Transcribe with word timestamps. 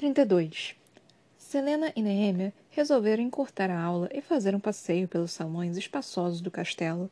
32. 0.00 0.76
Selena 1.36 1.92
e 1.94 2.00
Nehemia 2.00 2.54
resolveram 2.70 3.22
encurtar 3.22 3.68
a 3.68 3.78
aula 3.78 4.08
e 4.14 4.22
fazer 4.22 4.54
um 4.54 4.58
passeio 4.58 5.06
pelos 5.06 5.30
salões 5.30 5.76
espaçosos 5.76 6.40
do 6.40 6.50
castelo, 6.50 7.10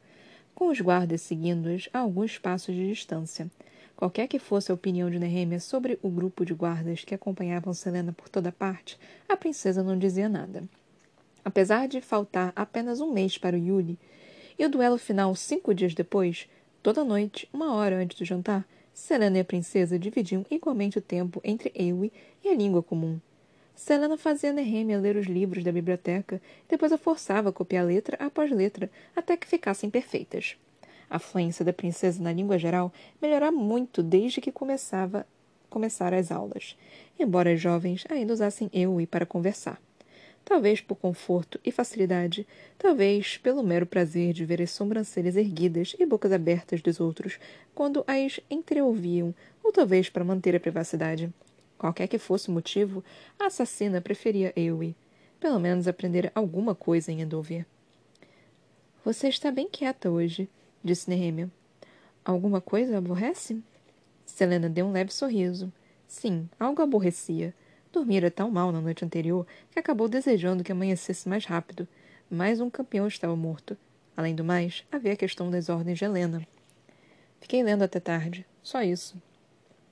com 0.54 0.68
os 0.70 0.80
guardas 0.80 1.20
seguindo-as 1.20 1.90
a 1.92 1.98
alguns 1.98 2.38
passos 2.38 2.74
de 2.74 2.88
distância. 2.88 3.50
Qualquer 3.94 4.26
que 4.26 4.38
fosse 4.38 4.70
a 4.70 4.74
opinião 4.74 5.10
de 5.10 5.18
Nehemia 5.18 5.60
sobre 5.60 5.98
o 6.02 6.08
grupo 6.08 6.46
de 6.46 6.54
guardas 6.54 7.04
que 7.04 7.14
acompanhavam 7.14 7.74
Selena 7.74 8.10
por 8.10 8.30
toda 8.30 8.50
parte, 8.50 8.98
a 9.28 9.36
princesa 9.36 9.82
não 9.82 9.98
dizia 9.98 10.26
nada. 10.26 10.64
Apesar 11.44 11.88
de 11.88 12.00
faltar 12.00 12.54
apenas 12.56 13.02
um 13.02 13.12
mês 13.12 13.36
para 13.36 13.54
o 13.54 13.58
Yuli, 13.58 13.98
e 14.58 14.64
o 14.64 14.70
duelo 14.70 14.96
final 14.96 15.34
cinco 15.34 15.74
dias 15.74 15.92
depois, 15.92 16.48
toda 16.82 17.04
noite, 17.04 17.46
uma 17.52 17.74
hora 17.74 17.96
antes 17.96 18.18
do 18.18 18.24
jantar, 18.24 18.66
Selena 18.98 19.38
e 19.38 19.40
a 19.40 19.44
princesa 19.44 19.96
dividiam 19.96 20.44
igualmente 20.50 20.98
o 20.98 21.00
tempo 21.00 21.40
entre 21.44 21.72
Ewe 21.72 22.12
e 22.44 22.48
a 22.48 22.54
língua 22.54 22.82
comum. 22.82 23.20
Selena 23.72 24.18
fazia 24.18 24.52
Nehemia 24.52 24.98
ler 24.98 25.16
os 25.16 25.26
livros 25.26 25.62
da 25.62 25.70
biblioteca 25.70 26.42
e 26.66 26.68
depois 26.68 26.90
a 26.90 26.98
forçava 26.98 27.48
a 27.48 27.52
copiar 27.52 27.86
letra 27.86 28.16
após 28.20 28.50
letra 28.50 28.90
até 29.14 29.36
que 29.36 29.46
ficassem 29.46 29.88
perfeitas. 29.88 30.56
A 31.08 31.20
fluência 31.20 31.64
da 31.64 31.72
princesa 31.72 32.20
na 32.20 32.32
língua 32.32 32.58
geral 32.58 32.92
melhorou 33.22 33.52
muito 33.52 34.02
desde 34.02 34.40
que 34.40 34.50
começava 34.50 35.24
começar 35.70 36.12
as 36.12 36.32
aulas, 36.32 36.76
embora 37.18 37.52
as 37.52 37.60
jovens 37.60 38.04
ainda 38.10 38.32
usassem 38.32 38.68
eu 38.72 38.98
para 39.08 39.24
conversar. 39.24 39.80
Talvez 40.48 40.80
por 40.80 40.96
conforto 40.96 41.60
e 41.62 41.70
facilidade, 41.70 42.46
talvez 42.78 43.36
pelo 43.36 43.62
mero 43.62 43.84
prazer 43.84 44.32
de 44.32 44.46
ver 44.46 44.62
as 44.62 44.70
sobrancelhas 44.70 45.36
erguidas 45.36 45.94
e 45.98 46.06
bocas 46.06 46.32
abertas 46.32 46.80
dos 46.80 47.00
outros 47.00 47.38
quando 47.74 48.02
as 48.06 48.40
entreouviam, 48.48 49.34
ou 49.62 49.70
talvez 49.70 50.08
para 50.08 50.24
manter 50.24 50.56
a 50.56 50.60
privacidade. 50.60 51.30
Qualquer 51.76 52.08
que 52.08 52.16
fosse 52.16 52.48
o 52.48 52.52
motivo, 52.52 53.04
a 53.38 53.48
assassina 53.48 54.00
preferia 54.00 54.50
Ewe. 54.56 54.96
Pelo 55.38 55.60
menos 55.60 55.86
aprender 55.86 56.32
alguma 56.34 56.74
coisa 56.74 57.12
em 57.12 57.20
Endover. 57.20 57.66
Você 59.04 59.28
está 59.28 59.52
bem 59.52 59.68
quieta 59.70 60.08
hoje, 60.08 60.48
disse 60.82 61.10
Nehemia. 61.10 61.50
Alguma 62.24 62.62
coisa 62.62 62.96
aborrece? 62.96 63.62
Selena 64.24 64.70
deu 64.70 64.86
um 64.86 64.92
leve 64.92 65.12
sorriso. 65.12 65.70
Sim, 66.06 66.48
algo 66.58 66.80
aborrecia. 66.80 67.54
Dormira 67.90 68.30
tão 68.30 68.50
mal 68.50 68.70
na 68.70 68.80
noite 68.80 69.04
anterior 69.04 69.46
que 69.70 69.78
acabou 69.78 70.08
desejando 70.08 70.62
que 70.62 70.72
amanhecesse 70.72 71.28
mais 71.28 71.46
rápido. 71.46 71.88
Mais 72.30 72.60
um 72.60 72.68
campeão 72.68 73.06
estava 73.06 73.34
morto. 73.34 73.76
Além 74.14 74.34
do 74.34 74.44
mais, 74.44 74.84
havia 74.92 75.14
a 75.14 75.16
questão 75.16 75.50
das 75.50 75.70
ordens 75.70 75.98
de 75.98 76.04
Helena. 76.04 76.46
Fiquei 77.40 77.62
lendo 77.62 77.82
até 77.82 77.98
tarde. 77.98 78.44
Só 78.62 78.82
isso. 78.82 79.16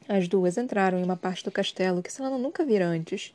As 0.06 0.28
duas 0.28 0.58
entraram 0.58 0.98
em 0.98 1.04
uma 1.04 1.16
parte 1.16 1.42
do 1.42 1.50
castelo 1.50 2.02
que 2.02 2.12
Selena 2.12 2.36
nunca 2.36 2.66
vira 2.66 2.86
antes. 2.86 3.34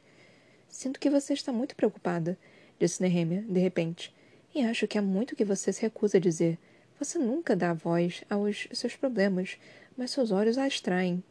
Sinto 0.70 1.00
que 1.00 1.10
você 1.10 1.34
está 1.34 1.52
muito 1.52 1.76
preocupada, 1.76 2.38
disse 2.80 3.02
Nehemia, 3.02 3.42
de 3.42 3.60
repente. 3.60 4.14
E 4.54 4.64
acho 4.64 4.88
que 4.88 4.98
há 4.98 5.02
muito 5.02 5.36
que 5.36 5.44
você 5.44 5.74
se 5.74 5.82
recusa 5.82 6.18
a 6.18 6.22
dizer. 6.22 6.60
Você 7.00 7.18
nunca 7.18 7.56
dá 7.56 7.74
voz 7.74 8.24
aos 8.30 8.68
seus 8.74 8.96
problemas, 8.96 9.58
mas 9.98 10.12
seus 10.12 10.32
olhos 10.32 10.58
a 10.58 10.68
extraem. 10.68 11.24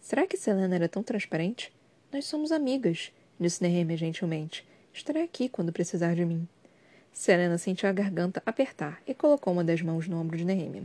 Será 0.00 0.26
que 0.28 0.36
Selena 0.36 0.76
era 0.76 0.88
tão 0.88 1.02
transparente? 1.02 1.72
Nós 2.12 2.26
somos 2.26 2.52
amigas, 2.52 3.10
disse 3.40 3.62
Nehemia 3.62 3.96
gentilmente. 3.96 4.68
Estarei 4.92 5.22
aqui 5.22 5.48
quando 5.48 5.72
precisar 5.72 6.14
de 6.14 6.26
mim. 6.26 6.46
Selena 7.10 7.56
sentiu 7.56 7.88
a 7.88 7.92
garganta 7.92 8.42
apertar 8.44 9.00
e 9.06 9.14
colocou 9.14 9.50
uma 9.50 9.64
das 9.64 9.80
mãos 9.80 10.06
no 10.06 10.20
ombro 10.20 10.36
de 10.36 10.44
Nehemia. 10.44 10.82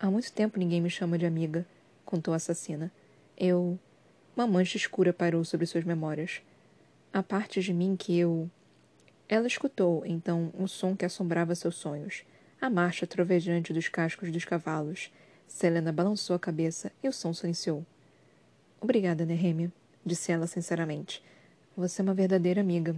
Há 0.00 0.10
muito 0.10 0.32
tempo 0.32 0.58
ninguém 0.58 0.80
me 0.80 0.90
chama 0.90 1.16
de 1.16 1.24
amiga, 1.24 1.64
contou 2.04 2.34
a 2.34 2.38
assassina. 2.38 2.90
Eu. 3.38 3.78
Uma 4.34 4.44
mancha 4.48 4.76
escura 4.76 5.12
pairou 5.12 5.44
sobre 5.44 5.66
suas 5.66 5.84
memórias. 5.84 6.42
Há 7.12 7.22
partes 7.22 7.64
de 7.64 7.72
mim 7.72 7.94
que 7.94 8.18
eu. 8.18 8.50
Ela 9.28 9.46
escutou, 9.46 10.02
então, 10.04 10.52
um 10.58 10.66
som 10.66 10.96
que 10.96 11.04
assombrava 11.04 11.54
seus 11.54 11.76
sonhos 11.76 12.24
a 12.60 12.68
marcha 12.68 13.06
trovejante 13.06 13.72
dos 13.72 13.88
cascos 13.88 14.32
dos 14.32 14.44
cavalos. 14.44 15.12
Selena 15.46 15.92
balançou 15.92 16.34
a 16.34 16.40
cabeça 16.40 16.90
e 17.04 17.08
o 17.08 17.12
som 17.12 17.32
silenciou. 17.32 17.86
Obrigada, 18.80 19.24
Nehemia, 19.24 19.72
disse 20.04 20.32
ela 20.32 20.46
sinceramente. 20.46 21.22
Você 21.76 22.00
é 22.00 22.04
uma 22.04 22.14
verdadeira 22.14 22.60
amiga. 22.60 22.94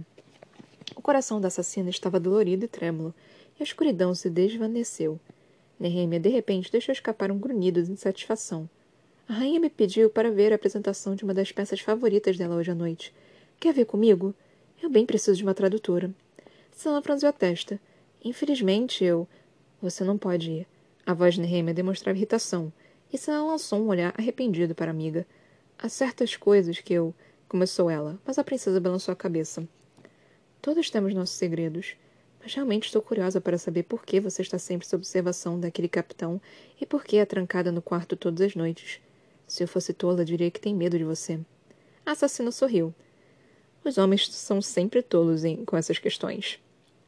O 0.95 1.01
coração 1.01 1.41
da 1.41 1.47
assassina 1.47 1.89
estava 1.89 2.19
dolorido 2.19 2.65
e 2.65 2.67
trêmulo, 2.67 3.13
e 3.59 3.63
a 3.63 3.65
escuridão 3.65 4.13
se 4.13 4.29
desvaneceu. 4.29 5.19
Nehemia, 5.79 6.19
de 6.19 6.29
repente, 6.29 6.71
deixou 6.71 6.91
escapar 6.91 7.31
um 7.31 7.37
grunhido 7.37 7.81
de 7.83 7.91
insatisfação. 7.91 8.69
A 9.27 9.33
rainha 9.33 9.59
me 9.59 9.69
pediu 9.69 10.09
para 10.09 10.31
ver 10.31 10.51
a 10.51 10.55
apresentação 10.55 11.15
de 11.15 11.23
uma 11.23 11.33
das 11.33 11.51
peças 11.51 11.79
favoritas 11.79 12.37
dela 12.37 12.55
hoje 12.55 12.71
à 12.71 12.75
noite. 12.75 13.13
Quer 13.59 13.73
ver 13.73 13.85
comigo? 13.85 14.33
Eu 14.81 14.89
bem 14.89 15.05
preciso 15.05 15.37
de 15.37 15.43
uma 15.43 15.53
tradutora. 15.53 16.11
Selena 16.71 17.01
franziu 17.01 17.27
a 17.27 17.33
testa. 17.33 17.79
Infelizmente, 18.23 19.03
eu. 19.03 19.27
Você 19.81 20.03
não 20.03 20.17
pode 20.17 20.51
ir. 20.51 20.67
A 21.05 21.13
voz 21.13 21.35
de 21.35 21.41
Nehemia 21.41 21.73
demonstrava 21.73 22.17
irritação, 22.17 22.71
e 23.11 23.17
Sana 23.17 23.45
lançou 23.45 23.79
um 23.79 23.87
olhar 23.87 24.13
arrependido 24.17 24.75
para 24.75 24.91
a 24.91 24.93
amiga. 24.93 25.25
Há 25.79 25.89
certas 25.89 26.35
coisas 26.35 26.79
que 26.79 26.93
eu. 26.93 27.13
Começou 27.47 27.89
ela, 27.89 28.19
mas 28.25 28.37
a 28.37 28.43
princesa 28.43 28.79
balançou 28.79 29.11
a 29.11 29.15
cabeça. 29.15 29.65
Todos 30.61 30.89
temos 30.89 31.13
nossos 31.13 31.35
segredos. 31.35 31.95
Mas 32.41 32.53
realmente 32.53 32.85
estou 32.85 33.01
curiosa 33.01 33.41
para 33.41 33.57
saber 33.57 33.83
por 33.83 34.05
que 34.05 34.19
você 34.19 34.41
está 34.41 34.57
sempre 34.57 34.87
sob 34.87 35.01
observação 35.01 35.59
daquele 35.59 35.87
capitão 35.87 36.41
e 36.79 36.85
por 36.85 37.03
que 37.03 37.17
é 37.17 37.25
trancada 37.25 37.71
no 37.71 37.81
quarto 37.81 38.15
todas 38.15 38.41
as 38.41 38.55
noites. 38.55 38.99
Se 39.45 39.63
eu 39.63 39.67
fosse 39.67 39.93
tola, 39.93 40.25
diria 40.25 40.49
que 40.49 40.59
tem 40.59 40.73
medo 40.73 40.97
de 40.97 41.03
você. 41.03 41.39
A 42.05 42.11
assassina 42.11 42.51
sorriu. 42.51 42.93
Os 43.83 43.97
homens 43.97 44.33
são 44.33 44.61
sempre 44.61 45.01
tolos 45.01 45.43
em, 45.43 45.63
com 45.63 45.77
essas 45.77 45.99
questões. 45.99 46.59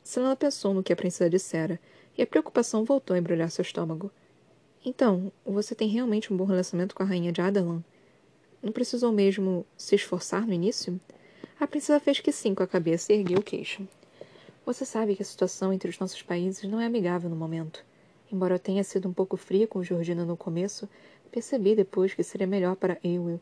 Selena 0.03 0.35
pensou 0.35 0.73
no 0.73 0.83
que 0.83 0.93
a 0.93 0.95
princesa 0.95 1.29
dissera 1.29 1.79
e 2.17 2.21
a 2.21 2.27
preocupação 2.27 2.83
voltou 2.83 3.15
a 3.15 3.19
embrulhar 3.19 3.49
seu 3.49 3.61
estômago. 3.61 4.11
Então, 4.85 5.31
você 5.45 5.73
tem 5.73 5.87
realmente 5.87 6.31
um 6.31 6.37
bom 6.37 6.45
relacionamento 6.45 6.93
com 6.93 7.03
a 7.03 7.05
rainha 7.05 7.31
de 7.31 7.41
Adalan? 7.41 7.83
Não 8.61 8.73
precisou 8.73 9.11
mesmo 9.13 9.65
se 9.77 9.95
esforçar 9.95 10.45
no 10.45 10.51
início? 10.51 10.99
A 11.57 11.65
princesa 11.65 11.99
fez 11.99 12.19
que 12.19 12.31
sim 12.31 12.53
com 12.53 12.61
a 12.61 12.67
cabeça 12.67 13.13
e 13.13 13.17
ergueu 13.17 13.39
o 13.39 13.43
queixo. 13.43 13.87
Você 14.65 14.83
sabe 14.83 15.15
que 15.15 15.21
a 15.21 15.25
situação 15.25 15.71
entre 15.71 15.89
os 15.89 15.97
nossos 15.97 16.21
países 16.21 16.69
não 16.69 16.79
é 16.79 16.85
amigável 16.85 17.29
no 17.29 17.37
momento. 17.37 17.85
Embora 18.29 18.55
eu 18.55 18.59
tenha 18.59 18.83
sido 18.83 19.07
um 19.07 19.13
pouco 19.13 19.37
fria 19.37 19.65
com 19.65 19.81
Georgina 19.81 20.25
no 20.25 20.35
começo, 20.35 20.89
percebi 21.31 21.73
depois 21.73 22.13
que 22.13 22.21
seria 22.21 22.45
melhor 22.45 22.75
para 22.75 22.99
Ewell 23.01 23.39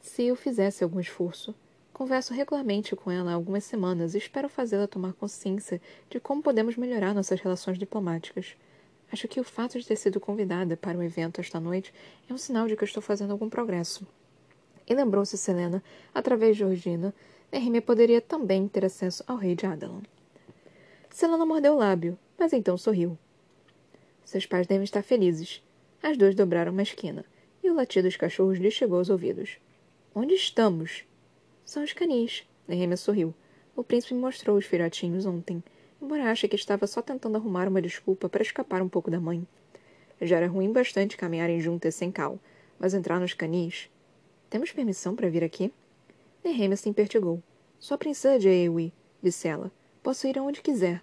se 0.00 0.24
eu 0.24 0.36
fizesse 0.36 0.84
algum 0.84 1.00
esforço. 1.00 1.54
Converso 1.90 2.34
regularmente 2.34 2.94
com 2.94 3.10
ela 3.10 3.30
há 3.30 3.34
algumas 3.34 3.64
semanas 3.64 4.14
e 4.14 4.18
espero 4.18 4.48
fazê-la 4.48 4.86
tomar 4.86 5.14
consciência 5.14 5.80
de 6.10 6.20
como 6.20 6.42
podemos 6.42 6.76
melhorar 6.76 7.14
nossas 7.14 7.40
relações 7.40 7.78
diplomáticas. 7.78 8.56
Acho 9.10 9.26
que 9.26 9.40
o 9.40 9.44
fato 9.44 9.78
de 9.78 9.86
ter 9.86 9.96
sido 9.96 10.20
convidada 10.20 10.76
para 10.76 10.98
o 10.98 11.02
evento 11.02 11.40
esta 11.40 11.58
noite 11.58 11.92
é 12.28 12.32
um 12.32 12.38
sinal 12.38 12.68
de 12.68 12.76
que 12.76 12.84
estou 12.84 13.02
fazendo 13.02 13.30
algum 13.32 13.48
progresso. 13.48 14.06
E 14.90 14.94
lembrou-se 14.94 15.38
Selena, 15.38 15.80
através 16.12 16.56
de 16.56 16.64
Georgina, 16.64 17.14
Nehemia 17.52 17.80
poderia 17.80 18.20
também 18.20 18.66
ter 18.66 18.84
acesso 18.84 19.22
ao 19.24 19.36
rei 19.36 19.54
de 19.54 19.64
Adalan. 19.64 20.02
Selena 21.08 21.46
mordeu 21.46 21.74
o 21.74 21.78
lábio, 21.78 22.18
mas 22.36 22.52
então 22.52 22.76
sorriu. 22.76 23.16
Seus 24.24 24.46
pais 24.46 24.66
devem 24.66 24.82
estar 24.82 25.04
felizes. 25.04 25.62
As 26.02 26.16
duas 26.16 26.34
dobraram 26.34 26.72
uma 26.72 26.82
esquina, 26.82 27.24
e 27.62 27.70
o 27.70 27.74
latido 27.74 28.08
dos 28.08 28.16
cachorros 28.16 28.58
lhe 28.58 28.68
chegou 28.68 28.98
aos 28.98 29.10
ouvidos. 29.10 29.58
Onde 30.12 30.34
estamos? 30.34 31.04
São 31.64 31.84
os 31.84 31.92
canis. 31.92 32.44
Nehemia 32.66 32.96
sorriu. 32.96 33.32
O 33.76 33.84
príncipe 33.84 34.14
me 34.14 34.20
mostrou 34.20 34.56
os 34.56 34.66
filhotinhos 34.66 35.24
ontem, 35.24 35.62
embora 36.02 36.32
ache 36.32 36.48
que 36.48 36.56
estava 36.56 36.88
só 36.88 37.00
tentando 37.00 37.36
arrumar 37.36 37.68
uma 37.68 37.80
desculpa 37.80 38.28
para 38.28 38.42
escapar 38.42 38.82
um 38.82 38.88
pouco 38.88 39.08
da 39.08 39.20
mãe. 39.20 39.46
Já 40.20 40.38
era 40.38 40.48
ruim 40.48 40.72
bastante 40.72 41.16
caminharem 41.16 41.60
juntas 41.60 41.94
sem 41.94 42.10
cal, 42.10 42.40
mas 42.76 42.92
entrar 42.92 43.20
nos 43.20 43.34
canis... 43.34 43.88
Temos 44.50 44.72
permissão 44.72 45.14
para 45.14 45.30
vir 45.30 45.44
aqui? 45.44 45.72
Nehemia 46.42 46.76
se 46.76 46.88
impertigou. 46.88 47.40
Sua 47.78 47.96
princesa 47.96 48.36
de 48.36 48.48
Aewi, 48.48 48.92
disse 49.22 49.46
ela. 49.46 49.70
Posso 50.02 50.26
ir 50.26 50.36
aonde 50.36 50.60
quiser. 50.60 51.00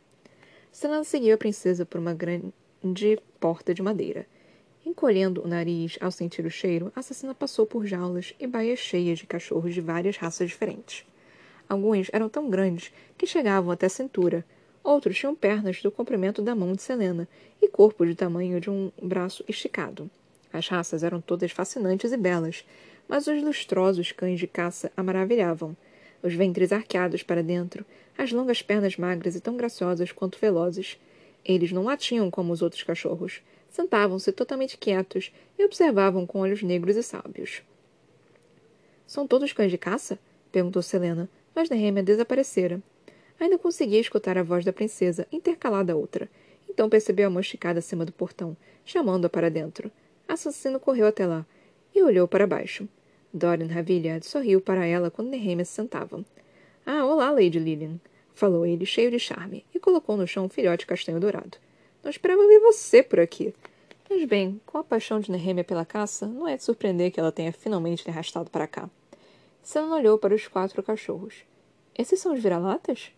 Selena 0.70 1.06
seguiu 1.06 1.34
a 1.34 1.38
princesa 1.38 1.86
por 1.86 1.98
uma 1.98 2.14
grande 2.14 3.18
porta 3.40 3.74
de 3.74 3.82
madeira. 3.82 4.28
Encolhendo 4.86 5.42
o 5.46 5.48
nariz 5.48 5.98
ao 6.02 6.12
sentir 6.12 6.46
o 6.46 6.52
cheiro, 6.52 6.92
a 6.94 7.00
assassina 7.00 7.34
passou 7.34 7.66
por 7.66 7.86
jaulas 7.86 8.36
e 8.38 8.46
baias 8.46 8.80
cheias 8.80 9.20
de 9.20 9.26
cachorros 9.26 9.74
de 9.74 9.80
várias 9.80 10.18
raças 10.18 10.50
diferentes. 10.50 11.06
Alguns 11.70 12.10
eram 12.12 12.28
tão 12.28 12.50
grandes 12.50 12.92
que 13.18 13.26
chegavam 13.26 13.72
até 13.72 13.86
a 13.86 13.90
cintura. 13.90 14.44
Outros 14.84 15.18
tinham 15.18 15.34
pernas 15.34 15.82
do 15.82 15.90
comprimento 15.90 16.42
da 16.42 16.54
mão 16.54 16.74
de 16.74 16.82
Selena 16.82 17.30
e 17.62 17.70
corpo 17.70 18.06
de 18.06 18.14
tamanho 18.14 18.60
de 18.60 18.70
um 18.70 18.92
braço 19.02 19.42
esticado. 19.48 20.12
As 20.52 20.68
raças 20.68 21.04
eram 21.04 21.22
todas 21.22 21.52
fascinantes 21.52 22.12
e 22.12 22.18
belas, 22.18 22.66
mas 23.08 23.28
os 23.28 23.42
lustrosos 23.42 24.12
cães 24.12 24.40
de 24.40 24.48
caça 24.48 24.92
a 24.96 25.04
maravilhavam. 25.04 25.76
Os 26.22 26.34
ventres 26.34 26.72
arqueados 26.72 27.24
para 27.24 27.44
dentro, 27.44 27.86
as 28.18 28.32
longas 28.32 28.62
pernas 28.62 28.98
magras 28.98 29.36
e 29.36 29.42
tão 29.42 29.56
graciosas 29.56 30.12
quanto 30.12 30.40
velozes. 30.40 31.00
Eles 31.46 31.72
não 31.72 31.84
latiam 31.84 32.30
como 32.30 32.52
os 32.52 32.62
outros 32.62 32.84
cachorros, 32.84 33.42
sentavam-se 33.70 34.32
totalmente 34.32 34.78
quietos 34.78 35.32
e 35.58 35.64
observavam 35.64 36.26
com 36.26 36.40
olhos 36.40 36.64
negros 36.64 36.96
e 36.96 37.04
sábios. 37.04 37.62
São 39.06 39.28
todos 39.28 39.54
cães 39.54 39.72
de 39.72 39.78
caça? 39.78 40.20
perguntou 40.52 40.82
Selena, 40.82 41.30
mas 41.56 41.70
Nehemia 41.70 42.04
desaparecera. 42.04 42.82
Ainda 43.40 43.58
conseguia 43.58 44.00
escutar 44.00 44.38
a 44.38 44.44
voz 44.44 44.66
da 44.66 44.74
princesa, 44.74 45.28
intercalada 45.32 45.94
a 45.94 45.96
outra. 45.96 46.30
Então 46.70 46.90
percebeu 46.90 47.28
a 47.28 47.30
mão 47.30 47.40
esticada 47.40 47.80
acima 47.80 48.04
do 48.04 48.12
portão, 48.12 48.58
chamando-a 48.84 49.30
para 49.30 49.50
dentro. 49.50 49.92
Assassino 50.28 50.80
correu 50.80 51.08
até 51.08 51.26
lá 51.26 51.46
e 51.96 52.02
olhou 52.02 52.28
para 52.28 52.48
baixo. 52.48 52.88
Dorian 53.34 53.68
Ravilliard 53.68 54.26
sorriu 54.26 54.62
para 54.62 54.86
ela 54.86 55.12
quando 55.12 55.30
Nehemia 55.30 55.66
se 55.66 55.74
sentava. 55.74 56.24
Ah, 56.86 57.06
olá, 57.06 57.30
Lady 57.32 57.60
Lillian, 57.60 58.00
falou 58.34 58.66
ele, 58.66 58.86
cheio 58.86 59.12
de 59.12 59.20
charme, 59.20 59.66
e 59.74 59.80
colocou 59.80 60.16
no 60.16 60.28
chão 60.28 60.46
um 60.46 60.50
filhote 60.50 60.86
castanho 60.86 61.20
dourado. 61.20 61.58
Não 62.04 62.10
esperava 62.10 62.48
ver 62.48 62.60
você 62.60 63.04
por 63.04 63.20
aqui. 63.20 63.54
Mas 64.10 64.24
bem, 64.24 64.62
com 64.66 64.78
a 64.78 64.84
paixão 64.84 65.20
de 65.20 65.30
Nehemia 65.30 65.64
pela 65.64 65.86
caça, 65.86 66.26
não 66.26 66.48
é 66.48 66.56
de 66.56 66.64
surpreender 66.64 67.12
que 67.12 67.20
ela 67.20 67.32
tenha 67.32 67.52
finalmente 67.52 68.06
lhe 68.06 68.12
arrastado 68.12 68.50
para 68.50 68.68
cá. 68.68 68.90
Senna 69.62 69.96
olhou 69.96 70.18
para 70.18 70.34
os 70.34 70.48
quatro 70.48 70.82
cachorros. 70.82 71.44
Esses 71.94 72.22
são 72.22 72.34
os 72.34 72.42
vira-latas? 72.42 73.12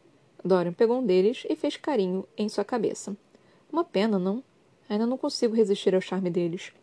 Dorian 0.44 0.74
pegou 0.74 1.00
um 1.00 1.06
deles 1.06 1.46
e 1.48 1.56
fez 1.56 1.78
carinho 1.78 2.26
em 2.36 2.50
sua 2.50 2.66
cabeça. 2.66 3.16
Uma 3.72 3.84
pena, 3.84 4.18
não? 4.18 4.44
Ainda 4.90 5.06
não 5.06 5.18
consigo 5.18 5.54
resistir 5.54 5.94
ao 5.94 6.02
charme 6.02 6.32
deles. 6.32 6.74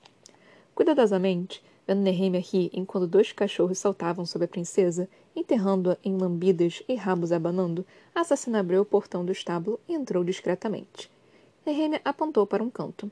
Cuidadosamente, 0.73 1.61
vendo 1.87 2.01
Nehemia 2.01 2.41
rir 2.41 2.71
enquanto 2.73 3.07
dois 3.07 3.33
cachorros 3.33 3.79
saltavam 3.79 4.27
sobre 4.27 4.47
a 4.47 4.49
princesa, 4.49 5.09
enterrando-a 5.35 5.97
em 6.03 6.17
lambidas 6.17 6.83
e 6.89 6.95
rabos 6.95 7.31
abanando, 7.31 7.87
a 8.15 8.21
assassina 8.21 8.61
abriu 8.61 8.83
o 8.83 8.85
portão 8.85 9.25
do 9.25 9.31
estábulo 9.31 9.79
e 9.89 9.95
entrou 9.95 10.25
discretamente. 10.25 11.11
Nehemia 11.65 12.01
apontou 12.05 12.47
para 12.47 12.63
um 12.63 12.71
canto. 12.71 13.11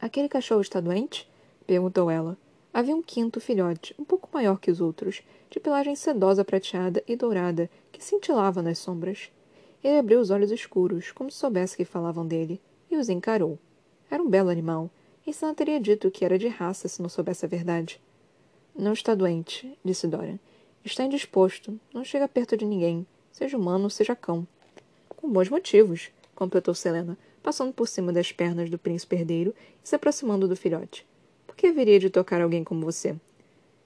Aquele 0.00 0.28
cachorro 0.28 0.60
está 0.60 0.80
doente? 0.80 1.28
perguntou 1.66 2.10
ela. 2.10 2.36
Havia 2.72 2.96
um 2.96 3.02
quinto 3.02 3.40
filhote, 3.40 3.94
um 3.98 4.04
pouco 4.04 4.28
maior 4.32 4.58
que 4.58 4.70
os 4.70 4.80
outros, 4.80 5.22
de 5.48 5.60
pelagem 5.60 5.94
sedosa 5.94 6.44
prateada 6.44 7.02
e 7.06 7.14
dourada, 7.14 7.70
que 7.92 8.04
cintilava 8.04 8.60
nas 8.60 8.78
sombras. 8.78 9.30
Ele 9.82 9.98
abriu 9.98 10.18
os 10.18 10.30
olhos 10.30 10.50
escuros, 10.50 11.12
como 11.12 11.30
se 11.30 11.38
soubesse 11.38 11.76
que 11.76 11.84
falavam 11.84 12.26
dele, 12.26 12.60
e 12.90 12.96
os 12.96 13.08
encarou. 13.08 13.58
Era 14.10 14.22
um 14.22 14.28
belo 14.28 14.50
animal, 14.50 14.90
e 15.26 15.32
Sam 15.32 15.54
teria 15.54 15.80
dito 15.80 16.10
que 16.10 16.24
era 16.24 16.38
de 16.38 16.48
raça 16.48 16.88
se 16.88 17.00
não 17.00 17.08
soubesse 17.08 17.44
a 17.44 17.48
verdade. 17.48 18.00
Não 18.76 18.92
está 18.92 19.14
doente, 19.14 19.78
disse 19.84 20.06
Dorian. 20.06 20.38
Está 20.84 21.04
indisposto, 21.04 21.78
não 21.92 22.04
chega 22.04 22.28
perto 22.28 22.56
de 22.56 22.64
ninguém, 22.66 23.06
seja 23.32 23.56
humano, 23.56 23.88
seja 23.88 24.14
cão. 24.14 24.46
Com 25.08 25.30
bons 25.30 25.48
motivos, 25.48 26.10
completou 26.34 26.74
Selena, 26.74 27.16
passando 27.42 27.72
por 27.72 27.88
cima 27.88 28.12
das 28.12 28.32
pernas 28.32 28.68
do 28.68 28.78
príncipe 28.78 29.16
herdeiro 29.16 29.54
e 29.82 29.88
se 29.88 29.96
aproximando 29.96 30.46
do 30.46 30.56
filhote. 30.56 31.06
Por 31.46 31.56
que 31.56 31.68
haveria 31.68 31.98
de 31.98 32.10
tocar 32.10 32.42
alguém 32.42 32.62
como 32.62 32.84
você? 32.84 33.16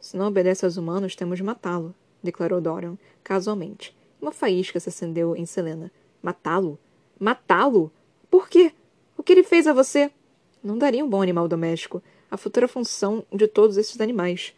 Se 0.01 0.17
não 0.17 0.27
obedece 0.27 0.65
aos 0.65 0.77
humanos, 0.77 1.15
temos 1.15 1.39
de 1.39 1.45
matá-lo, 1.45 1.95
declarou 2.23 2.61
Dorian, 2.61 2.99
casualmente. 3.23 3.97
Uma 4.21 4.33
faísca 4.33 4.81
se 4.81 4.89
acendeu 4.89 5.37
em 5.37 5.47
Selena. 5.47 5.93
Matá-lo? 6.23 6.79
Matá-lo? 7.19 7.93
Por 8.31 8.49
quê? 8.49 8.73
O 9.17 9.23
que 9.23 9.33
ele 9.33 9.45
fez 9.45 9.67
a 9.67 9.73
você? 9.73 10.11
Não 10.69 10.77
daria 10.77 11.03
um 11.03 11.09
bom 11.09 11.23
animal 11.23 11.49
doméstico, 11.49 12.03
a 12.31 12.37
futura 12.37 12.69
função 12.69 13.25
de 13.33 13.49
todos 13.49 13.79
esses 13.79 13.99
animais. 14.03 14.53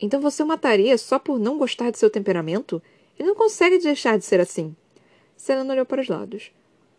Então 0.00 0.18
você 0.18 0.42
o 0.42 0.46
mataria 0.46 0.96
só 0.96 1.18
por 1.18 1.38
não 1.38 1.58
gostar 1.58 1.90
de 1.90 1.98
seu 1.98 2.08
temperamento? 2.08 2.82
Ele 3.18 3.28
não 3.28 3.34
consegue 3.34 3.76
deixar 3.76 4.16
de 4.16 4.24
ser 4.24 4.40
assim. 4.40 4.74
Selena 5.36 5.74
olhou 5.74 5.84
para 5.84 6.00
os 6.00 6.08
lados. 6.08 6.50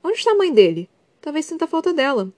Onde 0.04 0.20
está 0.20 0.30
a 0.30 0.36
mãe 0.36 0.54
dele? 0.54 0.88
Talvez 1.20 1.48
sinta 1.48 1.66
falta 1.66 1.92
dela. 1.92 2.32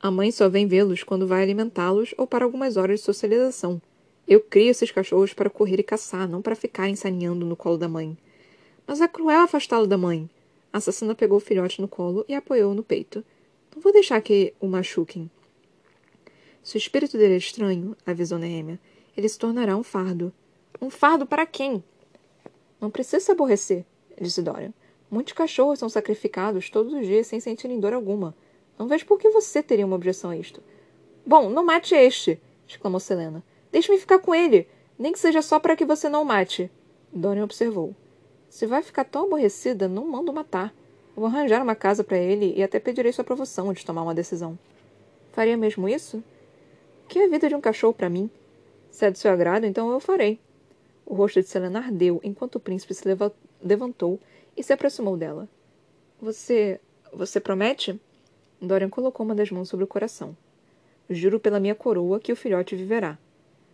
A 0.00 0.10
mãe 0.10 0.32
só 0.32 0.48
vem 0.48 0.66
vê-los 0.66 1.04
quando 1.04 1.24
vai 1.24 1.40
alimentá-los 1.40 2.12
ou 2.18 2.26
para 2.26 2.44
algumas 2.44 2.76
horas 2.76 2.98
de 2.98 3.06
socialização. 3.06 3.80
Eu 4.26 4.40
crio 4.40 4.70
esses 4.70 4.90
cachorros 4.90 5.32
para 5.32 5.48
correr 5.48 5.78
e 5.78 5.84
caçar, 5.84 6.28
não 6.28 6.42
para 6.42 6.56
ficarem 6.56 6.96
saneando 6.96 7.46
no 7.46 7.54
colo 7.54 7.78
da 7.78 7.88
mãe. 7.88 8.18
Mas 8.84 9.00
é 9.00 9.06
cruel 9.06 9.42
afastá-lo 9.42 9.86
da 9.86 9.96
mãe. 9.96 10.28
A 10.72 10.78
assassina 10.78 11.14
pegou 11.14 11.38
o 11.38 11.40
filhote 11.40 11.80
no 11.80 11.86
colo 11.86 12.24
e 12.28 12.34
apoiou-o 12.34 12.74
no 12.74 12.82
peito. 12.82 13.24
Não 13.74 13.82
vou 13.82 13.92
deixar 13.92 14.20
que 14.20 14.54
o 14.60 14.66
machuquem. 14.66 15.30
Se 16.62 16.76
o 16.76 16.78
espírito 16.78 17.18
dele 17.18 17.34
é 17.34 17.38
estranho, 17.38 17.96
avisou 18.06 18.38
Nehemia, 18.38 18.78
ele 19.16 19.28
se 19.28 19.38
tornará 19.38 19.76
um 19.76 19.82
fardo. 19.82 20.32
Um 20.80 20.90
fardo 20.90 21.26
para 21.26 21.46
quem? 21.46 21.82
Não 22.80 22.90
precisa 22.90 23.20
se 23.20 23.32
aborrecer, 23.32 23.84
disse 24.20 24.42
Dorian. 24.42 24.72
Muitos 25.10 25.32
cachorros 25.32 25.78
são 25.78 25.88
sacrificados 25.88 26.70
todos 26.70 26.92
os 26.92 27.06
dias 27.06 27.26
sem 27.26 27.40
sentirem 27.40 27.78
dor 27.78 27.92
alguma. 27.92 28.34
Não 28.78 28.88
vejo 28.88 29.06
por 29.06 29.18
que 29.18 29.30
você 29.30 29.62
teria 29.62 29.86
uma 29.86 29.96
objeção 29.96 30.30
a 30.30 30.36
isto. 30.36 30.62
Bom, 31.24 31.50
não 31.50 31.64
mate 31.64 31.94
este! 31.94 32.40
exclamou 32.66 33.00
Selena. 33.00 33.44
Deixe-me 33.70 33.98
ficar 33.98 34.18
com 34.18 34.34
ele, 34.34 34.66
nem 34.98 35.12
que 35.12 35.18
seja 35.18 35.42
só 35.42 35.58
para 35.58 35.76
que 35.76 35.84
você 35.84 36.08
não 36.08 36.22
o 36.22 36.24
mate. 36.24 36.70
Dorian 37.12 37.44
observou. 37.44 37.94
Se 38.48 38.66
vai 38.66 38.82
ficar 38.82 39.04
tão 39.04 39.24
aborrecida, 39.24 39.88
não 39.88 40.06
mando 40.06 40.32
matar. 40.32 40.74
Vou 41.14 41.26
arranjar 41.26 41.62
uma 41.62 41.74
casa 41.74 42.02
para 42.02 42.16
ele 42.16 42.54
e 42.56 42.62
até 42.62 42.80
pedirei 42.80 43.12
sua 43.12 43.22
aprovação 43.22 43.68
antes 43.68 43.82
de 43.82 43.86
tomar 43.86 44.02
uma 44.02 44.14
decisão. 44.14 44.58
Faria 45.32 45.56
mesmo 45.56 45.88
isso? 45.88 46.22
Que 47.08 47.18
é 47.18 47.24
a 47.26 47.28
vida 47.28 47.48
de 47.48 47.54
um 47.54 47.60
cachorro 47.60 47.92
para 47.92 48.08
mim? 48.08 48.30
Se 48.90 49.06
é 49.06 49.10
do 49.10 49.18
seu 49.18 49.30
agrado, 49.30 49.64
então 49.64 49.90
eu 49.90 50.00
farei. 50.00 50.40
O 51.04 51.14
rosto 51.14 51.40
de 51.40 51.48
Selena 51.48 51.80
ardeu 51.80 52.20
enquanto 52.22 52.56
o 52.56 52.60
príncipe 52.60 52.94
se 52.94 53.04
levantou 53.62 54.18
e 54.56 54.62
se 54.62 54.72
aproximou 54.72 55.16
dela. 55.16 55.48
Você. 56.20 56.80
Você 57.12 57.38
promete? 57.40 58.00
Dorian 58.60 58.88
colocou 58.88 59.26
uma 59.26 59.34
das 59.34 59.50
mãos 59.50 59.68
sobre 59.68 59.84
o 59.84 59.88
coração. 59.88 60.34
Juro 61.10 61.38
pela 61.38 61.60
minha 61.60 61.74
coroa 61.74 62.20
que 62.20 62.32
o 62.32 62.36
filhote 62.36 62.74
viverá. 62.74 63.18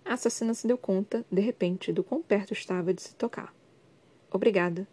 A 0.04 0.14
assassina 0.14 0.54
se 0.54 0.66
deu 0.66 0.78
conta, 0.78 1.24
de 1.30 1.40
repente, 1.40 1.92
do 1.92 2.02
quão 2.02 2.22
perto 2.22 2.52
estava 2.52 2.92
de 2.92 3.02
se 3.02 3.14
tocar. 3.14 3.54
Obrigada. 4.32 4.88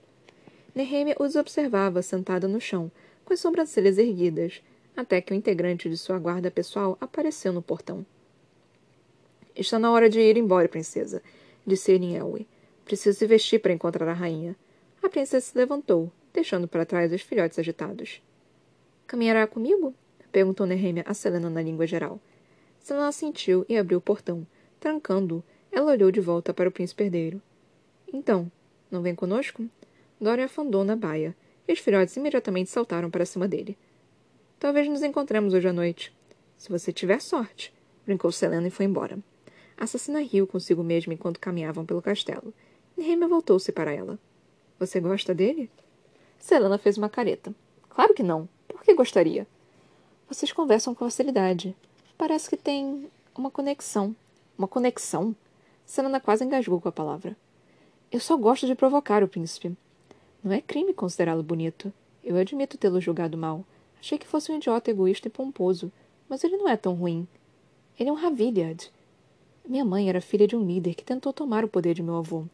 Nehemia 0.76 1.16
os 1.18 1.38
observava 1.38 2.02
sentada 2.02 2.50
no 2.50 2.60
chão, 2.60 2.92
com 3.24 3.34
as 3.34 3.40
sobrancelhas 3.40 3.98
erguidas, 3.98 4.62
até 4.96 5.22
que 5.22 5.32
o 5.32 5.36
integrante 5.36 5.90
de 5.90 5.98
sua 5.98 6.20
guarda 6.20 6.52
pessoal 6.52 6.98
apareceu 7.00 7.54
no 7.54 7.62
portão. 7.62 8.06
Está 9.56 9.80
na 9.80 9.90
hora 9.90 10.10
de 10.10 10.20
ir 10.20 10.36
embora, 10.36 10.68
princesa, 10.68 11.24
disse 11.66 11.94
Elwë. 11.94 12.46
Preciso 12.84 13.18
se 13.18 13.26
vestir 13.26 13.60
para 13.60 13.72
encontrar 13.72 14.08
a 14.10 14.14
rainha. 14.14 14.54
A 15.02 15.08
princesa 15.08 15.46
se 15.46 15.58
levantou, 15.58 16.12
deixando 16.34 16.68
para 16.68 16.86
trás 16.86 17.12
os 17.14 17.22
filhotes 17.22 17.58
agitados. 17.58 18.22
Caminhará 19.08 19.48
comigo? 19.48 19.94
perguntou 20.30 20.68
Nehemia 20.68 21.06
a 21.08 21.50
na 21.50 21.62
língua 21.62 21.88
geral. 21.88 22.20
Selena 22.80 23.08
assentiu 23.08 23.66
e 23.70 23.78
abriu 23.78 24.00
o 24.00 24.02
portão. 24.02 24.46
Trancando-o, 24.80 25.44
ela 25.72 25.92
olhou 25.92 26.12
de 26.12 26.20
volta 26.20 26.54
para 26.54 26.68
o 26.68 26.72
príncipe 26.72 27.06
herdeiro. 27.06 27.42
Então, 28.12 28.52
não 28.92 29.02
vem 29.02 29.16
conosco? 29.16 29.68
Dorian 30.20 30.46
afundou 30.46 30.84
na 30.84 30.96
baia, 30.96 31.36
e 31.68 31.74
os 31.74 31.80
filhotes 31.80 32.16
imediatamente 32.16 32.70
saltaram 32.70 33.10
para 33.10 33.26
cima 33.26 33.48
dele. 33.48 33.78
Talvez 34.60 34.88
nos 34.88 35.04
encontremos 35.04 35.54
hoje 35.54 35.68
à 35.68 35.74
noite. 35.74 36.16
Se 36.58 36.70
você 36.70 36.94
tiver 36.94 37.22
sorte, 37.22 37.74
brincou 38.06 38.32
Selena 38.32 38.68
e 38.68 38.72
foi 38.72 38.86
embora. 38.86 39.20
A 39.78 39.84
assassina 39.84 40.22
riu 40.22 40.48
consigo 40.48 40.84
mesma 40.84 41.14
enquanto 41.14 41.40
caminhavam 41.40 41.86
pelo 41.86 42.02
castelo. 42.02 42.54
Nehemia 42.96 43.28
voltou-se 43.28 43.72
para 43.72 43.92
ela. 43.92 44.18
Você 44.80 45.00
gosta 45.00 45.34
dele? 45.34 45.70
Selena 46.40 46.78
fez 46.78 46.98
uma 46.98 47.10
careta. 47.10 47.54
Claro 47.90 48.14
que 48.14 48.24
não. 48.24 48.48
Por 48.68 48.84
que 48.84 48.94
gostaria? 48.94 49.46
Vocês 50.30 50.52
conversam 50.52 50.96
com 50.96 51.06
facilidade. 51.06 51.76
Parece 52.18 52.50
que 52.50 52.58
tem 52.58 53.10
uma 53.36 53.52
conexão. 53.52 54.16
Uma 54.58 54.68
conexão? 54.68 55.36
Selena 55.86 56.20
quase 56.20 56.46
engasgou 56.46 56.80
com 56.80 56.88
a 56.88 56.92
palavra. 56.92 57.36
Eu 58.12 58.20
só 58.20 58.38
gosto 58.38 58.66
de 58.66 58.76
provocar 58.76 59.24
o 59.24 59.28
príncipe. 59.28 59.76
Não 60.46 60.54
é 60.54 60.62
crime 60.62 60.94
considerá-lo 60.94 61.42
bonito. 61.42 61.92
Eu 62.24 62.38
admito 62.38 62.78
tê-lo 62.78 63.02
julgado 63.02 63.36
mal. 63.36 63.66
Achei 64.00 64.16
que 64.16 64.28
fosse 64.28 64.52
um 64.52 64.58
idiota 64.58 64.92
egoísta 64.92 65.28
e 65.28 65.32
pomposo, 65.32 65.92
mas 66.30 66.44
ele 66.44 66.56
não 66.56 66.70
é 66.70 66.78
tão 66.78 66.94
ruim. 66.94 67.28
Ele 68.00 68.10
é 68.10 68.14
um 68.14 68.16
Ravilliard. 68.16 68.92
Minha 69.68 69.84
mãe 69.84 70.08
era 70.08 70.22
filha 70.22 70.48
de 70.48 70.56
um 70.56 70.64
líder 70.64 70.94
que 70.94 71.04
tentou 71.04 71.34
tomar 71.34 71.66
o 71.66 71.68
poder 71.68 71.96
de 71.96 72.04
meu 72.04 72.18
avô. 72.18 72.46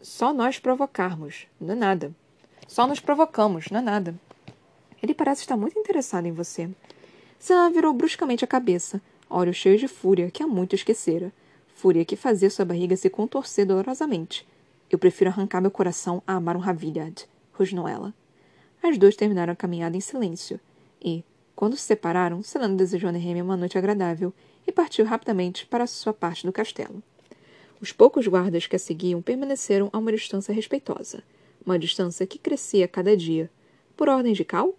Só 0.00 0.32
nós 0.32 0.58
provocarmos, 0.58 1.46
não 1.60 1.74
é 1.74 1.76
nada. 1.76 2.14
Só 2.66 2.86
nos 2.86 2.98
provocamos, 2.98 3.68
não 3.70 3.80
é 3.80 3.82
nada. 3.82 4.14
Ele 5.02 5.12
parece 5.12 5.42
estar 5.42 5.58
muito 5.58 5.78
interessado 5.78 6.24
em 6.24 6.32
você. 6.32 6.70
Senna 7.38 7.68
virou 7.68 7.92
bruscamente 7.92 8.42
a 8.42 8.48
cabeça, 8.48 9.02
olhos 9.28 9.56
cheios 9.56 9.80
de 9.80 9.88
fúria 9.88 10.30
que 10.30 10.42
há 10.42 10.46
muito 10.46 10.74
esquecera. 10.74 11.30
Fúria 11.74 12.06
que 12.06 12.16
fazia 12.16 12.48
sua 12.48 12.64
barriga 12.64 12.96
se 12.96 13.10
contorcer 13.10 13.66
dolorosamente. 13.66 14.48
Eu 14.90 14.98
prefiro 14.98 15.30
arrancar 15.30 15.60
meu 15.60 15.70
coração 15.70 16.22
a 16.26 16.34
amar 16.34 16.56
um 16.56 16.60
Ravilhad, 16.60 17.24
rosnou 17.52 17.86
ela. 17.86 18.12
As 18.82 18.98
duas 18.98 19.14
terminaram 19.14 19.52
a 19.52 19.56
caminhada 19.56 19.96
em 19.96 20.00
silêncio, 20.00 20.58
e, 21.00 21.22
quando 21.54 21.76
se 21.76 21.82
separaram, 21.82 22.42
Selena 22.42 22.74
desejou 22.74 23.08
a 23.08 23.12
Nehemia 23.12 23.44
uma 23.44 23.56
noite 23.56 23.78
agradável 23.78 24.32
e 24.66 24.72
partiu 24.72 25.04
rapidamente 25.04 25.66
para 25.66 25.86
sua 25.86 26.12
parte 26.12 26.44
do 26.44 26.52
castelo. 26.52 27.02
Os 27.80 27.92
poucos 27.92 28.26
guardas 28.26 28.66
que 28.66 28.76
a 28.76 28.78
seguiam 28.78 29.22
permaneceram 29.22 29.88
a 29.92 29.98
uma 29.98 30.12
distância 30.12 30.52
respeitosa, 30.52 31.22
uma 31.64 31.78
distância 31.78 32.26
que 32.26 32.38
crescia 32.38 32.88
cada 32.88 33.16
dia. 33.16 33.50
Por 33.96 34.08
ordem 34.08 34.32
de 34.32 34.44
Cal? 34.44 34.74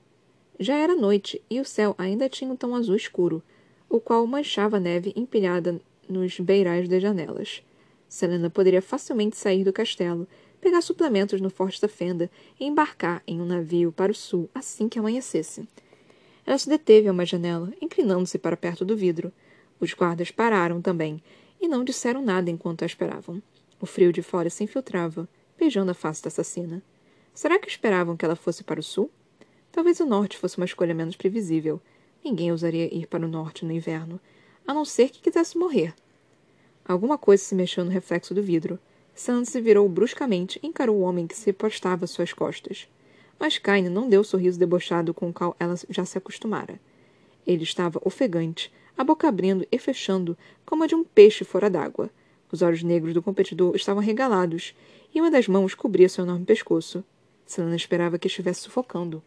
Já 0.59 0.75
era 0.75 0.95
noite 0.95 1.41
e 1.49 1.59
o 1.59 1.65
céu 1.65 1.95
ainda 1.97 2.29
tinha 2.29 2.51
um 2.51 2.55
tom 2.55 2.75
azul 2.75 2.95
escuro, 2.95 3.41
o 3.89 3.99
qual 3.99 4.25
manchava 4.27 4.77
a 4.77 4.79
neve 4.79 5.13
empilhada 5.15 5.79
nos 6.07 6.39
beirais 6.39 6.87
das 6.87 7.01
janelas. 7.01 7.63
Selena 8.11 8.49
poderia 8.49 8.81
facilmente 8.81 9.37
sair 9.37 9.63
do 9.63 9.71
castelo, 9.71 10.27
pegar 10.59 10.81
suplementos 10.81 11.39
no 11.39 11.49
Forte 11.49 11.79
da 11.79 11.87
Fenda 11.87 12.29
e 12.59 12.65
embarcar 12.65 13.23
em 13.25 13.39
um 13.39 13.45
navio 13.45 13.89
para 13.89 14.11
o 14.11 14.15
sul 14.15 14.49
assim 14.53 14.89
que 14.89 14.99
amanhecesse. 14.99 15.65
Ela 16.45 16.57
se 16.57 16.67
deteve 16.67 17.07
a 17.07 17.11
uma 17.13 17.25
janela, 17.25 17.71
inclinando-se 17.81 18.37
para 18.37 18.57
perto 18.57 18.83
do 18.83 18.97
vidro. 18.97 19.31
Os 19.79 19.93
guardas 19.93 20.29
pararam 20.29 20.81
também 20.81 21.23
e 21.61 21.69
não 21.69 21.85
disseram 21.85 22.21
nada 22.21 22.51
enquanto 22.51 22.83
a 22.83 22.85
esperavam. 22.85 23.41
O 23.79 23.85
frio 23.85 24.11
de 24.11 24.21
fora 24.21 24.49
se 24.49 24.61
infiltrava, 24.61 25.25
beijando 25.57 25.91
a 25.91 25.93
face 25.93 26.21
da 26.21 26.27
assassina. 26.27 26.83
Será 27.33 27.57
que 27.57 27.69
esperavam 27.69 28.17
que 28.17 28.25
ela 28.25 28.35
fosse 28.35 28.61
para 28.61 28.81
o 28.81 28.83
sul? 28.83 29.09
Talvez 29.71 30.01
o 30.01 30.05
norte 30.05 30.37
fosse 30.37 30.57
uma 30.57 30.65
escolha 30.65 30.93
menos 30.93 31.15
previsível. 31.15 31.79
Ninguém 32.25 32.51
ousaria 32.51 32.93
ir 32.93 33.07
para 33.07 33.25
o 33.25 33.29
norte 33.29 33.63
no 33.63 33.71
inverno, 33.71 34.19
a 34.67 34.73
não 34.73 34.83
ser 34.83 35.11
que 35.11 35.21
quisesse 35.21 35.57
morrer. 35.57 35.95
Alguma 36.91 37.17
coisa 37.17 37.41
se 37.41 37.55
mexeu 37.55 37.85
no 37.85 37.89
reflexo 37.89 38.33
do 38.33 38.43
vidro. 38.43 38.77
Sans 39.15 39.47
se 39.47 39.61
virou 39.61 39.87
bruscamente 39.87 40.59
e 40.61 40.67
encarou 40.67 40.97
o 40.97 41.03
homem 41.03 41.25
que 41.25 41.37
se 41.37 41.53
postava 41.53 42.03
às 42.03 42.11
suas 42.11 42.33
costas. 42.33 42.85
Mas 43.39 43.57
Kaine 43.57 43.87
não 43.87 44.09
deu 44.09 44.19
o 44.19 44.25
sorriso 44.25 44.59
debochado 44.59 45.13
com 45.13 45.29
o 45.29 45.33
qual 45.33 45.55
ela 45.57 45.75
já 45.89 46.03
se 46.03 46.17
acostumara. 46.17 46.81
Ele 47.47 47.63
estava 47.63 48.01
ofegante, 48.03 48.73
a 48.97 49.05
boca 49.05 49.25
abrindo 49.25 49.65
e 49.71 49.79
fechando 49.79 50.37
como 50.65 50.83
a 50.83 50.87
de 50.87 50.93
um 50.93 51.01
peixe 51.01 51.45
fora 51.45 51.69
d'água. 51.69 52.09
Os 52.51 52.61
olhos 52.61 52.83
negros 52.83 53.13
do 53.13 53.23
competidor 53.23 53.73
estavam 53.73 54.03
regalados 54.03 54.75
e 55.15 55.21
uma 55.21 55.31
das 55.31 55.47
mãos 55.47 55.73
cobria 55.73 56.09
seu 56.09 56.25
enorme 56.25 56.43
pescoço. 56.43 57.05
Selena 57.45 57.77
esperava 57.77 58.19
que 58.19 58.27
estivesse 58.27 58.63
sufocando. 58.63 59.23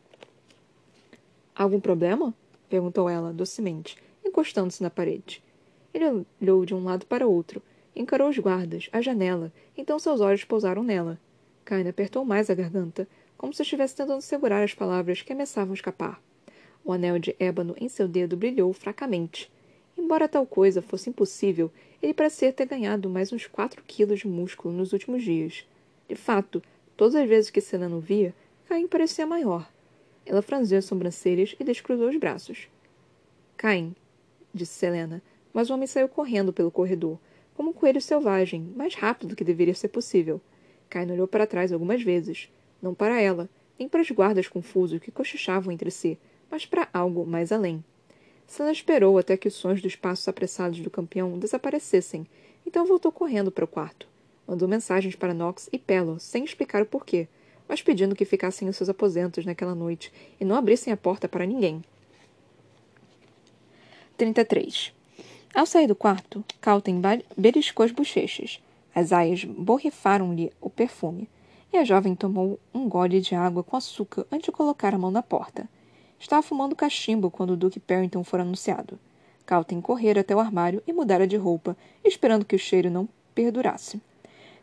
Algum 1.56 1.80
problema? 1.80 2.35
perguntou 2.68 3.09
ela, 3.09 3.33
docemente, 3.33 3.97
encostando-se 4.23 4.83
na 4.83 4.90
parede. 4.90 5.42
Ele 5.94 6.26
olhou 6.40 6.66
de 6.66 6.74
um 6.74 6.82
lado 6.82 7.06
para 7.06 7.26
outro, 7.26 7.62
encarou 7.94 8.28
os 8.28 8.38
guardas, 8.38 8.88
a 8.92 9.00
janela, 9.00 9.52
então 9.76 9.98
seus 9.98 10.20
olhos 10.20 10.42
pousaram 10.42 10.82
nela. 10.82 11.20
Kaina 11.64 11.90
apertou 11.90 12.24
mais 12.24 12.50
a 12.50 12.54
garganta, 12.54 13.08
como 13.38 13.54
se 13.54 13.62
estivesse 13.62 13.94
tentando 13.94 14.20
segurar 14.20 14.64
as 14.64 14.74
palavras 14.74 15.22
que 15.22 15.32
ameaçavam 15.32 15.72
escapar. 15.72 16.20
O 16.84 16.92
anel 16.92 17.18
de 17.18 17.34
ébano 17.38 17.74
em 17.80 17.88
seu 17.88 18.08
dedo 18.08 18.36
brilhou 18.36 18.72
fracamente. 18.72 19.50
Embora 19.96 20.28
tal 20.28 20.44
coisa 20.44 20.82
fosse 20.82 21.08
impossível, 21.08 21.70
ele 22.02 22.12
parecia 22.12 22.52
ter 22.52 22.66
ganhado 22.66 23.08
mais 23.08 23.32
uns 23.32 23.46
quatro 23.46 23.82
quilos 23.86 24.18
de 24.18 24.28
músculo 24.28 24.74
nos 24.74 24.92
últimos 24.92 25.22
dias. 25.22 25.64
De 26.08 26.16
fato, 26.16 26.62
todas 26.96 27.14
as 27.14 27.28
vezes 27.28 27.50
que 27.50 27.60
Selena 27.60 27.96
o 27.96 28.00
via, 28.00 28.34
Caim 28.68 28.88
parecia 28.88 29.26
maior. 29.26 29.70
Ela 30.26 30.42
franziu 30.42 30.78
as 30.78 30.84
sobrancelhas 30.84 31.54
e 31.58 31.64
descruzou 31.64 32.08
os 32.08 32.16
braços. 32.16 32.68
Caim, 33.56 33.94
disse 34.52 34.72
Selena, 34.72 35.22
mas 35.54 35.70
o 35.70 35.75
homem 35.75 35.87
saiu 35.87 36.08
correndo 36.08 36.52
pelo 36.52 36.70
corredor, 36.70 37.18
como 37.54 37.70
um 37.70 37.73
coelho 37.73 38.00
selvagem, 38.00 38.61
mais 38.76 38.94
rápido 38.96 39.30
do 39.30 39.37
que 39.37 39.44
deveria 39.44 39.75
ser 39.75 39.88
possível. 39.88 40.40
Cain 40.90 41.11
olhou 41.11 41.28
para 41.28 41.46
trás 41.46 41.73
algumas 41.73 42.02
vezes, 42.02 42.50
não 42.82 42.92
para 42.92 43.20
ela, 43.20 43.49
nem 43.78 43.88
para 43.88 44.02
os 44.02 44.11
guardas 44.11 44.49
confusos 44.49 45.00
que 45.00 45.12
cochichavam 45.12 45.73
entre 45.73 45.90
si, 45.90 46.18
mas 46.50 46.66
para 46.66 46.88
algo 46.92 47.25
mais 47.25 47.52
além. 47.52 47.82
Sana 48.46 48.73
esperou 48.73 49.16
até 49.16 49.37
que 49.37 49.49
os 49.49 49.54
sons 49.54 49.80
dos 49.80 49.96
passos 49.96 50.28
apressados 50.28 50.80
do 50.80 50.90
campeão 50.90 51.38
desaparecessem, 51.38 52.26
então 52.66 52.84
voltou 52.84 53.11
correndo 53.11 53.50
para 53.50 53.64
o 53.64 53.68
quarto. 53.68 54.08
Mandou 54.46 54.68
mensagens 54.68 55.14
para 55.14 55.32
Nox 55.32 55.68
e 55.73 55.78
Pelo, 55.78 56.18
sem 56.18 56.44
explicar 56.44 56.82
o 56.82 56.87
porquê, 56.87 57.28
mas 57.68 57.80
pedindo 57.80 58.14
que 58.14 58.25
ficassem 58.25 58.68
em 58.68 58.73
seus 58.73 58.90
aposentos 58.90 59.46
naquela 59.46 59.75
noite 59.75 60.12
e 60.38 60.44
não 60.44 60.56
abrissem 60.56 60.92
a 60.92 60.96
porta 60.96 61.28
para 61.28 61.46
ninguém. 61.46 61.82
33. 64.16 64.92
Ao 65.54 65.64
sair 65.64 65.87
do 65.87 65.94
quarto, 65.94 66.44
Calten 66.61 67.00
beliscou 67.37 67.87
as 67.87 67.92
bochechas. 67.92 68.61
As 68.92 69.12
aias 69.12 69.44
borrifaram-lhe 69.44 70.52
o 70.61 70.68
perfume, 70.68 71.28
e 71.73 71.76
a 71.76 71.84
jovem 71.84 72.16
tomou 72.16 72.58
um 72.75 72.88
gole 72.88 73.20
de 73.20 73.37
água 73.37 73.62
com 73.62 73.76
açúcar 73.76 74.26
antes 74.32 74.46
de 74.46 74.52
colocar 74.52 74.92
a 74.92 74.99
mão 74.99 75.12
na 75.12 75.23
porta. 75.23 75.68
Estava 76.18 76.42
fumando 76.42 76.75
cachimbo 76.75 77.30
quando 77.30 77.50
o 77.50 77.56
Duque 77.56 77.78
Perrington 77.78 78.25
for 78.25 78.40
anunciado. 78.40 78.99
Calten 79.46 79.80
correra 79.80 80.23
até 80.23 80.34
o 80.34 80.40
armário 80.40 80.82
e 80.88 80.92
mudara 80.92 81.25
de 81.25 81.37
roupa, 81.37 81.76
esperando 82.04 82.44
que 82.44 82.56
o 82.56 82.58
cheiro 82.58 82.90
não 82.90 83.08
perdurasse. 83.32 84.02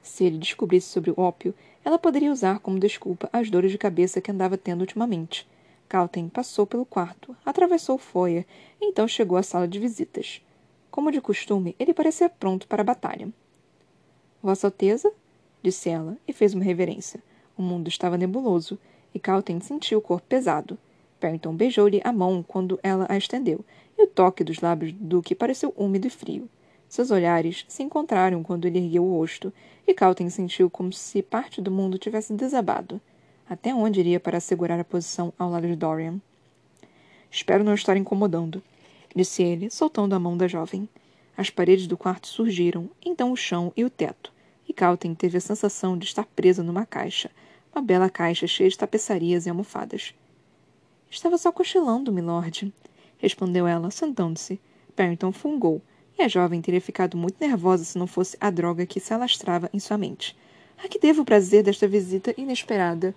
Se 0.01 0.25
ele 0.25 0.37
descobrisse 0.37 0.89
sobre 0.89 1.11
o 1.11 1.15
ópio, 1.17 1.55
ela 1.85 1.97
poderia 1.97 2.33
usar 2.33 2.59
como 2.59 2.77
desculpa 2.77 3.29
as 3.31 3.49
dores 3.49 3.71
de 3.71 3.77
cabeça 3.77 4.19
que 4.19 4.29
andava 4.31 4.57
tendo 4.57 4.81
ultimamente. 4.81 5.47
Calten 5.87 6.27
passou 6.27 6.67
pelo 6.67 6.85
quarto, 6.85 7.33
atravessou 7.45 7.95
o 7.95 7.99
foyer 7.99 8.45
então 8.81 9.07
chegou 9.07 9.37
à 9.37 9.43
sala 9.43 9.67
de 9.69 9.79
visitas. 9.79 10.41
Como 10.91 11.09
de 11.09 11.21
costume, 11.21 11.73
ele 11.79 11.93
parecia 11.93 12.29
pronto 12.29 12.67
para 12.67 12.81
a 12.81 12.85
batalha. 12.85 13.29
Vossa 14.43 14.67
Alteza? 14.67 15.11
disse 15.63 15.89
ela, 15.89 16.17
e 16.27 16.33
fez 16.33 16.53
uma 16.53 16.65
reverência. 16.65 17.23
O 17.57 17.61
mundo 17.61 17.87
estava 17.87 18.17
nebuloso, 18.17 18.77
e 19.15 19.19
Calten 19.19 19.61
sentiu 19.61 19.99
o 19.99 20.01
corpo 20.01 20.27
pesado. 20.27 20.77
Perrington 21.17 21.55
beijou-lhe 21.55 22.01
a 22.03 22.11
mão 22.11 22.43
quando 22.43 22.77
ela 22.83 23.05
a 23.07 23.17
estendeu, 23.17 23.63
e 23.97 24.03
o 24.03 24.07
toque 24.07 24.43
dos 24.43 24.59
lábios 24.59 24.91
do 24.91 25.05
Duque 25.05 25.33
pareceu 25.33 25.73
úmido 25.77 26.07
e 26.07 26.09
frio. 26.09 26.49
Seus 26.89 27.09
olhares 27.09 27.63
se 27.69 27.81
encontraram 27.83 28.43
quando 28.43 28.65
ele 28.65 28.79
ergueu 28.79 29.05
o 29.05 29.17
rosto, 29.17 29.53
e 29.87 29.93
Calten 29.93 30.29
sentiu 30.29 30.69
como 30.69 30.91
se 30.91 31.21
parte 31.21 31.61
do 31.61 31.71
mundo 31.71 31.97
tivesse 31.97 32.33
desabado. 32.33 32.99
Até 33.49 33.73
onde 33.73 34.01
iria 34.01 34.19
para 34.19 34.39
assegurar 34.39 34.77
a 34.77 34.83
posição 34.83 35.31
ao 35.39 35.49
lado 35.49 35.67
de 35.67 35.75
Dorian? 35.75 36.19
Espero 37.29 37.63
não 37.63 37.73
estar 37.73 37.95
incomodando, 37.95 38.61
disse 39.15 39.43
ele, 39.43 39.69
soltando 39.69 40.13
a 40.13 40.19
mão 40.19 40.37
da 40.37 40.47
jovem. 40.47 40.87
As 41.35 41.49
paredes 41.49 41.87
do 41.87 41.97
quarto 41.97 42.27
surgiram, 42.27 42.89
então 43.05 43.31
o 43.31 43.35
chão 43.35 43.71
e 43.75 43.83
o 43.83 43.89
teto, 43.89 44.31
e 44.67 44.73
Calten 44.73 45.15
teve 45.15 45.37
a 45.37 45.41
sensação 45.41 45.97
de 45.97 46.05
estar 46.05 46.25
presa 46.25 46.61
numa 46.63 46.85
caixa, 46.85 47.31
uma 47.73 47.81
bela 47.81 48.09
caixa 48.09 48.47
cheia 48.47 48.69
de 48.69 48.77
tapeçarias 48.77 49.45
e 49.45 49.49
almofadas. 49.49 50.13
Estava 51.09 51.37
só 51.37 51.51
cochilando, 51.51 52.11
milord, 52.11 52.73
respondeu 53.17 53.67
ela, 53.67 53.91
sentando-se. 53.91 54.59
Barrington 54.95 55.31
fungou, 55.31 55.81
e 56.17 56.21
a 56.21 56.27
jovem 56.27 56.61
teria 56.61 56.81
ficado 56.81 57.17
muito 57.17 57.37
nervosa 57.39 57.83
se 57.83 57.97
não 57.97 58.07
fosse 58.07 58.37
a 58.39 58.49
droga 58.49 58.85
que 58.85 58.99
se 58.99 59.13
alastrava 59.13 59.69
em 59.73 59.79
sua 59.79 59.97
mente. 59.97 60.37
A 60.83 60.87
que 60.87 60.99
devo 60.99 61.21
o 61.21 61.25
prazer 61.25 61.63
desta 61.63 61.87
visita 61.87 62.33
inesperada? 62.37 63.15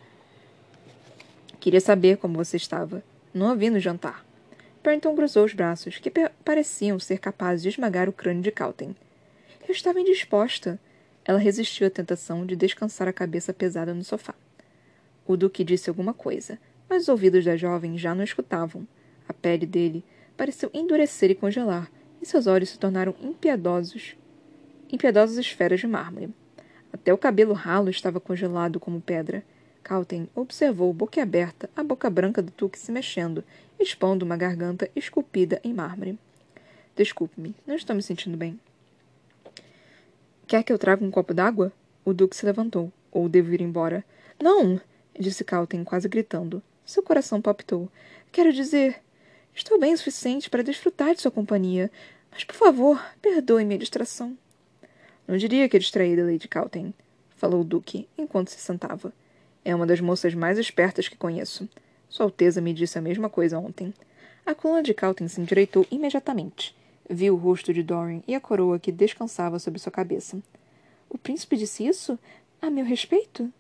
Queria 1.61 1.81
saber 1.81 2.19
como 2.19 2.37
você 2.37 2.57
estava. 2.57 3.03
Não 3.33 3.49
a 3.49 3.55
vi 3.55 3.71
no 3.71 3.81
jantar. 3.81 4.24
Pernton 4.85 5.17
cruzou 5.17 5.47
os 5.47 5.55
braços, 5.55 5.97
que 5.97 6.13
pareciam 6.45 7.01
ser 7.01 7.19
capazes 7.19 7.63
de 7.63 7.71
esmagar 7.71 8.07
o 8.07 8.13
crânio 8.13 8.43
de 8.43 8.53
Calten. 8.53 8.95
Eu 9.67 9.73
estava 9.73 9.99
indisposta. 9.99 10.79
Ela 11.25 11.39
resistiu 11.39 11.87
à 11.87 11.91
tentação 11.91 12.45
de 12.45 12.55
descansar 12.55 13.09
a 13.09 13.13
cabeça 13.13 13.55
pesada 13.55 13.95
no 13.95 14.05
sofá. 14.05 14.35
O 15.27 15.39
Duque 15.39 15.65
disse 15.65 15.89
alguma 15.89 16.13
coisa, 16.13 16.59
mas 16.87 17.05
os 17.05 17.09
ouvidos 17.09 17.47
da 17.47 17.57
jovem 17.57 17.97
já 17.97 18.15
não 18.15 18.23
escutavam. 18.23 18.87
A 19.27 19.33
pele 19.33 19.65
dele 19.65 20.05
pareceu 20.37 20.69
endurecer 20.75 21.31
e 21.31 21.35
congelar, 21.35 21.91
e 22.21 22.27
seus 22.27 22.47
olhos 22.47 22.69
se 22.69 22.79
tornaram 22.79 23.15
impiedosos, 23.23 24.15
impiedosas 24.93 25.39
esferas 25.39 25.81
de 25.81 25.87
mármore. 25.87 26.29
Até 26.93 27.11
o 27.11 27.17
cabelo 27.17 27.55
ralo 27.55 27.89
estava 27.89 28.21
congelado 28.21 28.79
como 28.79 29.01
pedra. 29.01 29.43
Calten 29.85 30.29
observou, 30.35 30.93
boquiaberta, 30.95 31.69
a 31.77 31.85
boca 31.85 32.09
branca 32.09 32.41
do 32.41 32.51
Duque 32.57 32.79
se 32.79 32.91
mexendo 32.91 33.45
expondo 33.79 34.25
uma 34.25 34.37
garganta 34.37 34.91
esculpida 34.97 35.61
em 35.63 35.75
mármore. 35.75 36.19
Desculpe-me, 36.97 37.55
não 37.67 37.75
estou 37.75 37.95
me 37.95 38.03
sentindo 38.03 38.37
bem. 38.37 38.59
Quer 40.47 40.63
que 40.63 40.73
eu 40.73 40.79
traga 40.79 41.05
um 41.05 41.11
copo 41.11 41.35
d'água? 41.35 41.71
O 42.05 42.15
Duque 42.15 42.35
se 42.35 42.47
levantou. 42.47 42.91
Ou 43.13 43.29
devo 43.29 43.53
ir 43.53 43.61
embora? 43.61 44.05
Não! 44.43 44.81
disse 45.19 45.45
Calten, 45.45 45.85
quase 45.85 46.09
gritando. 46.09 46.63
Seu 46.85 47.03
coração 47.03 47.41
palpitou. 47.41 47.89
Quero 48.33 48.53
dizer, 48.53 49.03
estou 49.55 49.79
bem 49.79 49.93
o 49.93 49.99
suficiente 49.99 50.49
para 50.49 50.63
desfrutar 50.63 51.15
de 51.15 51.21
sua 51.21 51.31
companhia. 51.31 51.91
Mas, 52.31 52.43
por 52.43 52.55
favor, 52.55 53.05
perdoe 53.21 53.65
minha 53.65 53.79
distração. 53.79 54.37
Não 55.29 55.37
diria 55.37 55.69
que 55.69 55.77
é 55.77 55.81
distraída, 55.81 56.25
Lady 56.25 56.49
Calten, 56.49 56.93
falou 57.37 57.61
o 57.61 57.65
Duque, 57.65 58.09
enquanto 58.19 58.49
se 58.49 58.59
sentava. 58.59 59.13
É 59.65 59.75
uma 59.75 59.87
das 59.87 60.01
moças 60.01 60.35
mais 60.35 60.59
espertas 60.59 61.09
que 61.09 61.17
conheço. 61.17 61.67
Sua 62.09 62.27
Alteza 62.27 62.61
me 62.61 62.75
disse 62.75 62.99
a 62.99 63.03
mesma 63.03 63.31
coisa 63.31 63.59
ontem. 63.59 63.95
A 64.45 64.55
coluna 64.55 64.83
de 64.83 64.93
Calton 64.93 65.27
se 65.27 65.41
endireitou 65.41 65.87
imediatamente. 65.91 66.77
Viu 67.09 67.35
o 67.35 67.39
rosto 67.39 67.73
de 67.73 67.83
Dorian 67.83 68.23
e 68.29 68.35
a 68.35 68.41
coroa 68.41 68.79
que 68.79 68.93
descansava 68.93 69.59
sobre 69.59 69.81
sua 69.81 69.91
cabeça. 69.91 70.39
O 71.09 71.17
príncipe 71.17 71.57
disse 71.57 71.87
isso? 71.87 72.19
A 72.61 72.69
meu 72.69 72.85
respeito? 72.85 73.51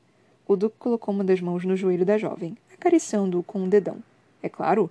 O 0.46 0.56
duque 0.56 0.76
colocou 0.78 1.14
uma 1.14 1.24
das 1.24 1.40
mãos 1.40 1.64
no 1.64 1.74
joelho 1.74 2.04
da 2.04 2.18
jovem, 2.18 2.56
acariciando-o 2.74 3.42
com 3.42 3.60
um 3.60 3.68
dedão. 3.68 4.02
É 4.42 4.48
claro. 4.48 4.90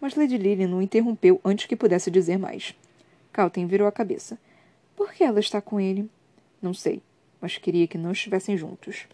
Mas 0.00 0.14
Lady 0.14 0.36
Lilian 0.36 0.68
não 0.68 0.80
interrompeu 0.80 1.40
antes 1.44 1.66
que 1.66 1.74
pudesse 1.74 2.10
dizer 2.10 2.38
mais. 2.38 2.74
Calton 3.32 3.66
virou 3.66 3.88
a 3.88 3.92
cabeça. 3.92 4.38
Por 4.94 5.12
que 5.12 5.24
ela 5.24 5.40
está 5.40 5.60
com 5.60 5.80
ele? 5.80 6.08
Não 6.60 6.72
sei, 6.72 7.02
mas 7.40 7.58
queria 7.58 7.88
que 7.88 7.98
não 7.98 8.12
estivessem 8.12 8.56
juntos. 8.56 9.06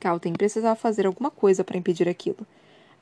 Calton 0.00 0.32
precisava 0.32 0.74
fazer 0.74 1.06
alguma 1.06 1.30
coisa 1.30 1.62
para 1.62 1.76
impedir 1.76 2.08
aquilo. 2.08 2.46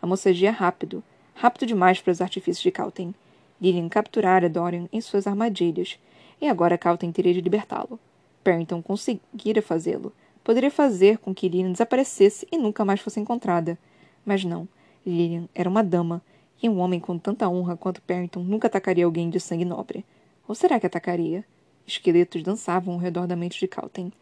A 0.02 0.07
moça 0.07 0.31
agia 0.31 0.50
rápido, 0.50 1.02
rápido 1.35 1.64
demais 1.64 2.00
para 2.00 2.11
os 2.11 2.21
artifícios 2.21 2.62
de 2.62 2.73
Calten. 2.73 3.14
Lilian 3.61 3.88
capturara 3.88 4.49
Dorian 4.49 4.88
em 4.93 5.00
suas 5.00 5.26
armadilhas, 5.26 5.99
e 6.40 6.49
agora 6.49 6.76
Calten 6.76 7.11
teria 7.12 7.33
de 7.33 7.40
libertá-lo. 7.40 7.99
Perrington 8.43 8.83
conseguira 8.83 9.62
fazê-lo. 9.62 10.12
Poderia 10.43 10.71
fazer 10.71 11.19
com 11.19 11.35
que 11.35 11.49
Lilian 11.49 11.73
desaparecesse 11.73 12.47
e 12.50 12.59
nunca 12.59 12.85
mais 12.85 13.00
fosse 13.00 13.21
encontrada. 13.21 13.78
Mas 14.25 14.45
não. 14.45 14.69
Lilian 15.07 15.49
era 15.55 15.69
uma 15.69 15.83
dama, 15.83 16.23
e 16.62 16.69
um 16.69 16.78
homem 16.81 16.99
com 16.99 17.17
tanta 17.17 17.49
honra 17.49 17.76
quanto 17.76 18.02
Perrington 18.02 18.43
nunca 18.43 18.67
atacaria 18.67 19.05
alguém 19.05 19.31
de 19.31 19.38
sangue 19.38 19.64
nobre. 19.64 20.05
Ou 20.47 20.55
será 20.55 20.81
que 20.81 20.87
atacaria? 20.87 21.45
Esqueletos 21.87 22.43
dançavam 22.43 22.95
ao 22.95 23.00
redor 23.00 23.26
da 23.26 23.37
mente 23.37 23.59
de 23.59 23.69
Calten. 23.69 24.12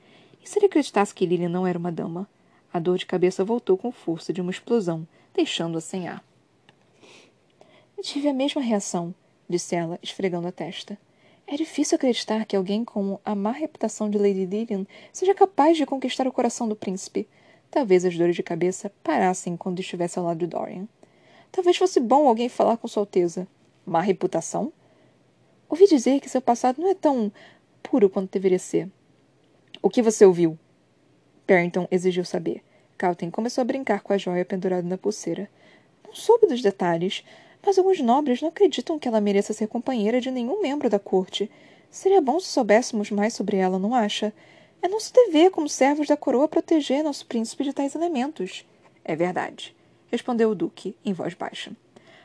E 0.43 0.49
se 0.49 0.59
ele 0.59 0.67
acreditasse 0.67 1.15
que 1.15 1.25
Lilian 1.25 1.49
não 1.49 1.67
era 1.67 1.79
uma 1.79 1.91
dama? 1.91 2.29
A 2.77 2.79
dor 2.79 2.99
de 2.99 3.07
cabeça 3.07 3.43
voltou 3.43 3.79
com 3.79 3.91
força 3.91 4.35
de 4.35 4.43
uma 4.43 4.51
explosão, 4.51 5.09
deixando-a 5.33 5.81
sem 5.81 6.09
ar. 6.09 6.23
Tive 8.03 8.29
a 8.29 8.35
mesma 8.35 8.61
reação, 8.61 9.15
disse 9.49 9.75
ela, 9.75 9.99
esfregando 10.03 10.47
a 10.47 10.53
testa. 10.53 10.99
É 11.47 11.57
difícil 11.57 11.97
acreditar 11.97 12.45
que 12.45 12.55
alguém 12.55 12.85
com 12.85 13.19
a 13.25 13.35
má 13.35 13.51
reputação 13.51 14.11
de 14.11 14.19
Lady 14.19 14.45
Lillian 14.45 14.87
seja 15.11 15.35
capaz 15.35 15.79
de 15.79 15.87
conquistar 15.87 16.27
o 16.27 16.33
coração 16.33 16.69
do 16.69 16.77
príncipe. 16.77 17.27
Talvez 17.71 18.05
as 18.05 18.15
dores 18.15 18.37
de 18.37 18.43
cabeça 18.43 18.93
parassem 19.03 19.57
quando 19.57 19.81
estivesse 19.81 20.19
ao 20.19 20.27
lado 20.27 20.41
de 20.41 20.47
Dorian. 20.47 20.87
Talvez 21.51 21.79
fosse 21.79 21.99
bom 21.99 22.29
alguém 22.29 22.51
falar 22.51 22.77
com 22.77 22.87
Sua 22.87 23.05
Alteza. 23.05 23.49
Má 23.87 24.03
reputação? 24.03 24.71
Ouvi 25.67 25.87
dizer 25.87 26.21
que 26.21 26.29
seu 26.29 26.43
passado 26.43 26.83
não 26.83 26.91
é 26.91 26.95
tão 26.95 27.33
puro 27.83 28.11
quanto 28.11 28.33
deveria 28.33 28.59
ser. 28.59 28.87
O 29.81 29.89
que 29.89 30.03
você 30.03 30.27
ouviu? 30.27 30.59
Barrington 31.47 31.87
exigiu 31.91 32.25
saber. 32.25 32.63
Calton 32.99 33.31
começou 33.31 33.63
a 33.63 33.65
brincar 33.65 34.01
com 34.01 34.13
a 34.13 34.19
joia 34.19 34.45
pendurada 34.45 34.87
na 34.87 34.99
pulseira. 34.99 35.49
Não 36.05 36.15
soube 36.15 36.47
dos 36.47 36.63
detalhes, 36.63 37.25
mas 37.65 37.79
alguns 37.79 38.01
nobres 38.01 38.41
não 38.41 38.49
acreditam 38.49 38.99
que 38.99 39.07
ela 39.07 39.21
mereça 39.21 39.53
ser 39.53 39.67
companheira 39.67 40.21
de 40.21 40.31
nenhum 40.31 40.61
membro 40.61 40.89
da 40.89 40.99
corte. 40.99 41.51
Seria 41.91 42.21
bom 42.21 42.41
se 42.41 42.49
soubéssemos 42.49 43.11
mais 43.11 43.35
sobre 43.35 43.57
ela, 43.57 43.79
não 43.79 43.95
acha? 43.95 44.33
É 44.83 44.89
nosso 44.89 45.13
dever, 45.13 45.51
como 45.51 45.69
servos 45.69 46.07
da 46.07 46.17
coroa, 46.17 46.49
proteger 46.49 47.03
nosso 47.03 47.27
príncipe 47.27 47.65
de 47.65 47.73
tais 47.73 47.95
elementos. 47.95 48.67
É 49.05 49.15
verdade, 49.15 49.75
respondeu 50.11 50.51
o 50.51 50.55
duque, 50.55 50.97
em 51.05 51.13
voz 51.13 51.35
baixa. 51.35 51.73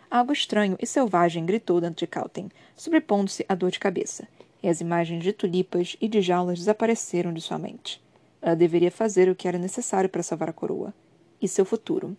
Algo 0.10 0.34
estranho 0.34 0.78
e 0.82 0.86
selvagem 0.86 1.46
gritou 1.46 1.80
dentro 1.80 2.00
de 2.00 2.08
Calten, 2.08 2.50
sobrepondo-se 2.75 3.46
à 3.48 3.56
dor 3.56 3.72
de 3.72 3.80
cabeça, 3.80 4.28
e 4.62 4.68
as 4.68 4.82
imagens 4.82 5.24
de 5.24 5.32
tulipas 5.32 5.96
e 6.01 6.08
de 6.08 6.22
jaulas 6.22 6.60
desapareceram 6.60 7.34
de 7.34 7.42
sua 7.42 7.58
mente. 7.58 8.01
Ela 8.41 8.55
deveria 8.55 8.91
fazer 8.91 9.29
o 9.29 9.36
que 9.36 9.48
era 9.48 9.57
necessário 9.57 10.10
para 10.10 10.24
salvar 10.24 10.50
a 10.50 10.53
coroa. 10.53 10.93
E 11.41 11.48
seu 11.48 11.63
futuro. 11.63 12.15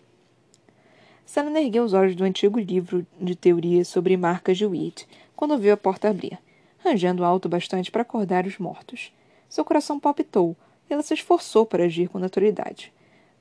Selena 1.24 1.60
ergueu 1.60 1.84
os 1.84 1.92
olhos 1.92 2.14
do 2.14 2.24
antigo 2.24 2.58
livro 2.58 3.06
de 3.20 3.34
teorias 3.34 3.88
sobre 3.88 4.16
marcas 4.16 4.58
de 4.58 4.66
Wheat 4.66 5.06
quando 5.34 5.58
viu 5.58 5.72
a 5.72 5.76
porta 5.76 6.08
abrir, 6.08 6.38
rangendo 6.78 7.24
alto 7.24 7.48
bastante 7.48 7.90
para 7.90 8.02
acordar 8.02 8.46
os 8.46 8.58
mortos. 8.58 9.12
Seu 9.48 9.64
coração 9.64 9.98
palpitou 9.98 10.56
e 10.88 10.92
ela 10.92 11.02
se 11.02 11.14
esforçou 11.14 11.64
para 11.64 11.84
agir 11.84 12.08
com 12.08 12.18
naturalidade. 12.18 12.92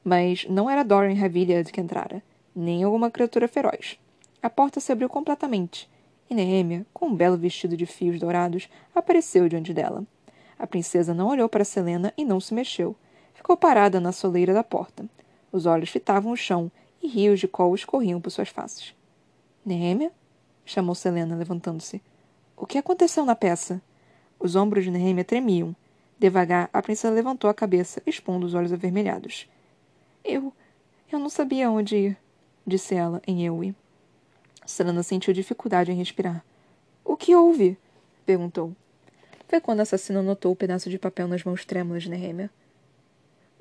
Mas 0.04 0.46
não 0.50 0.70
era 0.70 0.84
Dorian 0.84 1.20
Ravilliard 1.20 1.72
que 1.72 1.82
entrara, 1.82 2.24
nem 2.56 2.84
alguma 2.84 3.12
criatura 3.12 3.48
feroz. 3.48 4.00
A 4.42 4.50
porta 4.50 4.80
se 4.80 4.92
abriu 4.92 5.08
completamente, 5.08 5.90
e 6.30 6.34
Nehemia, 6.34 6.86
com 6.94 7.08
um 7.08 7.16
belo 7.16 7.38
vestido 7.38 7.76
de 7.76 7.86
fios 7.86 8.20
dourados, 8.20 8.70
apareceu 8.96 9.48
diante 9.48 9.74
dela. 9.74 10.04
A 10.62 10.68
princesa 10.68 11.12
não 11.12 11.30
olhou 11.30 11.50
para 11.50 11.66
Selena 11.66 12.14
e 12.16 12.24
não 12.24 12.40
se 12.40 12.54
mexeu. 12.54 12.96
Ficou 13.34 13.58
parada 13.58 14.00
na 14.00 14.12
soleira 14.12 14.54
da 14.54 14.64
porta. 14.64 15.10
Os 15.52 15.66
olhos 15.66 15.90
fitavam 15.90 16.32
o 16.32 16.38
chão 16.38 16.72
e 17.02 17.08
rios 17.08 17.40
de 17.40 17.48
col 17.48 17.74
escorriam 17.74 18.22
por 18.22 18.30
suas 18.30 18.50
faces. 18.50 18.94
Nehemia? 19.66 20.12
chamou 20.64 20.94
Selena, 20.94 21.36
levantando-se. 21.36 22.00
O 22.56 22.68
que 22.68 22.78
aconteceu 22.78 23.26
na 23.26 23.36
peça? 23.36 23.82
Os 24.40 24.56
ombros 24.56 24.84
de 24.84 24.92
Nehemia 24.92 25.24
tremiam. 25.24 25.76
Devagar, 26.20 26.70
a 26.72 26.80
princesa 26.80 27.12
levantou 27.12 27.50
a 27.50 27.56
cabeça, 27.56 28.00
expondo 28.06 28.46
os 28.46 28.54
olhos 28.54 28.72
avermelhados. 28.72 29.50
Eu. 30.24 30.54
Eu 31.12 31.18
não 31.18 31.30
sabia 31.30 31.72
onde 31.72 31.96
ir, 31.96 32.18
disse 32.68 32.94
ela, 32.94 33.20
em 33.26 33.44
Ewe. 33.44 33.76
Selena 34.64 35.02
sentiu 35.02 35.34
dificuldade 35.34 35.92
em 35.92 35.96
respirar. 35.96 36.46
O 37.04 37.18
que 37.18 37.36
houve? 37.36 37.80
perguntou. 38.28 38.76
Foi 39.52 39.60
quando 39.60 39.80
o 39.80 39.82
assassino 39.82 40.24
notou 40.24 40.54
o 40.54 40.56
pedaço 40.56 40.90
de 40.90 40.98
papel 40.98 41.28
nas 41.28 41.44
mãos 41.44 41.66
trêmulas 41.66 42.04
de 42.04 42.10
Nehemia. 42.10 42.50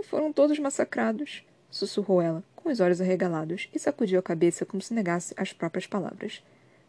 Foram 0.05 0.33
todos 0.33 0.57
massacrados, 0.57 1.45
sussurrou 1.69 2.23
ela, 2.23 2.45
com 2.55 2.69
os 2.69 2.79
olhos 2.79 3.01
arregalados, 3.01 3.69
e 3.75 3.79
sacudiu 3.81 4.21
a 4.21 4.23
cabeça 4.23 4.65
como 4.65 4.81
se 4.81 4.95
negasse 4.95 5.35
as 5.37 5.53
próprias 5.53 5.89
palavras. 5.89 6.45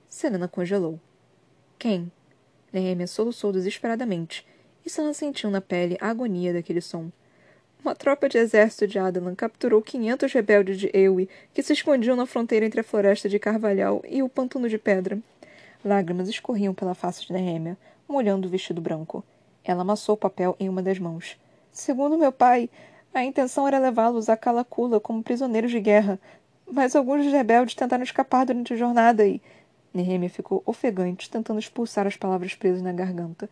Selena 0.08 0.48
congelou. 0.48 1.00
Quem? 1.80 2.12
Nehemia 2.72 3.08
soluçou 3.08 3.52
desesperadamente, 3.52 4.46
e 4.86 4.90
Selena 4.90 5.16
sentiu 5.16 5.50
na 5.50 5.62
pele 5.62 5.98
a 6.00 6.10
agonia 6.10 6.54
daquele 6.54 6.80
som. 6.80 7.12
Uma 7.84 7.96
tropa 7.96 8.30
de 8.30 8.38
exército 8.38 8.86
de 8.86 9.00
Adelan 9.00 9.34
capturou 9.34 9.82
quinhentos 9.82 10.32
rebeldes 10.32 10.80
de 10.80 10.92
Ewe 10.94 11.28
que 11.56 11.64
se 11.64 11.74
escondiam 11.74 12.16
na 12.16 12.28
fronteira 12.28 12.68
entre 12.68 12.82
a 12.82 12.84
floresta 12.84 13.28
de 13.28 13.40
Carvalhal 13.40 14.04
e 14.08 14.22
o 14.22 14.30
pântano 14.30 14.70
de 14.70 14.78
pedra. 14.78 15.18
Lágrimas 15.84 16.30
escorriam 16.30 16.76
pela 16.76 16.94
face 16.94 17.26
de 17.26 17.34
Nehemia, 17.34 17.76
molhando 18.12 18.48
o 18.48 18.52
vestido 18.52 18.82
branco. 18.82 19.24
Ela 19.64 19.82
amassou 19.82 20.16
o 20.16 20.18
papel 20.18 20.56
em 20.60 20.68
uma 20.68 20.82
das 20.82 21.00
mãos. 21.00 21.40
Segundo 21.72 22.18
meu 22.18 22.32
pai, 22.32 22.70
a 23.14 23.24
intenção 23.24 23.68
era 23.68 23.80
levá-los 23.80 24.30
a 24.30 24.38
Calacula 24.38 25.00
como 25.00 25.24
prisioneiros 25.24 25.72
de 25.72 25.80
guerra, 25.80 26.20
mas 26.70 26.96
alguns 26.96 27.24
dos 27.24 27.34
rebeldes 27.34 27.76
tentaram 27.76 28.04
escapar 28.04 28.46
durante 28.46 28.74
a 28.74 28.78
jornada 28.78 29.26
e. 29.26 29.42
Nehemia 29.94 30.30
ficou 30.30 30.64
ofegante, 30.66 31.30
tentando 31.30 31.60
expulsar 31.60 32.08
as 32.08 32.16
palavras 32.16 32.56
presas 32.56 32.82
na 32.82 32.94
garganta. 32.94 33.50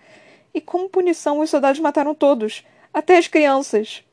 E 0.53 0.61
como 0.61 0.89
punição, 0.89 1.39
os 1.39 1.49
soldados 1.49 1.79
mataram 1.79 2.15
todos, 2.15 2.65
até 2.93 3.17
as 3.17 3.27
crianças. 3.27 4.03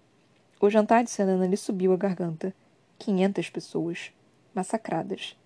O 0.60 0.68
jantar 0.68 1.04
de 1.04 1.10
Selena 1.10 1.46
lhe 1.46 1.56
subiu 1.56 1.92
a 1.92 1.96
garganta. 1.96 2.52
Quinhentas 2.98 3.48
pessoas. 3.48 4.10
Massacradas. 4.54 5.36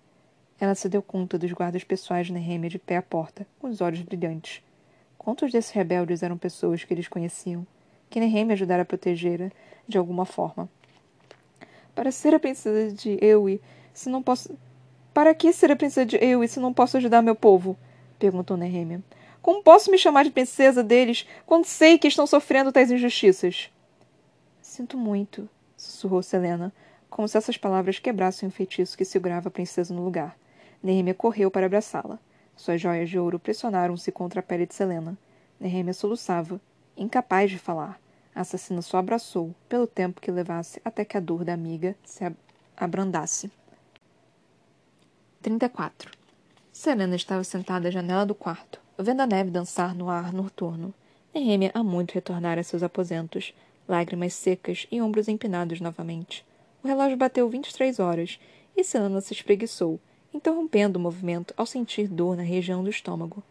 Ela 0.59 0.73
se 0.73 0.89
deu 0.89 1.01
conta 1.01 1.37
dos 1.37 1.51
guardas 1.51 1.83
pessoais 1.83 2.27
de 2.27 2.33
Nehemia 2.33 2.69
de 2.69 2.79
pé 2.79 2.97
à 2.97 3.01
porta, 3.01 3.45
com 3.59 3.67
os 3.67 3.81
olhos 3.81 4.01
brilhantes. 4.01 4.63
Quantos 5.23 5.51
desses 5.51 5.69
rebeldes 5.69 6.23
eram 6.23 6.35
pessoas 6.35 6.83
que 6.83 6.91
eles 6.91 7.07
conheciam? 7.07 7.63
Que 8.09 8.19
Nehemia 8.19 8.53
ajudara 8.53 8.81
a 8.81 8.85
proteger 8.85 9.53
de 9.87 9.95
alguma 9.99 10.25
forma. 10.25 10.67
Para 11.93 12.11
ser 12.11 12.33
a 12.33 12.39
princesa 12.39 12.91
de 12.91 13.23
Ewe, 13.23 13.61
se 13.93 14.09
não 14.09 14.23
posso... 14.23 14.57
Para 15.13 15.35
que 15.35 15.53
ser 15.53 15.71
a 15.71 15.75
princesa 15.75 16.07
de 16.07 16.15
Ewe 16.15 16.47
se 16.47 16.59
não 16.59 16.73
posso 16.73 16.97
ajudar 16.97 17.21
meu 17.21 17.35
povo? 17.35 17.77
Perguntou 18.17 18.57
Nehemia. 18.57 18.99
Como 19.43 19.61
posso 19.61 19.91
me 19.91 19.97
chamar 19.99 20.23
de 20.23 20.31
princesa 20.31 20.83
deles 20.83 21.27
quando 21.45 21.65
sei 21.65 21.99
que 21.99 22.07
estão 22.07 22.25
sofrendo 22.25 22.71
tais 22.71 22.89
injustiças? 22.89 23.69
Sinto 24.59 24.97
muito, 24.97 25.47
sussurrou 25.77 26.23
Selena, 26.23 26.73
como 27.11 27.27
se 27.27 27.37
essas 27.37 27.57
palavras 27.57 27.99
quebrassem 27.99 28.49
o 28.49 28.51
feitiço 28.51 28.97
que 28.97 29.05
segurava 29.05 29.49
a 29.49 29.51
princesa 29.51 29.93
no 29.93 30.03
lugar. 30.03 30.35
Nehemia 30.81 31.13
correu 31.13 31.51
para 31.51 31.67
abraçá-la. 31.67 32.17
Suas 32.61 32.79
joias 32.79 33.09
de 33.09 33.17
ouro 33.17 33.39
pressionaram-se 33.39 34.11
contra 34.11 34.39
a 34.39 34.43
pele 34.43 34.67
de 34.67 34.75
Selena. 34.75 35.17
Nehemia 35.59 35.93
soluçava, 35.93 36.61
incapaz 36.95 37.49
de 37.49 37.57
falar. 37.57 37.99
A 38.35 38.41
assassina 38.41 38.83
só 38.83 38.97
abraçou, 38.99 39.55
pelo 39.67 39.87
tempo 39.87 40.21
que 40.21 40.29
levasse 40.29 40.79
até 40.85 41.03
que 41.03 41.17
a 41.17 41.19
dor 41.19 41.43
da 41.43 41.55
amiga 41.55 41.95
se 42.05 42.23
abrandasse. 42.77 43.51
34. 45.41 46.11
Serena 46.71 47.15
estava 47.15 47.43
sentada 47.43 47.87
à 47.87 47.91
janela 47.91 48.27
do 48.27 48.35
quarto, 48.35 48.79
vendo 48.95 49.21
a 49.21 49.25
neve 49.25 49.49
dançar 49.49 49.95
no 49.95 50.07
ar 50.07 50.31
noturno. 50.31 50.93
Nehemia 51.33 51.71
há 51.73 51.81
muito 51.81 52.13
retornara 52.13 52.61
a 52.61 52.63
seus 52.63 52.83
aposentos, 52.83 53.55
lágrimas 53.87 54.35
secas 54.35 54.85
e 54.91 55.01
ombros 55.01 55.27
empinados 55.27 55.81
novamente. 55.81 56.45
O 56.83 56.87
relógio 56.87 57.17
bateu 57.17 57.49
vinte 57.49 57.71
e 57.71 57.73
três 57.73 57.97
horas, 57.97 58.39
e 58.77 58.83
Selena 58.83 59.19
se 59.19 59.33
espreguiçou, 59.33 59.99
interrompendo 60.33 60.97
o 60.97 61.01
movimento 61.01 61.53
ao 61.57 61.65
sentir 61.65 62.07
dor 62.07 62.35
na 62.35 62.43
região 62.43 62.83
do 62.83 62.89
estômago. 62.89 63.43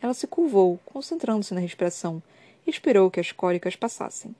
Ela 0.00 0.14
se 0.14 0.26
curvou, 0.26 0.78
concentrando-se 0.84 1.54
na 1.54 1.60
respiração, 1.60 2.22
e 2.66 2.70
esperou 2.70 3.10
que 3.10 3.20
as 3.20 3.32
cólicas 3.32 3.76
passassem. 3.76 4.34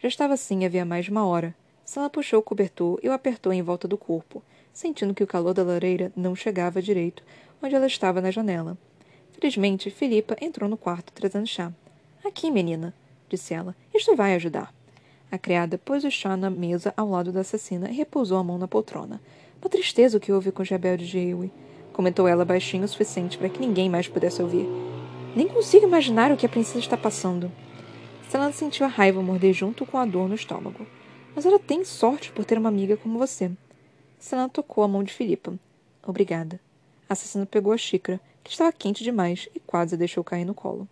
Já 0.00 0.08
estava 0.08 0.34
assim 0.34 0.64
havia 0.64 0.84
mais 0.84 1.06
de 1.06 1.10
uma 1.10 1.26
hora. 1.26 1.54
Sala 1.84 2.10
puxou 2.10 2.40
o 2.40 2.42
cobertor 2.42 2.98
e 3.02 3.08
o 3.08 3.12
apertou 3.12 3.52
em 3.52 3.62
volta 3.62 3.86
do 3.86 3.98
corpo, 3.98 4.42
sentindo 4.72 5.14
que 5.14 5.22
o 5.22 5.26
calor 5.26 5.54
da 5.54 5.62
lareira 5.62 6.12
não 6.16 6.34
chegava 6.34 6.82
direito 6.82 7.22
onde 7.62 7.74
ela 7.74 7.86
estava 7.86 8.20
na 8.20 8.30
janela. 8.30 8.76
Felizmente, 9.32 9.90
Filipa 9.90 10.36
entrou 10.40 10.68
no 10.68 10.76
quarto 10.76 11.12
trazendo 11.12 11.46
chá. 11.46 11.72
Aqui, 12.24 12.50
menina, 12.50 12.94
disse 13.28 13.54
ela. 13.54 13.74
Isto 13.94 14.14
vai 14.14 14.34
ajudar. 14.34 14.72
A 15.30 15.38
criada 15.38 15.78
pôs 15.78 16.04
o 16.04 16.10
chá 16.10 16.36
na 16.36 16.50
mesa 16.50 16.92
ao 16.96 17.08
lado 17.08 17.32
da 17.32 17.40
assassina 17.40 17.90
e 17.90 17.94
repousou 17.94 18.38
a 18.38 18.44
mão 18.44 18.58
na 18.58 18.68
poltrona. 18.68 19.20
Uma 19.64 19.70
tristeza 19.70 20.18
o 20.18 20.20
que 20.20 20.30
houve 20.30 20.52
com 20.52 20.62
os 20.62 20.68
rebeldes 20.68 21.08
de 21.08 21.18
Ewe, 21.18 21.50
comentou 21.90 22.28
ela 22.28 22.44
baixinho 22.44 22.84
o 22.84 22.88
suficiente 22.88 23.38
para 23.38 23.48
que 23.48 23.58
ninguém 23.58 23.88
mais 23.88 24.06
pudesse 24.06 24.42
ouvir. 24.42 24.68
Nem 25.34 25.48
consigo 25.48 25.86
imaginar 25.86 26.30
o 26.30 26.36
que 26.36 26.44
a 26.44 26.50
princesa 26.50 26.80
está 26.80 26.98
passando. 26.98 27.50
Selena 28.28 28.52
sentiu 28.52 28.84
a 28.84 28.90
raiva 28.90 29.22
morder 29.22 29.54
junto 29.54 29.86
com 29.86 29.96
a 29.96 30.04
dor 30.04 30.28
no 30.28 30.34
estômago. 30.34 30.86
Mas 31.34 31.46
ela 31.46 31.58
tem 31.58 31.82
sorte 31.82 32.30
por 32.30 32.44
ter 32.44 32.58
uma 32.58 32.68
amiga 32.68 32.98
como 32.98 33.18
você. 33.18 33.50
Selena 34.18 34.50
tocou 34.50 34.84
a 34.84 34.88
mão 34.88 35.02
de 35.02 35.14
Filipa. 35.14 35.58
Obrigada. 36.06 36.60
A 37.08 37.14
assassina 37.14 37.46
pegou 37.46 37.72
a 37.72 37.78
xícara, 37.78 38.20
que 38.42 38.50
estava 38.50 38.70
quente 38.70 39.02
demais, 39.02 39.48
e 39.54 39.60
quase 39.60 39.94
a 39.94 39.98
deixou 39.98 40.22
cair 40.22 40.44
no 40.44 40.52
colo. 40.52 40.86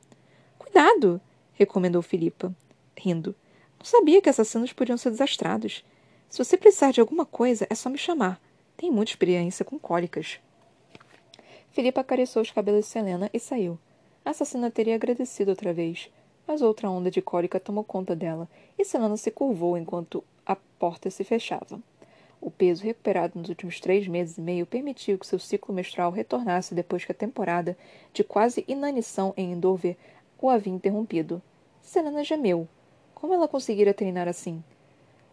Cuidado! 0.59 1.21
recomendou 1.53 2.01
Filipa. 2.01 2.51
rindo. 2.97 3.35
Não 3.79 3.85
sabia 3.85 4.23
que 4.23 4.31
assassinos 4.31 4.73
podiam 4.73 4.97
ser 4.97 5.11
desastrados. 5.11 5.85
Se 6.31 6.43
você 6.43 6.57
precisar 6.57 6.91
de 6.91 7.03
alguma 7.03 7.27
coisa, 7.27 7.67
é 7.69 7.75
só 7.75 7.91
me 7.91 7.99
chamar. 7.99 8.41
Tenho 8.83 8.93
muita 8.93 9.13
experiência 9.13 9.65
com 9.65 9.79
cólicas. 9.79 10.41
Filipe 11.71 12.01
acariciou 12.01 12.43
os 12.43 12.51
cabelos 12.51 12.81
de 12.81 12.91
Selena 12.91 13.31
e 13.33 13.39
saiu. 13.39 13.79
A 14.25 14.31
assassina 14.31 14.73
teria 14.73 14.97
agradecido 14.97 15.53
outra 15.53 15.73
vez, 15.73 16.11
mas 16.49 16.63
outra 16.63 16.91
onda 16.91 17.09
de 17.09 17.23
cólica 17.23 17.61
tomou 17.61 17.85
conta 17.85 18.17
dela 18.17 18.49
e 18.77 18.85
Selena 18.85 19.17
se 19.17 19.31
curvou 19.31 19.79
enquanto 19.79 20.25
a 20.45 20.57
porta 20.57 21.09
se 21.11 21.23
fechava. 21.23 21.81
O 22.41 22.51
peso 22.51 22.83
recuperado 22.83 23.39
nos 23.39 23.49
últimos 23.49 23.79
três 23.79 24.09
meses 24.09 24.37
e 24.37 24.41
meio 24.41 24.67
permitiu 24.67 25.17
que 25.17 25.29
seu 25.29 25.39
ciclo 25.39 25.73
menstrual 25.73 26.11
retornasse 26.11 26.75
depois 26.75 27.05
que 27.05 27.13
a 27.13 27.15
temporada 27.15 27.79
de 28.13 28.25
quase 28.25 28.65
inanição 28.67 29.33
em 29.37 29.53
Endover 29.53 29.97
o 30.41 30.51
havia 30.51 30.73
interrompido. 30.73 31.41
Selena 31.81 32.25
gemeu. 32.25 32.67
Como 33.15 33.33
ela 33.33 33.47
conseguira 33.47 33.95
treinar 33.95 34.27
assim? 34.27 34.61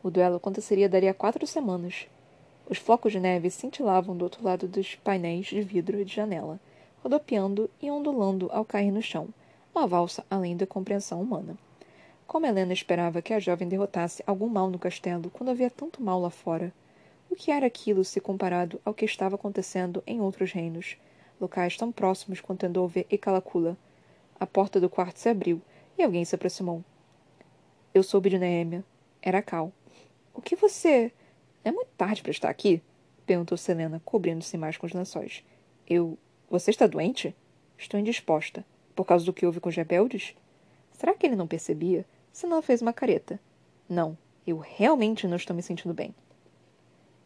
O 0.04 0.12
duelo 0.12 0.36
aconteceria 0.36 0.88
daria 0.88 1.16
quatro 1.16 1.48
semanas. 1.48 2.08
Os 2.70 2.78
flocos 2.78 3.12
de 3.12 3.20
neve 3.20 3.50
cintilavam 3.50 4.16
do 4.16 4.22
outro 4.22 4.44
lado 4.44 4.68
dos 4.68 4.94
painéis 4.94 5.48
de 5.48 5.60
vidro 5.60 6.06
de 6.06 6.14
janela, 6.14 6.60
rodopiando 7.02 7.68
e 7.82 7.90
ondulando 7.90 8.48
ao 8.52 8.64
cair 8.64 8.92
no 8.92 9.02
chão, 9.02 9.30
uma 9.74 9.88
valsa 9.88 10.24
além 10.30 10.56
da 10.56 10.68
compreensão 10.68 11.20
humana. 11.20 11.58
Como 12.28 12.46
Helena 12.46 12.72
esperava 12.72 13.24
que 13.24 13.34
a 13.34 13.40
jovem 13.40 13.68
derrotasse 13.68 14.24
algum 14.28 14.48
mal 14.48 14.70
no 14.70 14.78
castelo 14.78 15.32
quando 15.32 15.50
havia 15.50 15.72
tanto 15.72 16.04
mal 16.04 16.22
lá 16.22 16.30
fora? 16.30 16.72
O 17.28 17.36
que 17.36 17.50
era 17.50 17.66
aquilo 17.66 18.06
se 18.06 18.22
comparado 18.22 18.80
ao 18.86 18.94
que 18.94 19.04
estava 19.04 19.34
acontecendo 19.34 20.04
em 20.06 20.22
outros 20.22 20.52
reinos, 20.52 20.96
locais 21.42 21.76
tão 21.76 21.92
próximos 21.92 22.40
quanto 22.40 22.68
Endover 22.68 23.08
e 23.10 23.18
Calacula? 23.18 23.76
A 24.40 24.46
porta 24.46 24.80
do 24.80 24.88
quarto 24.88 25.18
se 25.18 25.28
abriu 25.28 25.60
e 25.98 26.04
alguém 26.04 26.24
se 26.24 26.36
aproximou. 26.36 26.84
Eu 27.96 28.04
soube 28.04 28.30
de 28.30 28.38
Neémia. 28.38 28.86
Era 29.24 29.42
Cal. 29.42 29.74
O 30.36 30.42
que 30.42 30.56
você. 30.56 31.12
É 31.63 31.72
muito 31.72 31.89
tarde 31.98 32.22
para 32.22 32.32
estar 32.32 32.50
aqui? 32.50 32.82
perguntou 33.26 33.58
Selena, 33.58 34.02
cobrindo-se 34.04 34.58
mais 34.58 34.78
com 34.78 34.86
os 34.88 34.93
lençóis. 34.93 35.43
Eu. 35.88 36.17
Você 36.50 36.72
está 36.72 36.88
doente? 36.88 37.36
Estou 37.78 38.00
indisposta. 38.00 38.65
Por 38.95 39.06
causa 39.06 39.24
do 39.24 39.34
que 39.34 39.45
houve 39.45 39.60
com 39.60 39.69
os 39.69 39.76
rebeldes? 39.76 40.36
Será 40.93 41.13
que 41.13 41.26
ele 41.26 41.36
não 41.36 41.48
percebia? 41.48 42.06
Senão 42.34 42.62
fez 42.62 42.82
uma 42.82 42.91
careta. 42.91 43.39
Não, 43.88 44.17
eu 44.45 44.58
realmente 44.58 45.28
não 45.28 45.38
estou 45.38 45.56
me 45.56 45.62
sentindo 45.62 45.93
bem. 45.93 46.13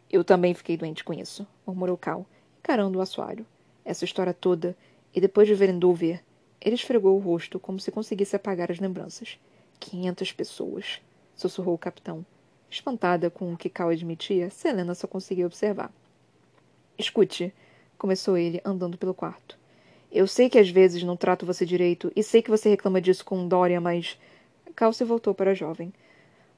Eu 0.10 0.24
também 0.24 0.54
fiquei 0.54 0.78
doente 0.78 1.04
com 1.04 1.13
isso, 1.13 1.48
murmurou 1.65 1.98
Cal, 1.98 2.26
encarando 2.60 3.00
o 3.00 3.02
assoalho. 3.02 3.46
Essa 3.84 4.06
história 4.06 4.34
toda, 4.34 4.78
e 5.13 5.19
depois 5.19 5.48
de 5.48 5.56
ver 5.56 5.69
Endover, 5.69 6.24
ele 6.62 6.76
esfregou 6.76 7.15
o 7.15 7.19
rosto 7.19 7.60
como 7.60 7.80
se 7.80 7.91
conseguisse 7.91 8.36
apagar 8.36 8.72
as 8.72 8.80
lembranças. 8.80 9.39
Quinhentas 9.80 10.32
pessoas, 10.32 11.02
sussurrou 11.36 11.76
o 11.76 11.80
capitão. 11.80 12.26
Espantada 12.74 13.30
com 13.30 13.54
o 13.54 13.58
que 13.58 13.70
Cal 13.70 13.90
admitia, 13.90 14.50
Selena 14.50 14.96
só 14.96 15.06
conseguia 15.06 15.46
observar. 15.46 15.94
Escute, 16.98 17.54
começou 18.00 18.36
ele, 18.36 18.60
andando 18.66 18.98
pelo 18.98 19.14
quarto. 19.14 19.60
Eu 20.12 20.26
sei 20.26 20.50
que 20.50 20.58
às 20.58 20.70
vezes 20.70 21.04
não 21.04 21.16
trato 21.16 21.46
você 21.46 21.68
direito, 21.68 22.12
e 22.16 22.24
sei 22.24 22.42
que 22.42 22.50
você 22.50 22.70
reclama 22.70 23.00
disso 23.00 23.24
com 23.24 23.48
Dória, 23.48 23.80
mas. 23.80 24.18
Cal 24.76 24.92
se 24.92 25.04
voltou 25.04 25.36
para 25.36 25.52
a 25.52 25.54
jovem. 25.54 25.94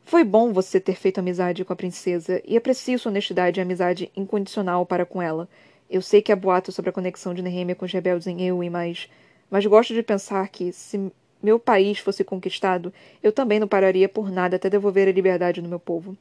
Foi 0.06 0.24
bom 0.24 0.54
você 0.54 0.80
ter 0.80 0.96
feito 0.96 1.20
amizade 1.20 1.66
com 1.66 1.74
a 1.74 1.76
princesa, 1.76 2.42
e 2.46 2.56
aprecio 2.56 2.98
sua 2.98 3.10
honestidade 3.10 3.60
e 3.60 3.62
amizade 3.62 4.10
incondicional 4.16 4.86
para 4.86 5.06
com 5.06 5.22
ela. 5.22 5.50
Eu 5.90 6.02
sei 6.02 6.22
que 6.22 6.32
há 6.32 6.36
boato 6.36 6.72
sobre 6.72 6.92
a 6.92 6.94
conexão 6.94 7.34
de 7.34 7.42
Nehemia 7.42 7.76
com 7.76 7.84
os 7.84 7.92
rebeldes 7.92 8.28
em 8.28 8.42
Eowyn, 8.42 8.70
mas... 8.70 9.10
Mas 9.52 9.66
gosto 9.66 9.94
de 9.94 10.02
pensar 10.02 10.48
que, 10.48 10.72
se 10.72 11.12
meu 11.42 11.60
país 11.60 12.00
fosse 12.00 12.24
conquistado, 12.24 12.94
eu 13.22 13.32
também 13.32 13.60
não 13.60 13.68
pararia 13.68 14.10
por 14.10 14.32
nada 14.32 14.56
até 14.56 14.70
devolver 14.70 15.08
a 15.08 15.12
liberdade 15.12 15.62
no 15.62 15.70
meu 15.70 15.80
povo. 15.80 16.18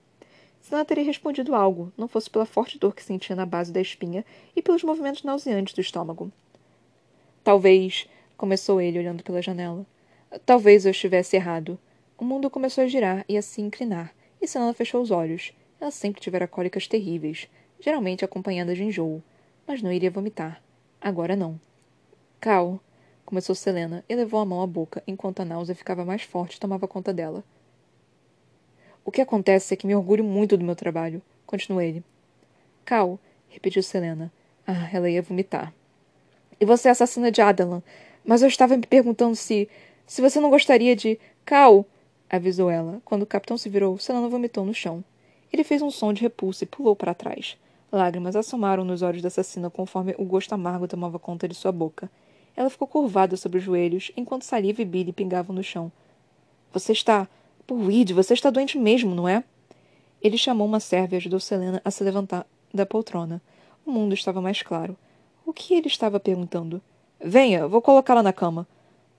Senão 0.61 0.85
teria 0.85 1.05
respondido 1.05 1.55
algo, 1.55 1.93
não 1.97 2.09
fosse 2.09 2.31
pela 2.31 2.47
forte 2.47 2.79
dor 2.79 2.95
que 2.95 3.03
sentia 3.03 3.37
na 3.37 3.45
base 3.45 3.73
da 3.73 3.81
espinha 3.81 4.25
e 4.57 4.63
pelos 4.63 4.83
movimentos 4.83 5.23
nauseantes 5.23 5.75
do 5.75 5.81
estômago. 5.81 6.33
Talvez, 7.43 8.09
começou 8.37 8.81
ele 8.81 8.99
olhando 8.99 9.23
pela 9.23 9.43
janela. 9.43 9.85
Talvez 10.47 10.87
eu 10.87 10.91
estivesse 10.91 11.37
errado. 11.37 11.79
O 12.17 12.25
mundo 12.25 12.49
começou 12.49 12.83
a 12.85 12.87
girar 12.87 13.25
e 13.29 13.37
a 13.37 13.43
se 13.43 13.61
inclinar, 13.61 14.15
e 14.41 14.49
Senna 14.49 14.73
fechou 14.73 15.03
os 15.03 15.11
olhos. 15.11 15.53
Ela 15.81 15.91
sempre 15.91 16.21
tivera 16.21 16.49
cólicas 16.49 16.87
terríveis, 16.87 17.49
geralmente 17.79 18.25
acompanhadas 18.25 18.79
de 18.79 18.85
enjoo, 18.85 19.23
mas 19.67 19.83
não 19.83 19.93
iria 19.93 20.11
vomitar. 20.11 20.63
Agora 21.01 21.37
não. 21.37 21.61
Cal, 22.41 22.81
começou 23.25 23.55
Selena 23.55 24.05
e 24.09 24.15
levou 24.15 24.41
a 24.41 24.45
mão 24.45 24.63
à 24.63 24.67
boca 24.67 25.03
enquanto 25.07 25.41
a 25.41 25.45
náusea 25.45 25.75
ficava 25.75 26.05
mais 26.05 26.23
forte 26.23 26.57
e 26.57 26.61
tomava 26.61 26.87
conta 26.87 27.13
dela. 27.13 27.43
O 29.05 29.11
que 29.11 29.21
acontece 29.21 29.75
é 29.75 29.77
que 29.77 29.87
me 29.87 29.95
orgulho 29.95 30.25
muito 30.25 30.57
do 30.57 30.65
meu 30.65 30.75
trabalho, 30.75 31.21
continuou 31.47 31.83
ele. 31.83 32.03
Cal, 32.85 33.19
repetiu 33.49 33.83
Selena. 33.83 34.33
Ah, 34.67 34.89
ela 34.93 35.11
ia 35.11 35.21
vomitar. 35.21 35.73
E 36.61 36.65
você 36.65 36.89
é 36.89 36.91
assassina 36.91 37.31
de 37.31 37.43
Adalan, 37.43 37.83
mas 38.25 38.43
eu 38.43 38.49
estava 38.49 38.77
me 38.77 38.87
perguntando 38.87 39.37
se. 39.37 39.69
se 40.07 40.23
você 40.23 40.41
não 40.41 40.51
gostaria 40.51 40.97
de. 40.97 41.19
Cal! 41.45 41.85
avisou 42.31 42.71
ela. 42.71 43.01
Quando 43.05 43.23
o 43.23 43.27
capitão 43.27 43.59
se 43.59 43.69
virou, 43.69 43.99
Selena 43.99 44.29
vomitou 44.29 44.65
no 44.65 44.73
chão. 44.73 45.05
Ele 45.53 45.63
fez 45.63 45.83
um 45.83 45.91
som 45.91 46.13
de 46.13 46.23
repulso 46.23 46.65
e 46.65 46.67
pulou 46.67 46.97
para 46.97 47.15
trás. 47.15 47.57
Lágrimas 47.93 48.35
assomaram 48.35 48.85
nos 48.85 49.03
olhos 49.03 49.23
da 49.23 49.29
assassina 49.29 49.71
conforme 49.71 50.15
o 50.19 50.25
gosto 50.25 50.53
amargo 50.53 50.89
tomava 50.89 51.19
conta 51.19 51.47
de 51.47 51.55
sua 51.55 51.71
boca. 51.71 52.11
Ela 52.57 52.71
ficou 52.71 52.87
curvada 52.87 53.37
sobre 53.37 53.59
os 53.59 53.65
joelhos, 53.65 54.13
enquanto 54.17 54.45
saliva 54.45 54.83
e 54.83 54.85
bile 54.85 55.13
pingavam 55.13 55.55
no 55.55 55.63
chão. 55.63 55.91
Você 56.73 56.93
está. 56.93 57.29
Puid, 57.67 58.13
você 58.13 58.35
está 58.35 58.51
doente 58.51 58.79
mesmo, 58.79 59.15
não 59.15 59.29
é? 59.29 59.43
Ele 60.21 60.39
chamou 60.39 60.67
uma 60.67 60.81
serva 60.81 61.15
e 61.15 61.17
ajudou 61.17 61.41
Selena 61.41 61.81
a 61.85 61.91
se 61.91 62.05
levantar 62.05 62.47
da 62.73 62.87
poltrona. 62.87 63.43
O 63.85 63.91
mundo 63.91 64.15
estava 64.15 64.41
mais 64.41 64.63
claro. 64.63 64.97
O 65.45 65.53
que 65.53 65.75
ele 65.75 65.87
estava 65.87 66.19
perguntando? 66.19 66.81
Venha, 67.23 67.67
vou 67.67 67.83
colocá-la 67.83 68.23
na 68.23 68.33
cama. 68.33 68.67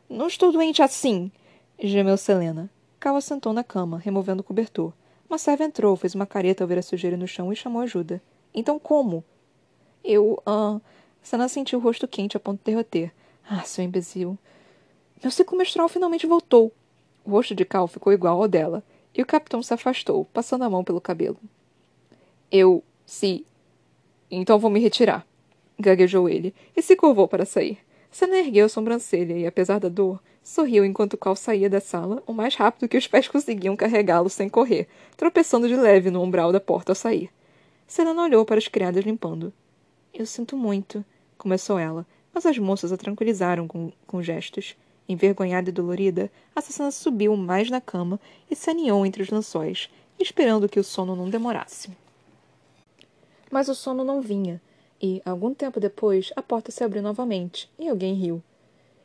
Não 0.10 0.28
estou 0.28 0.52
doente 0.52 0.82
assim, 0.82 1.32
gemeu 1.80 2.18
Selena. 2.18 2.70
Cal 3.00 3.20
sentou 3.22 3.54
na 3.54 3.64
cama, 3.64 3.98
removendo 3.98 4.42
o 4.42 4.44
cobertor. 4.44 4.94
Uma 5.30 5.38
serva 5.38 5.64
entrou, 5.64 5.96
fez 5.96 6.16
uma 6.16 6.26
careta 6.26 6.64
ao 6.64 6.68
ver 6.68 6.80
a 6.80 6.84
sujeira 6.84 7.18
no 7.18 7.28
chão 7.28 7.52
e 7.52 7.56
chamou 7.56 7.82
ajuda. 7.82 8.22
Então 8.54 8.80
como? 8.80 9.24
Eu, 10.04 10.42
ah... 10.46 10.80
Sana 11.22 11.48
sentiu 11.48 11.80
o 11.80 11.82
rosto 11.82 12.08
quente 12.08 12.38
a 12.38 12.40
ponto 12.40 12.60
de 12.60 12.72
derreter. 12.72 13.12
Ah, 13.50 13.62
seu 13.64 13.84
imbecil. 13.84 14.38
Meu 15.22 15.32
ciclo 15.32 15.58
finalmente 15.90 16.28
voltou. 16.28 16.72
O 17.24 17.32
rosto 17.32 17.56
de 17.56 17.66
Cal 17.66 17.88
ficou 17.88 18.14
igual 18.14 18.42
ao 18.42 18.48
dela, 18.48 18.84
e 19.14 19.22
o 19.22 19.26
capitão 19.26 19.64
se 19.64 19.74
afastou, 19.74 20.26
passando 20.26 20.64
a 20.64 20.70
mão 20.70 20.84
pelo 20.84 21.02
cabelo. 21.02 21.38
Eu, 22.52 22.84
se. 23.06 23.46
Então 24.30 24.60
vou 24.60 24.70
me 24.70 24.80
retirar, 24.80 25.26
gaguejou 25.80 26.28
ele, 26.30 26.54
e 26.76 26.82
se 26.82 26.96
curvou 26.96 27.28
para 27.28 27.46
sair. 27.46 27.80
Sana 28.12 28.38
ergueu 28.38 28.66
a 28.66 28.70
sobrancelha 28.70 29.38
e, 29.38 29.46
apesar 29.46 29.80
da 29.80 29.90
dor, 29.90 30.20
Sorriu 30.46 30.86
enquanto 30.86 31.18
Cal 31.18 31.36
saía 31.36 31.68
da 31.68 31.82
sala, 31.82 32.22
o 32.28 32.32
mais 32.32 32.54
rápido 32.54 32.88
que 32.88 32.96
os 32.96 33.08
pés 33.08 33.28
conseguiam 33.28 33.76
carregá-lo 33.76 34.30
sem 34.30 34.48
correr, 34.48 34.88
tropeçando 35.18 35.68
de 35.68 35.76
leve 35.76 36.12
no 36.12 36.22
umbral 36.22 36.52
da 36.52 36.60
porta 36.60 36.92
ao 36.92 36.96
sair. 36.96 37.32
Selena 37.88 38.22
olhou 38.22 38.46
para 38.46 38.60
as 38.60 38.68
criadas 38.68 39.04
limpando. 39.04 39.52
Eu 40.14 40.28
sinto 40.28 40.56
muito, 40.56 41.04
começou 41.36 41.80
ela, 41.80 42.06
mas 42.36 42.46
as 42.46 42.58
moças 42.58 42.92
a 42.92 42.98
tranquilizaram 42.98 43.66
com, 43.66 43.94
com 44.06 44.22
gestos. 44.22 44.76
Envergonhada 45.08 45.70
e 45.70 45.74
dolorida, 45.74 46.30
a 46.54 46.60
assassina 46.60 46.92
subiu 46.92 47.38
mais 47.38 47.70
na 47.70 47.80
cama 47.80 48.20
e 48.52 48.56
se 48.56 48.70
aninhou 48.70 49.06
entre 49.06 49.24
os 49.24 49.30
lençóis, 49.30 49.90
esperando 50.20 50.68
que 50.68 50.80
o 50.80 50.84
sono 50.84 51.16
não 51.16 51.30
demorasse. 51.30 51.90
Mas 53.50 53.70
o 53.70 53.76
sono 53.76 54.04
não 54.04 54.20
vinha, 54.20 54.62
e, 55.02 55.22
algum 55.24 55.54
tempo 55.54 55.80
depois, 55.80 56.34
a 56.36 56.42
porta 56.42 56.72
se 56.72 56.84
abriu 56.84 57.02
novamente 57.02 57.70
e 57.80 57.88
alguém 57.88 58.14
riu. 58.14 58.44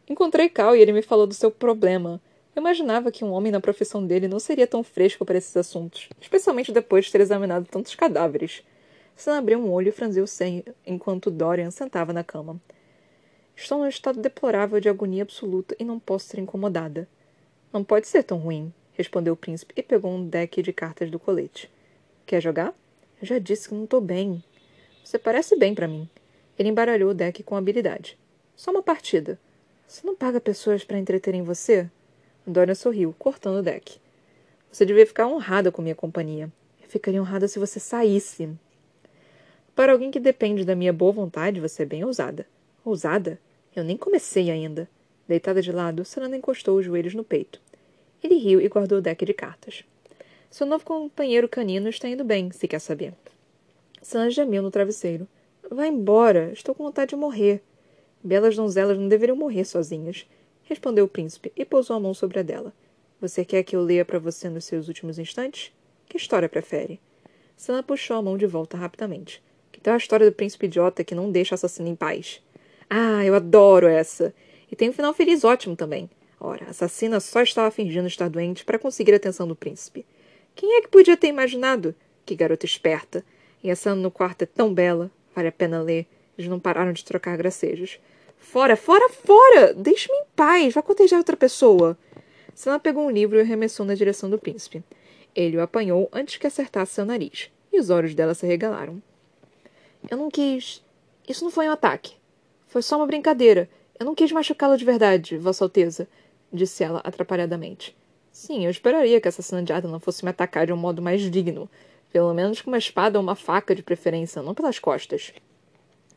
Encontrei 0.09 0.49
Cal 0.49 0.75
e 0.75 0.81
ele 0.81 0.93
me 0.93 1.03
falou 1.03 1.27
do 1.27 1.35
seu 1.35 1.53
problema. 1.53 2.21
Eu 2.57 2.61
imaginava 2.61 3.13
que 3.13 3.25
um 3.25 3.31
homem 3.31 3.53
na 3.53 3.61
profissão 3.61 4.05
dele 4.05 4.27
não 4.27 4.41
seria 4.41 4.67
tão 4.67 4.83
fresco 4.83 5.25
para 5.25 5.39
esses 5.39 5.57
assuntos, 5.57 6.09
especialmente 6.21 6.73
depois 6.73 7.05
de 7.05 7.13
ter 7.13 7.21
examinado 7.21 7.69
tantos 7.71 7.95
cadáveres. 7.95 8.65
Sam 9.15 9.39
abriu 9.39 9.61
um 9.61 9.71
olho 9.71 9.91
e 9.91 9.93
franziu 9.93 10.25
o 10.25 10.27
senho, 10.27 10.65
enquanto 10.85 11.31
Dorian 11.31 11.71
sentava 11.71 12.13
na 12.13 12.25
cama. 12.25 12.61
Estou 13.61 13.79
num 13.79 13.87
estado 13.87 14.19
deplorável 14.19 14.81
de 14.81 14.89
agonia 14.89 15.23
absoluta 15.23 15.77
e 15.79 15.85
não 15.85 16.01
posso 16.01 16.29
ser 16.29 16.41
incomodada. 16.41 17.07
Não 17.71 17.85
pode 17.85 18.09
ser 18.09 18.23
tão 18.23 18.39
ruim, 18.39 18.73
respondeu 18.95 19.35
o 19.35 19.37
príncipe 19.37 19.75
e 19.77 19.83
pegou 19.83 20.11
um 20.11 20.27
deck 20.27 20.63
de 20.63 20.73
cartas 20.73 21.11
do 21.11 21.19
colete. 21.19 21.71
Quer 22.25 22.41
jogar? 22.41 22.75
Já 23.21 23.39
disse 23.39 23.69
que 23.69 23.75
não 23.75 23.85
estou 23.85 24.01
bem. 24.01 24.43
Você 25.05 25.19
parece 25.19 25.57
bem 25.57 25.75
para 25.75 25.87
mim. 25.87 26.09
Ele 26.59 26.71
embaralhou 26.71 27.11
o 27.11 27.15
deck 27.15 27.43
com 27.43 27.55
habilidade. 27.55 28.19
Só 28.57 28.71
uma 28.71 28.83
partida. 28.83 29.39
Você 29.87 30.07
não 30.07 30.17
paga 30.17 30.41
pessoas 30.41 30.83
para 30.83 30.99
entreterem 30.99 31.43
você? 31.43 31.87
Dorian 32.47 32.75
sorriu, 32.75 33.15
cortando 33.19 33.59
o 33.59 33.63
deck. 33.63 34.01
Você 34.73 34.87
devia 34.87 35.07
ficar 35.07 35.27
honrada 35.27 35.71
com 35.71 35.83
minha 35.83 35.95
companhia. 35.95 36.51
Eu 36.83 36.89
ficaria 36.89 37.21
honrada 37.21 37.47
se 37.47 37.59
você 37.59 37.79
saísse. 37.79 38.49
Para 39.77 39.93
alguém 39.93 40.11
que 40.11 40.19
depende 40.19 40.65
da 40.65 40.75
minha 40.75 40.95
boa 40.95 41.13
vontade, 41.13 41.61
você 41.61 41.83
é 41.83 41.87
bem 41.87 42.03
ousada. 42.05 42.47
Ousada? 42.83 43.39
Eu 43.75 43.85
nem 43.85 43.97
comecei 43.97 44.51
ainda. 44.51 44.89
Deitada 45.29 45.63
de 45.63 45.71
lado, 45.71 46.05
Saranda 46.05 46.37
encostou 46.37 46.79
os 46.79 46.85
joelhos 46.85 47.15
no 47.15 47.23
peito. 47.23 47.61
Ele 48.23 48.37
riu 48.37 48.61
e 48.61 48.69
guardou 48.69 48.99
o 48.99 49.01
deck 49.01 49.25
de 49.25 49.33
cartas. 49.33 49.85
Seu 50.51 50.67
novo 50.67 50.85
companheiro 50.85 51.49
canino 51.49 51.89
está 51.89 52.09
indo 52.09 52.25
bem, 52.25 52.51
se 52.51 52.67
quer 52.67 52.81
saber. 52.81 53.15
Sana 54.03 54.31
gemeu 54.31 54.63
no 54.63 54.71
travesseiro. 54.71 55.29
Vá 55.71 55.87
embora, 55.87 56.51
estou 56.53 56.75
com 56.75 56.83
vontade 56.83 57.11
de 57.11 57.17
morrer. 57.17 57.63
Belas 58.23 58.57
donzelas 58.57 58.99
não 58.99 59.09
deveriam 59.09 59.37
morrer 59.37 59.65
sozinhas, 59.65 60.27
respondeu 60.65 61.05
o 61.05 61.09
príncipe 61.09 61.53
e 61.57 61.65
pousou 61.65 61.97
a 61.97 62.01
mão 62.01 62.13
sobre 62.13 62.41
a 62.41 62.43
dela. 62.43 62.73
Você 63.21 63.45
quer 63.45 63.63
que 63.63 63.77
eu 63.77 63.83
leia 63.83 64.05
para 64.05 64.19
você 64.19 64.49
nos 64.49 64.65
seus 64.65 64.89
últimos 64.89 65.19
instantes? 65.19 65.73
Que 66.07 66.17
história 66.17 66.49
prefere? 66.49 66.99
Sana 67.57 67.83
puxou 67.83 68.17
a 68.17 68.23
mão 68.23 68.37
de 68.37 68.47
volta 68.47 68.77
rapidamente. 68.77 69.43
Que 69.71 69.81
tal 69.81 69.95
a 69.95 69.99
história 69.99 70.29
do 70.29 70.35
príncipe 70.35 70.67
idiota 70.67 71.05
que 71.05 71.15
não 71.15 71.31
deixa 71.31 71.55
o 71.55 71.57
assassino 71.57 71.89
em 71.89 71.95
paz? 71.95 72.43
Ah, 72.93 73.25
eu 73.25 73.37
adoro 73.37 73.87
essa! 73.87 74.35
E 74.71 74.75
tem 74.75 74.91
um 74.91 74.93
final 74.93 75.15
feliz 75.15 75.45
ótimo 75.45 75.77
também. 75.77 76.11
Ora, 76.41 76.67
a 76.67 76.71
assassina 76.71 77.21
só 77.21 77.41
estava 77.41 77.71
fingindo 77.71 78.09
estar 78.09 78.29
doente 78.29 78.65
para 78.65 78.81
conseguir 78.81 79.13
a 79.13 79.17
atenção 79.17 79.47
do 79.47 79.55
príncipe. 79.55 80.05
Quem 80.57 80.77
é 80.77 80.83
que 80.83 80.89
podia 80.89 81.17
ter 81.17 81.29
imaginado? 81.29 81.95
Que 82.27 82.35
garota 82.35 82.67
esperta! 82.67 83.25
E 83.63 83.71
essa 83.71 83.95
no 83.95 84.11
quarto 84.11 84.43
é 84.43 84.47
tão 84.47 84.75
bela. 84.75 85.09
Vale 85.37 85.49
a 85.49 85.53
pena 85.53 85.81
ler. 85.81 86.07
Eles 86.37 86.51
não 86.51 86.59
pararam 86.59 86.93
de 86.93 87.05
trocar 87.05 87.37
gracejos. 87.37 88.01
Fora, 88.39 88.75
fora, 88.75 89.09
fora! 89.09 89.73
Deixe-me 89.73 90.17
em 90.19 90.25
paz! 90.35 90.75
Vá 90.75 90.83
cortejar 90.83 91.19
outra 91.19 91.37
pessoa! 91.37 91.97
Sana 92.55 92.81
pegou 92.81 93.07
um 93.07 93.11
livro 93.11 93.37
e 93.37 93.41
o 93.41 93.43
arremessou 93.43 93.87
na 93.87 93.95
direção 93.95 94.29
do 94.29 94.39
príncipe. 94.39 94.83
Ele 95.35 95.57
o 95.57 95.63
apanhou 95.63 96.09
antes 96.13 96.39
que 96.39 96.47
acertasse 96.47 96.95
seu 96.95 97.05
nariz, 97.05 97.51
e 97.73 97.79
os 97.79 97.89
olhos 97.89 98.15
dela 98.15 98.35
se 98.35 98.47
regalaram. 98.47 99.01
Eu 100.11 100.17
não 100.17 100.31
quis. 100.31 100.83
Isso 101.29 101.45
não 101.45 101.51
foi 101.51 101.69
um 101.69 101.73
ataque. 101.73 102.20
Foi 102.71 102.83
só 102.83 102.97
uma 102.97 103.07
brincadeira. 103.07 103.69
Eu 103.99 104.07
não 104.07 104.15
quis 104.15 104.31
machucá-la 104.31 104.77
de 104.77 104.85
verdade, 104.85 105.37
Vossa 105.37 105.65
Alteza, 105.65 106.07
disse 106.53 106.85
ela 106.85 107.01
atrapalhadamente. 107.01 107.97
Sim, 108.31 108.65
eu 108.65 108.71
esperaria 108.71 109.21
que 109.21 109.27
essa 109.27 109.61
de 109.61 109.89
não 109.89 109.99
fosse 109.99 110.25
me 110.25 110.31
atacar 110.31 110.67
de 110.67 110.73
um 110.73 110.77
modo 110.77 111.03
mais 111.03 111.21
digno. 111.21 111.69
Pelo 112.13 112.33
menos 112.33 112.63
com 112.63 112.71
uma 112.71 112.79
espada 112.79 113.19
ou 113.19 113.25
uma 113.25 113.35
faca 113.35 113.75
de 113.75 113.83
preferência, 113.83 114.41
não 114.41 114.55
pelas 114.55 114.79
costas. 114.79 115.33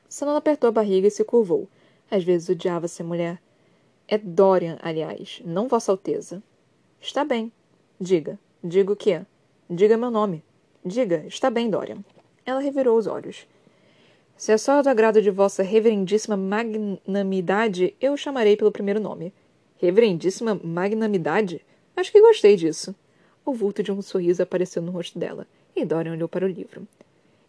Sanana 0.07 0.37
apertou 0.37 0.67
a 0.67 0.71
barriga 0.71 1.07
e 1.07 1.11
se 1.11 1.23
curvou. 1.23 1.67
Às 2.11 2.23
vezes 2.23 2.49
odiava 2.49 2.87
ser 2.87 3.01
mulher. 3.01 3.41
É 4.07 4.19
Dorian, 4.19 4.77
aliás, 4.83 5.41
não 5.43 5.67
Vossa 5.67 5.91
Alteza. 5.91 6.43
Está 7.01 7.25
bem. 7.25 7.51
Diga. 7.99 8.37
Diga 8.63 8.93
o 8.93 8.95
que. 8.95 9.19
Diga 9.67 9.97
meu 9.97 10.11
nome. 10.11 10.43
Diga. 10.85 11.25
Está 11.25 11.49
bem, 11.49 11.67
Dorian. 11.67 12.05
Ela 12.45 12.59
revirou 12.59 12.95
os 12.95 13.07
olhos. 13.07 13.47
Se 14.35 14.51
é 14.51 14.57
só 14.57 14.81
do 14.81 14.89
agrado 14.89 15.21
de 15.21 15.29
vossa 15.29 15.63
reverendíssima 15.63 16.35
magnanimidade, 16.35 17.95
eu 18.01 18.13
o 18.13 18.17
chamarei 18.17 18.57
pelo 18.57 18.71
primeiro 18.71 18.99
nome. 18.99 19.33
Reverendíssima 19.77 20.59
magnanimidade? 20.63 21.61
Acho 21.95 22.11
que 22.11 22.21
gostei 22.21 22.55
disso. 22.55 22.95
O 23.45 23.53
vulto 23.53 23.83
de 23.83 23.91
um 23.91 24.01
sorriso 24.01 24.41
apareceu 24.41 24.81
no 24.81 24.91
rosto 24.91 25.19
dela, 25.19 25.47
e 25.75 25.85
Dorian 25.85 26.13
olhou 26.13 26.27
para 26.27 26.45
o 26.45 26.49
livro. 26.49 26.87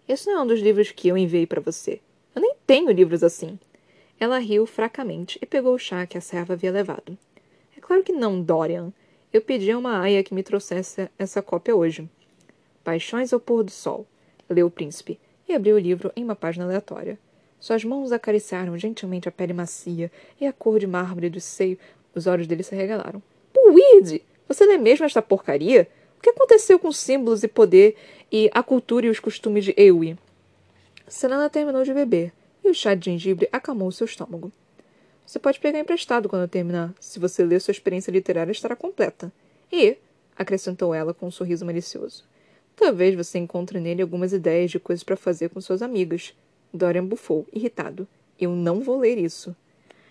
Esse 0.06 0.26
não 0.26 0.40
é 0.40 0.42
um 0.42 0.46
dos 0.46 0.60
livros 0.60 0.90
que 0.90 1.08
eu 1.08 1.16
enviei 1.16 1.46
para 1.46 1.60
você. 1.60 2.00
Eu 2.34 2.42
nem 2.42 2.54
tenho 2.66 2.90
livros 2.90 3.24
assim. 3.24 3.58
Ela 4.20 4.38
riu 4.38 4.66
fracamente 4.66 5.38
e 5.40 5.46
pegou 5.46 5.74
o 5.74 5.78
chá 5.78 6.06
que 6.06 6.18
a 6.18 6.20
serva 6.20 6.52
havia 6.52 6.70
levado. 6.70 7.16
É 7.76 7.80
claro 7.80 8.02
que 8.02 8.12
não, 8.12 8.40
Dorian. 8.40 8.92
Eu 9.32 9.40
pedi 9.40 9.70
a 9.70 9.78
uma 9.78 10.00
aia 10.00 10.22
que 10.22 10.34
me 10.34 10.42
trouxesse 10.42 11.08
essa 11.18 11.42
cópia 11.42 11.74
hoje. 11.74 12.08
Paixões 12.84 13.32
ao 13.32 13.40
pôr 13.40 13.64
do 13.64 13.70
sol, 13.70 14.06
leu 14.48 14.66
o 14.66 14.70
príncipe, 14.70 15.18
e 15.48 15.54
abriu 15.54 15.76
o 15.76 15.78
livro 15.78 16.12
em 16.16 16.24
uma 16.24 16.36
página 16.36 16.64
aleatória. 16.64 17.18
Suas 17.60 17.84
mãos 17.84 18.12
acariciaram 18.12 18.76
gentilmente 18.76 19.28
a 19.28 19.32
pele 19.32 19.52
macia 19.52 20.10
e 20.40 20.46
a 20.46 20.52
cor 20.52 20.78
de 20.78 20.86
mármore 20.86 21.30
do 21.30 21.40
seio. 21.40 21.78
Os 22.14 22.26
olhos 22.26 22.46
dele 22.46 22.62
se 22.62 22.74
regalaram. 22.74 23.22
Puide! 23.52 24.22
Você 24.46 24.66
lê 24.66 24.76
mesmo 24.76 25.06
esta 25.06 25.22
porcaria? 25.22 25.88
O 26.18 26.22
que 26.22 26.30
aconteceu 26.30 26.78
com 26.78 26.88
os 26.88 26.98
símbolos 26.98 27.42
e 27.42 27.48
poder 27.48 27.96
e 28.30 28.50
a 28.52 28.62
cultura 28.62 29.06
e 29.06 29.10
os 29.10 29.18
costumes 29.20 29.64
de 29.64 29.74
Ewi? 29.76 30.18
Selena 31.08 31.48
terminou 31.48 31.84
de 31.84 31.94
beber 31.94 32.32
e 32.62 32.70
o 32.70 32.74
chá 32.74 32.94
de 32.94 33.06
gengibre 33.06 33.48
acalmou 33.52 33.90
seu 33.92 34.04
estômago. 34.04 34.52
Você 35.26 35.38
pode 35.38 35.58
pegar 35.58 35.78
emprestado 35.78 36.28
quando 36.28 36.48
terminar. 36.48 36.92
Se 37.00 37.18
você 37.18 37.44
ler, 37.44 37.60
sua 37.60 37.72
experiência 37.72 38.10
literária 38.10 38.52
estará 38.52 38.76
completa. 38.76 39.32
E, 39.72 39.96
acrescentou 40.36 40.94
ela 40.94 41.14
com 41.14 41.26
um 41.26 41.30
sorriso 41.30 41.64
malicioso, 41.64 42.24
talvez 42.76 43.14
você 43.14 43.38
encontre 43.38 43.80
nele 43.80 44.02
algumas 44.02 44.32
ideias 44.32 44.70
de 44.70 44.78
coisas 44.78 45.02
para 45.02 45.16
fazer 45.16 45.50
com 45.50 45.60
suas 45.60 45.82
amigas. 45.82 46.34
Dorian 46.72 47.04
bufou, 47.04 47.46
irritado. 47.52 48.06
Eu 48.38 48.50
não 48.50 48.80
vou 48.80 48.98
ler 48.98 49.18
isso. 49.18 49.54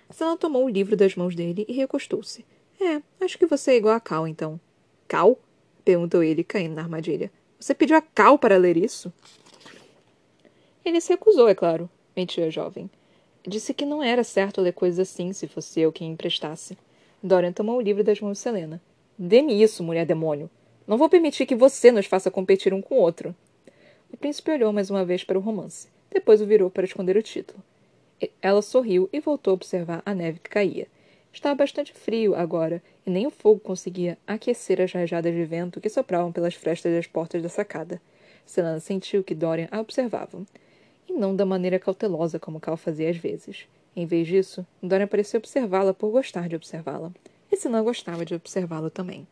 Sana 0.09 0.37
tomou 0.37 0.65
o 0.65 0.69
livro 0.69 0.95
das 0.95 1.15
mãos 1.15 1.35
dele 1.35 1.65
e 1.67 1.73
recostou-se. 1.73 2.45
É, 2.79 3.01
acho 3.23 3.37
que 3.37 3.45
você 3.45 3.71
é 3.71 3.77
igual 3.77 3.95
a 3.95 3.99
Cal, 3.99 4.27
então. 4.27 4.59
Cal? 5.07 5.39
perguntou 5.83 6.23
ele, 6.23 6.43
caindo 6.43 6.75
na 6.75 6.81
armadilha. 6.81 7.31
Você 7.59 7.73
pediu 7.73 7.97
a 7.97 8.01
Cal 8.01 8.37
para 8.37 8.57
ler 8.57 8.77
isso? 8.77 9.11
Ele 10.85 11.01
se 11.01 11.09
recusou, 11.09 11.47
é 11.47 11.55
claro 11.55 11.89
mentiu 12.15 12.45
a 12.45 12.49
jovem. 12.49 12.89
Disse 13.45 13.73
que 13.73 13.85
não 13.85 14.01
era 14.01 14.23
certo 14.23 14.61
ler 14.61 14.73
coisas 14.73 14.99
assim 14.99 15.33
se 15.33 15.47
fosse 15.47 15.81
eu 15.81 15.91
quem 15.91 16.11
emprestasse. 16.11 16.77
Dorian 17.21 17.51
tomou 17.51 17.77
o 17.77 17.81
livro 17.81 18.03
das 18.03 18.19
mãos 18.21 18.37
de 18.37 18.39
Selena. 18.39 18.81
Dê-me 19.17 19.61
isso, 19.61 19.83
mulher 19.83 20.05
demônio. 20.05 20.49
Não 20.85 20.97
vou 20.97 21.07
permitir 21.07 21.45
que 21.45 21.55
você 21.55 21.91
nos 21.91 22.05
faça 22.05 22.29
competir 22.29 22.73
um 22.73 22.81
com 22.81 22.95
o 22.95 22.99
outro. 22.99 23.33
O 24.11 24.17
príncipe 24.17 24.51
olhou 24.51 24.73
mais 24.73 24.89
uma 24.89 25.05
vez 25.05 25.23
para 25.23 25.37
o 25.37 25.41
romance. 25.41 25.87
Depois 26.11 26.41
o 26.41 26.45
virou 26.45 26.69
para 26.69 26.83
esconder 26.83 27.15
o 27.15 27.23
título. 27.23 27.63
Ela 28.41 28.61
sorriu 28.61 29.09
e 29.11 29.19
voltou 29.19 29.51
a 29.51 29.55
observar 29.55 30.03
a 30.05 30.13
neve 30.13 30.39
que 30.39 30.49
caía. 30.49 30.87
Estava 31.31 31.55
bastante 31.55 31.93
frio 31.93 32.35
agora, 32.35 32.83
e 33.05 33.09
nem 33.09 33.25
o 33.25 33.31
fogo 33.31 33.59
conseguia 33.59 34.17
aquecer 34.27 34.81
as 34.81 34.91
rajadas 34.91 35.33
de 35.33 35.43
vento 35.45 35.81
que 35.81 35.89
sopravam 35.89 36.31
pelas 36.31 36.53
frestas 36.53 36.93
das 36.93 37.07
portas 37.07 37.41
da 37.41 37.49
sacada. 37.49 38.01
Selena 38.45 38.79
sentiu 38.79 39.23
que 39.23 39.33
Dorian 39.33 39.67
a 39.71 39.79
observava 39.79 40.43
e 41.07 41.13
não 41.13 41.35
da 41.35 41.45
maneira 41.45 41.79
cautelosa 41.79 42.39
como 42.39 42.59
Cal 42.59 42.77
fazia 42.77 43.09
às 43.09 43.17
vezes. 43.17 43.67
Em 43.95 44.05
vez 44.05 44.27
disso, 44.27 44.65
Dorian 44.81 45.07
parecia 45.07 45.37
observá-la 45.37 45.93
por 45.93 46.11
gostar 46.11 46.47
de 46.47 46.55
observá-la, 46.55 47.11
e 47.51 47.55
se 47.55 47.69
não 47.69 47.83
gostava 47.83 48.25
de 48.25 48.35
observá-la 48.35 48.89
também. 48.89 49.25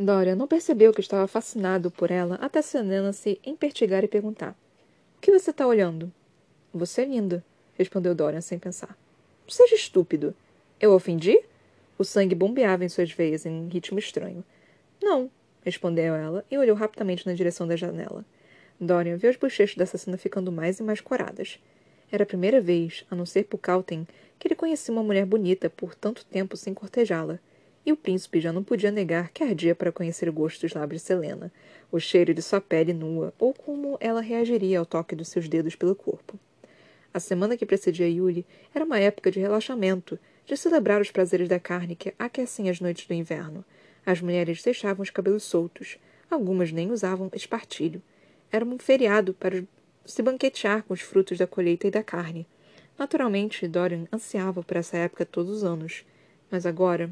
Dorian 0.00 0.36
não 0.36 0.46
percebeu 0.46 0.92
que 0.92 1.00
estava 1.00 1.26
fascinado 1.26 1.90
por 1.90 2.12
ela 2.12 2.36
até 2.36 2.62
Selena 2.62 3.12
se 3.12 3.40
empertigar 3.44 4.04
e 4.04 4.08
perguntar: 4.08 4.52
O 5.16 5.20
que 5.20 5.32
você 5.32 5.50
está 5.50 5.66
olhando? 5.66 6.12
Você 6.72 7.02
é 7.02 7.04
linda, 7.04 7.44
respondeu 7.76 8.14
Dorian 8.14 8.40
sem 8.40 8.60
pensar. 8.60 8.96
Seja 9.48 9.74
estúpido. 9.74 10.32
Eu 10.80 10.92
ofendi? 10.92 11.40
O 11.98 12.04
sangue 12.04 12.36
bombeava 12.36 12.84
em 12.84 12.88
suas 12.88 13.10
veias 13.10 13.44
em 13.44 13.66
ritmo 13.66 13.98
estranho. 13.98 14.44
Não, 15.02 15.28
respondeu 15.64 16.14
ela 16.14 16.44
e 16.48 16.56
olhou 16.56 16.76
rapidamente 16.76 17.26
na 17.26 17.32
direção 17.32 17.66
da 17.66 17.74
janela. 17.74 18.24
Dorian 18.80 19.16
viu 19.16 19.28
as 19.28 19.36
bochechas 19.36 19.74
da 19.74 19.82
assassina 19.82 20.16
ficando 20.16 20.52
mais 20.52 20.78
e 20.78 20.82
mais 20.84 21.00
coradas. 21.00 21.58
Era 22.12 22.22
a 22.22 22.26
primeira 22.26 22.60
vez, 22.60 23.04
a 23.10 23.16
não 23.16 23.26
ser 23.26 23.46
por 23.46 23.58
Calten, 23.58 24.06
que 24.38 24.46
ele 24.46 24.54
conhecia 24.54 24.92
uma 24.92 25.02
mulher 25.02 25.26
bonita 25.26 25.68
por 25.68 25.96
tanto 25.96 26.24
tempo 26.24 26.56
sem 26.56 26.72
cortejá-la. 26.72 27.40
E 27.88 27.92
o 27.92 27.96
príncipe 27.96 28.38
já 28.38 28.52
não 28.52 28.62
podia 28.62 28.90
negar 28.90 29.30
que 29.30 29.42
ardia 29.42 29.74
para 29.74 29.90
conhecer 29.90 30.28
o 30.28 30.32
gosto 30.32 30.60
dos 30.60 30.74
lábios 30.74 31.00
de 31.00 31.06
Selena, 31.06 31.50
o 31.90 31.98
cheiro 31.98 32.34
de 32.34 32.42
sua 32.42 32.60
pele 32.60 32.92
nua, 32.92 33.32
ou 33.38 33.54
como 33.54 33.96
ela 33.98 34.20
reagiria 34.20 34.78
ao 34.78 34.84
toque 34.84 35.16
dos 35.16 35.28
seus 35.28 35.48
dedos 35.48 35.74
pelo 35.74 35.94
corpo. 35.94 36.38
A 37.14 37.18
semana 37.18 37.56
que 37.56 37.64
precedia 37.64 38.06
Yuli 38.06 38.44
era 38.74 38.84
uma 38.84 38.98
época 38.98 39.30
de 39.30 39.40
relaxamento, 39.40 40.18
de 40.44 40.54
celebrar 40.54 41.00
os 41.00 41.10
prazeres 41.10 41.48
da 41.48 41.58
carne 41.58 41.96
que 41.96 42.12
aquecem 42.18 42.68
as 42.68 42.78
noites 42.78 43.06
do 43.06 43.14
inverno. 43.14 43.64
As 44.04 44.20
mulheres 44.20 44.62
deixavam 44.62 45.02
os 45.02 45.08
cabelos 45.08 45.44
soltos, 45.44 45.96
algumas 46.30 46.70
nem 46.70 46.90
usavam 46.90 47.30
espartilho. 47.32 48.02
Era 48.52 48.66
um 48.66 48.78
feriado 48.78 49.32
para 49.32 49.64
se 50.04 50.22
banquetear 50.22 50.82
com 50.82 50.92
os 50.92 51.00
frutos 51.00 51.38
da 51.38 51.46
colheita 51.46 51.86
e 51.86 51.90
da 51.90 52.02
carne. 52.02 52.46
Naturalmente, 52.98 53.66
Dorian 53.66 54.06
ansiava 54.12 54.62
por 54.62 54.76
essa 54.76 54.98
época 54.98 55.24
todos 55.24 55.50
os 55.50 55.64
anos. 55.64 56.04
Mas 56.50 56.66
agora. 56.66 57.10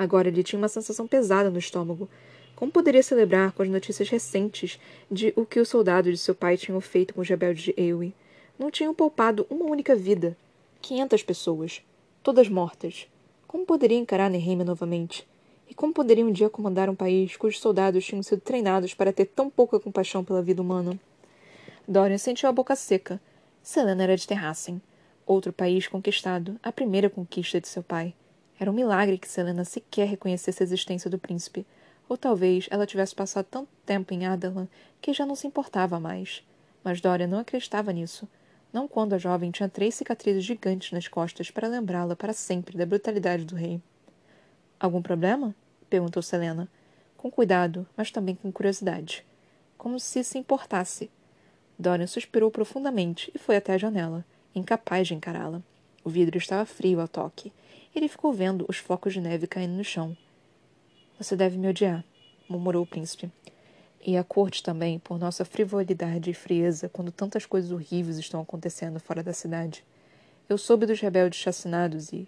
Agora 0.00 0.28
ele 0.28 0.42
tinha 0.42 0.58
uma 0.58 0.66
sensação 0.66 1.06
pesada 1.06 1.50
no 1.50 1.58
estômago. 1.58 2.08
Como 2.56 2.72
poderia 2.72 3.02
celebrar 3.02 3.52
com 3.52 3.62
as 3.62 3.68
notícias 3.68 4.08
recentes 4.08 4.80
de 5.10 5.30
o 5.36 5.44
que 5.44 5.60
os 5.60 5.68
soldados 5.68 6.10
de 6.10 6.16
seu 6.16 6.34
pai 6.34 6.56
tinham 6.56 6.80
feito 6.80 7.12
com 7.12 7.20
os 7.20 7.28
rebeldes 7.28 7.64
de 7.64 7.74
Ewe? 7.76 8.14
Não 8.58 8.70
tinham 8.70 8.94
poupado 8.94 9.46
uma 9.50 9.66
única 9.66 9.94
vida. 9.94 10.34
Quinhentas 10.80 11.22
pessoas. 11.22 11.82
Todas 12.22 12.48
mortas. 12.48 13.08
Como 13.46 13.66
poderia 13.66 13.98
encarar 13.98 14.30
Nehemia 14.30 14.64
novamente? 14.64 15.28
E 15.68 15.74
como 15.74 15.92
poderia 15.92 16.24
um 16.24 16.32
dia 16.32 16.48
comandar 16.48 16.88
um 16.88 16.94
país 16.94 17.36
cujos 17.36 17.60
soldados 17.60 18.02
tinham 18.02 18.22
sido 18.22 18.40
treinados 18.40 18.94
para 18.94 19.12
ter 19.12 19.26
tão 19.26 19.50
pouca 19.50 19.78
compaixão 19.78 20.24
pela 20.24 20.40
vida 20.40 20.62
humana? 20.62 20.98
Dorian 21.86 22.16
sentiu 22.16 22.48
a 22.48 22.52
boca 22.52 22.74
seca. 22.74 23.20
Selena 23.62 24.04
era 24.04 24.16
de 24.16 24.26
Terrassen, 24.26 24.80
outro 25.26 25.52
país 25.52 25.86
conquistado, 25.86 26.58
a 26.62 26.72
primeira 26.72 27.10
conquista 27.10 27.60
de 27.60 27.68
seu 27.68 27.82
pai. 27.82 28.14
Era 28.60 28.70
um 28.70 28.74
milagre 28.74 29.16
que 29.16 29.26
Selena 29.26 29.64
sequer 29.64 30.06
reconhecesse 30.06 30.62
a 30.62 30.66
existência 30.66 31.08
do 31.08 31.18
príncipe, 31.18 31.66
ou 32.06 32.14
talvez 32.14 32.68
ela 32.70 32.86
tivesse 32.86 33.14
passado 33.14 33.46
tanto 33.50 33.70
tempo 33.86 34.12
em 34.12 34.26
Adalan 34.26 34.68
que 35.00 35.14
já 35.14 35.24
não 35.24 35.34
se 35.34 35.46
importava 35.46 35.98
mais. 35.98 36.46
Mas 36.84 37.00
Dorian 37.00 37.26
não 37.26 37.38
acreditava 37.38 37.90
nisso, 37.90 38.28
não 38.70 38.86
quando 38.86 39.14
a 39.14 39.18
jovem 39.18 39.50
tinha 39.50 39.66
três 39.66 39.94
cicatrizes 39.94 40.44
gigantes 40.44 40.92
nas 40.92 41.08
costas 41.08 41.50
para 41.50 41.68
lembrá-la 41.68 42.14
para 42.14 42.34
sempre 42.34 42.76
da 42.76 42.84
brutalidade 42.84 43.46
do 43.46 43.54
rei. 43.54 43.80
Algum 44.78 45.00
problema? 45.00 45.54
perguntou 45.88 46.22
Selena, 46.22 46.68
com 47.16 47.30
cuidado, 47.30 47.86
mas 47.96 48.10
também 48.10 48.34
com 48.34 48.52
curiosidade, 48.52 49.24
como 49.78 49.98
se 49.98 50.22
se 50.22 50.36
importasse. 50.36 51.10
Dorian 51.78 52.06
suspirou 52.06 52.50
profundamente 52.50 53.32
e 53.34 53.38
foi 53.38 53.56
até 53.56 53.72
a 53.72 53.78
janela, 53.78 54.22
incapaz 54.54 55.08
de 55.08 55.14
encará-la. 55.14 55.62
O 56.04 56.10
vidro 56.10 56.36
estava 56.36 56.66
frio 56.66 57.00
ao 57.00 57.08
toque. 57.08 57.50
Ele 57.94 58.06
ficou 58.06 58.32
vendo 58.32 58.64
os 58.68 58.76
flocos 58.76 59.12
de 59.12 59.20
neve 59.20 59.48
caindo 59.48 59.72
no 59.72 59.82
chão. 59.82 60.16
Você 61.18 61.34
deve 61.34 61.58
me 61.58 61.68
odiar, 61.68 62.04
murmurou 62.48 62.84
o 62.84 62.86
príncipe. 62.86 63.30
E 64.06 64.16
a 64.16 64.22
corte 64.22 64.62
também, 64.62 64.98
por 64.98 65.18
nossa 65.18 65.44
frivolidade 65.44 66.30
e 66.30 66.34
frieza, 66.34 66.88
quando 66.88 67.10
tantas 67.10 67.44
coisas 67.44 67.72
horríveis 67.72 68.16
estão 68.16 68.40
acontecendo 68.40 69.00
fora 69.00 69.22
da 69.22 69.32
cidade. 69.32 69.84
Eu 70.48 70.56
soube 70.56 70.86
dos 70.86 71.00
rebeldes 71.00 71.38
chacinados 71.38 72.12
e. 72.12 72.26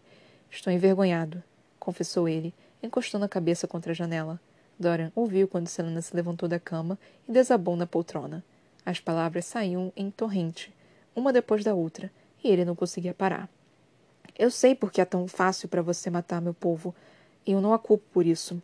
Estou 0.51 0.71
envergonhado, 0.73 1.43
confessou 1.79 2.29
ele, 2.29 2.53
encostando 2.83 3.25
a 3.25 3.29
cabeça 3.29 3.67
contra 3.67 3.93
a 3.93 3.95
janela. 3.95 4.39
Dorian 4.79 5.13
ouviu 5.15 5.49
quando 5.49 5.69
Selena 5.69 6.03
se 6.03 6.15
levantou 6.15 6.49
da 6.49 6.59
cama 6.59 6.99
e 7.27 7.33
desabou 7.33 7.77
na 7.77 7.87
poltrona. 7.87 8.45
As 8.85 9.01
palavras 9.01 9.47
saíam 9.47 9.93
em 9.97 10.11
torrente, 10.11 10.75
uma 11.15 11.33
depois 11.33 11.65
da 11.65 11.73
outra, 11.73 12.11
e 12.43 12.49
ele 12.49 12.65
não 12.65 12.75
conseguia 12.75 13.15
parar. 13.15 13.49
Eu 14.39 14.51
sei 14.51 14.75
por 14.75 14.91
que 14.91 15.01
é 15.01 15.05
tão 15.05 15.29
fácil 15.29 15.69
para 15.69 15.83
você 15.83 16.11
matar 16.11 16.41
meu 16.41 16.55
povo, 16.55 16.95
e 17.47 17.53
eu 17.53 17.61
não 17.61 17.73
a 17.75 17.79
culpo 17.79 18.05
por 18.13 18.27
isso. 18.27 18.61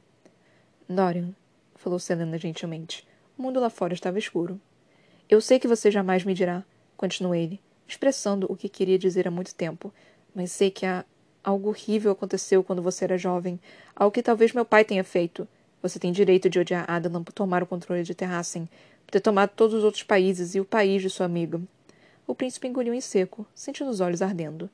Dorian, 0.89 1.35
falou 1.75 1.99
Selena 1.99 2.39
gentilmente. 2.39 3.07
O 3.37 3.43
mundo 3.43 3.61
lá 3.61 3.71
fora 3.71 3.95
estava 3.95 4.19
escuro. 4.19 4.61
Eu 5.29 5.41
sei 5.41 5.59
que 5.59 5.69
você 5.69 5.91
jamais 5.91 6.25
me 6.25 6.35
dirá, 6.35 6.65
continuou 6.97 7.35
ele, 7.35 7.61
expressando 7.87 8.51
o 8.51 8.57
que 8.57 8.69
queria 8.69 8.99
dizer 8.99 9.29
há 9.29 9.31
muito 9.31 9.55
tempo, 9.55 9.93
mas 10.35 10.53
sei 10.53 10.71
que 10.71 10.87
há 10.87 11.05
algo 11.45 11.69
horrível 11.69 12.13
aconteceu 12.13 12.65
quando 12.65 12.83
você 12.83 13.05
era 13.05 13.19
jovem, 13.19 13.61
algo 13.95 14.13
que 14.13 14.23
talvez 14.23 14.53
meu 14.53 14.65
pai 14.65 14.85
tenha 14.85 15.05
feito. 15.05 15.47
Você 15.83 15.99
tem 15.99 16.11
direito 16.11 16.51
de 16.51 16.59
odiar 16.59 16.91
Adalan 16.91 17.23
por 17.23 17.33
tomar 17.33 17.63
o 17.63 17.67
controle 17.67 18.03
de 18.03 18.15
Terrassen, 18.15 18.69
por 19.07 19.13
ter 19.13 19.21
tomado 19.21 19.51
todos 19.51 19.75
os 19.75 19.85
outros 19.85 20.03
países 20.03 20.55
e 20.55 20.61
o 20.61 20.65
país 20.65 21.01
de 21.03 21.11
sua 21.11 21.27
amiga. 21.27 21.61
O 22.27 22.35
príncipe 22.35 22.67
engoliu 22.67 22.93
em 22.93 23.01
seco, 23.01 23.47
sentindo 23.55 23.91
os 23.91 24.01
olhos 24.01 24.21
ardendo. 24.21 24.69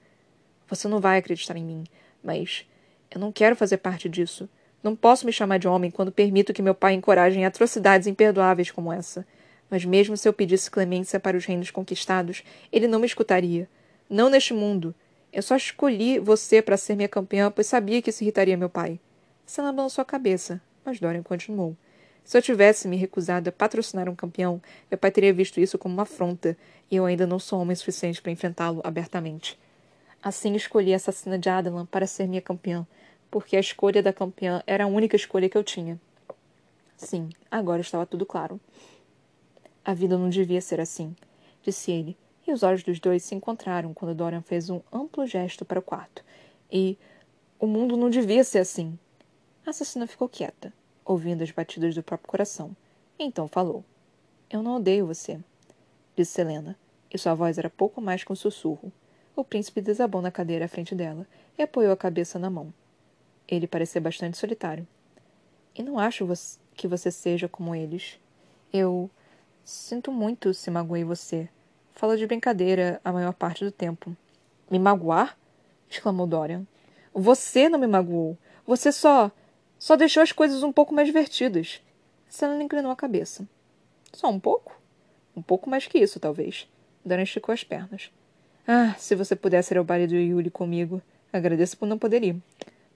Você 0.68 0.88
não 0.88 1.00
vai 1.00 1.18
acreditar 1.18 1.57
em 1.57 1.64
mim, 1.64 1.85
mas 2.22 2.66
eu 3.11 3.20
não 3.20 3.31
quero 3.31 3.57
fazer 3.57 3.79
parte 3.79 4.09
disso. 4.09 4.48
Não 4.83 4.94
posso 4.94 5.24
me 5.24 5.33
chamar 5.33 5.59
de 5.59 5.68
homem 5.68 5.90
quando 5.90 6.12
permito 6.12 6.53
que 6.53 6.61
meu 6.61 6.74
pai 6.74 6.94
encoraje 6.94 7.42
atrocidades 7.42 8.07
imperdoáveis 8.07 8.70
como 8.70 8.92
essa. 8.92 9.27
Mas 9.70 9.85
mesmo 9.85 10.16
se 10.16 10.29
eu 10.29 10.33
pedisse 10.33 10.70
clemência 10.70 11.18
para 11.18 11.37
os 11.37 11.44
reinos 11.44 11.70
conquistados, 11.70 12.42
ele 12.70 12.87
não 12.87 12.98
me 12.98 13.07
escutaria. 13.07 13.68
Não 14.11 14.29
neste 14.29 14.53
mundo. 14.53 14.94
Eu 15.33 15.42
só 15.42 15.57
escolhi 15.57 16.18
você 16.18 16.61
para 16.61 16.77
ser 16.77 16.94
minha 16.94 17.09
campeã, 17.09 17.50
pois 17.50 17.66
sabia 17.66 18.00
que 18.03 18.11
isso 18.11 18.22
irritaria 18.22 18.57
meu 18.57 18.68
pai. 18.68 19.00
Senna 19.46 19.72
balançou 19.72 20.03
a 20.03 20.05
cabeça, 20.05 20.61
mas 20.85 21.00
Dorian 21.00 21.22
continuou. 21.22 21.77
Se 22.22 22.38
eu 22.38 22.42
tivesse 22.42 22.88
me 22.88 22.96
recusado 22.96 23.48
a 23.48 23.53
patrocinar 23.53 24.09
um 24.09 24.14
campeão, 24.14 24.61
meu 24.90 24.96
pai 24.96 25.11
teria 25.11 25.33
visto 25.33 25.61
isso 25.61 25.77
como 25.77 25.94
uma 25.94 26.05
afronta, 26.05 26.57
e 26.90 26.96
eu 26.96 27.05
ainda 27.05 27.27
não 27.27 27.38
sou 27.38 27.61
homem 27.61 27.77
suficiente 27.77 28.22
para 28.22 28.33
enfrentá-lo 28.33 28.81
abertamente. 28.85 29.59
Assim 30.25 30.55
escolhi 30.55 30.95
a 30.95 30.97
assassina 30.97 31.39
de 31.39 31.51
Adelan 31.51 31.85
para 31.85 32.07
ser 32.07 32.27
minha 32.27 32.41
campeã, 32.41 32.87
porque 33.31 33.59
a 33.59 33.61
escolha 33.61 34.03
da 34.03 34.11
campeã 34.11 34.63
era 34.67 34.85
a 34.85 34.87
única 34.87 35.15
escolha 35.15 35.51
que 35.51 35.59
eu 35.59 35.63
tinha. 35.63 36.01
Sim, 36.97 37.29
agora 37.51 37.83
estava 37.83 38.07
tudo 38.07 38.25
claro. 38.25 38.59
A 39.85 39.93
vida 39.93 40.17
não 40.17 40.31
devia 40.31 40.63
ser 40.63 40.81
assim, 40.81 41.15
disse 41.63 41.93
ele, 41.93 42.17
e 42.47 42.53
os 42.55 42.63
olhos 42.63 42.83
dos 42.83 42.99
dois 42.99 43.23
se 43.23 43.35
encontraram 43.35 43.93
quando 43.93 44.15
Dorian 44.15 44.41
fez 44.41 44.71
um 44.71 44.81
amplo 44.91 45.27
gesto 45.27 45.63
para 45.63 45.79
o 45.79 45.83
quarto. 45.83 46.25
E 46.73 46.97
o 47.61 47.67
mundo 47.67 47.95
não 47.95 48.09
devia 48.09 48.45
ser 48.45 48.61
assim. 48.61 48.99
A 49.67 49.71
assassina 49.71 50.07
ficou 50.07 50.27
quieta, 50.27 50.73
ouvindo 51.05 51.43
as 51.43 51.51
batidas 51.51 51.95
do 51.95 52.03
próprio 52.03 52.31
coração. 52.31 52.75
Então 53.19 53.47
falou: 53.47 53.85
Eu 54.49 54.63
não 54.63 54.77
odeio 54.77 55.07
você, 55.07 55.39
disse 56.17 56.41
Helena, 56.41 56.79
e 57.13 57.19
sua 57.19 57.35
voz 57.35 57.59
era 57.59 57.69
pouco 57.69 58.01
mais 58.01 58.25
que 58.25 58.33
um 58.33 58.37
sussurro. 58.37 58.91
O 59.37 59.42
príncipe 59.42 59.81
desabou 59.81 60.23
na 60.23 60.31
cadeira 60.31 60.66
à 60.66 60.68
frente 60.68 60.94
dela 60.94 61.27
e 61.59 61.62
apoiou 61.62 61.92
a 61.92 61.97
cabeça 61.97 62.38
na 62.38 62.49
mão. 62.49 62.73
Ele 63.49 63.66
parecia 63.66 64.01
bastante 64.01 64.38
solitário. 64.38 64.87
E 65.75 65.83
não 65.83 65.99
acho 65.99 66.25
que 66.75 66.87
você 66.87 67.11
seja 67.11 67.49
como 67.49 67.75
eles. 67.75 68.18
Eu 68.73 69.11
sinto 69.64 70.12
muito 70.12 70.55
se 70.55 70.70
magoei 70.70 71.03
você. 71.03 71.49
Falo 71.92 72.16
de 72.16 72.27
brincadeira 72.27 73.01
a 73.05 73.12
maior 73.12 73.33
parte 73.33 73.64
do 73.64 73.73
tempo. 73.73 74.16
Me 74.70 74.79
magoar? 74.79 75.37
exclamou 75.90 76.29
Dorian. 76.29 76.64
Você 77.12 77.68
não 77.68 77.79
me 77.79 77.88
magoou. 77.88 78.38
Você 78.64 78.92
só. 78.92 79.33
só 79.79 79.97
deixou 79.97 80.23
as 80.23 80.31
coisas 80.31 80.62
um 80.62 80.73
pouco 80.73 80.94
mais 80.94 81.09
divertidas. 81.09 81.83
Selena 82.29 82.62
inclinou 82.62 82.92
a 82.92 82.97
cabeça. 82.97 83.49
Só 84.12 84.29
um 84.29 84.38
pouco? 84.38 84.81
Um 85.37 85.42
pouco 85.42 85.68
mais 85.68 85.88
que 85.88 85.99
isso, 85.99 86.20
talvez. 86.20 86.68
Dorian 87.05 87.25
esticou 87.25 87.53
as 87.53 87.64
pernas. 87.64 88.11
Ah, 88.66 88.94
se 88.96 89.14
você 89.14 89.37
pudesse 89.37 89.74
ir 89.74 89.79
ao 89.79 89.85
baile 89.85 90.07
do 90.07 90.16
Yuli 90.16 90.50
comigo. 90.50 91.03
Agradeço 91.31 91.77
por 91.77 91.85
não 91.87 91.98
poder 91.98 92.24
ir. 92.24 92.37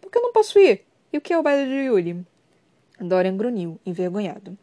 Por 0.01 0.11
que 0.11 0.17
eu 0.17 0.23
não 0.23 0.33
posso 0.33 0.59
ir? 0.59 0.87
E 1.13 1.19
o 1.19 1.21
que 1.21 1.31
é 1.31 1.39
o 1.39 1.43
baile 1.43 1.69
de 1.69 1.75
Yuli? 1.75 2.27
Dorian 2.99 3.37
grunhiu, 3.37 3.79
envergonhado. 3.85 4.57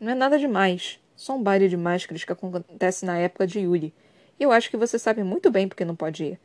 Não 0.00 0.12
é 0.12 0.14
nada 0.14 0.38
demais. 0.38 0.98
Só 1.14 1.36
um 1.36 1.42
baile 1.42 1.68
de 1.68 1.76
máscaras 1.76 2.24
que 2.24 2.32
acontece 2.32 3.04
na 3.04 3.18
época 3.18 3.46
de 3.46 3.60
Yuli. 3.60 3.92
E 4.40 4.42
eu 4.42 4.50
acho 4.50 4.70
que 4.70 4.76
você 4.78 4.98
sabe 4.98 5.22
muito 5.22 5.50
bem 5.50 5.68
por 5.68 5.76
que 5.76 5.84
não 5.84 5.94
pode 5.94 6.24
ir. 6.24 6.40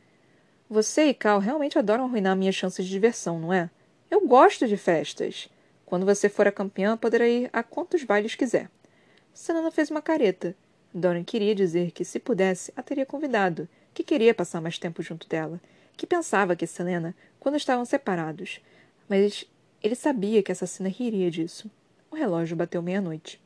Você 0.68 1.04
e 1.06 1.14
Cal 1.14 1.38
realmente 1.38 1.78
adoram 1.78 2.04
arruinar 2.04 2.36
minhas 2.36 2.54
chances 2.54 2.84
de 2.84 2.90
diversão, 2.90 3.38
não 3.38 3.52
é? 3.54 3.70
Eu 4.10 4.26
gosto 4.26 4.66
de 4.68 4.76
festas. 4.76 5.48
Quando 5.86 6.04
você 6.04 6.28
for 6.28 6.46
a 6.46 6.52
campeã, 6.52 6.94
poderá 6.94 7.26
ir 7.26 7.48
a 7.54 7.62
quantos 7.62 8.04
bailes 8.04 8.34
quiser. 8.34 8.68
Selena 9.32 9.70
fez 9.70 9.90
uma 9.90 10.02
careta. 10.02 10.54
Dorian 10.92 11.24
queria 11.24 11.54
dizer 11.54 11.90
que, 11.90 12.04
se 12.04 12.18
pudesse, 12.18 12.72
a 12.76 12.82
teria 12.82 13.06
convidado, 13.06 13.68
que 13.94 14.02
queria 14.02 14.34
passar 14.34 14.60
mais 14.60 14.76
tempo 14.76 15.00
junto 15.02 15.28
dela, 15.28 15.60
que 15.96 16.06
pensava 16.06 16.56
que 16.56 16.66
Selena 16.66 17.14
quando 17.38 17.56
estavam 17.56 17.84
separados, 17.84 18.60
mas 19.08 19.46
ele 19.82 19.94
sabia 19.94 20.42
que 20.42 20.50
a 20.50 20.54
assassina 20.54 20.88
riria 20.88 21.30
disso. 21.30 21.70
O 22.10 22.16
relógio 22.16 22.56
bateu 22.56 22.82
meia-noite. 22.82 23.40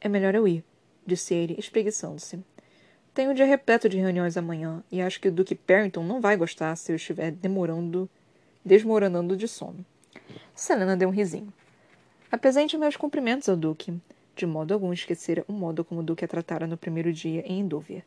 É 0.00 0.08
melhor 0.08 0.34
eu 0.34 0.46
ir, 0.46 0.64
disse 1.06 1.34
ele, 1.34 1.56
espreguiçando-se. 1.58 2.38
Tenho 3.14 3.30
um 3.30 3.34
dia 3.34 3.46
repleto 3.46 3.88
de 3.88 3.98
reuniões 3.98 4.36
amanhã 4.36 4.84
e 4.90 5.00
acho 5.00 5.20
que 5.20 5.28
o 5.28 5.32
Duque 5.32 5.54
Parrington 5.54 6.04
não 6.04 6.20
vai 6.20 6.36
gostar 6.36 6.76
se 6.76 6.92
eu 6.92 6.96
estiver 6.96 7.30
demorando, 7.30 8.08
desmoronando 8.64 9.36
de 9.36 9.48
sono. 9.48 9.84
Selena 10.54 10.96
deu 10.96 11.08
um 11.08 11.12
risinho. 11.12 11.52
Apresente 12.30 12.76
meus 12.76 12.96
cumprimentos 12.96 13.48
ao 13.48 13.56
Duque. 13.56 13.94
De 14.36 14.46
modo 14.46 14.72
algum 14.72 14.92
esquecera 14.92 15.44
o 15.48 15.52
modo 15.52 15.84
como 15.84 16.00
o 16.00 16.04
Duque 16.04 16.24
a 16.24 16.28
tratara 16.28 16.66
no 16.66 16.76
primeiro 16.76 17.12
dia 17.12 17.42
em 17.46 17.60
Endovia. 17.60 18.04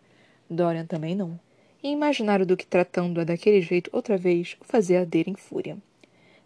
Dorian 0.49 0.85
também 0.85 1.15
não 1.15 1.39
e 1.83 1.89
imaginar 1.89 2.41
o 2.41 2.45
Duque 2.45 2.65
tratando-a 2.65 3.25
daquele 3.25 3.61
jeito 3.61 3.89
outra 3.91 4.17
vez 4.17 4.55
o 4.61 4.63
fazia 4.63 5.01
arder 5.01 5.27
em 5.27 5.35
fúria. 5.35 5.77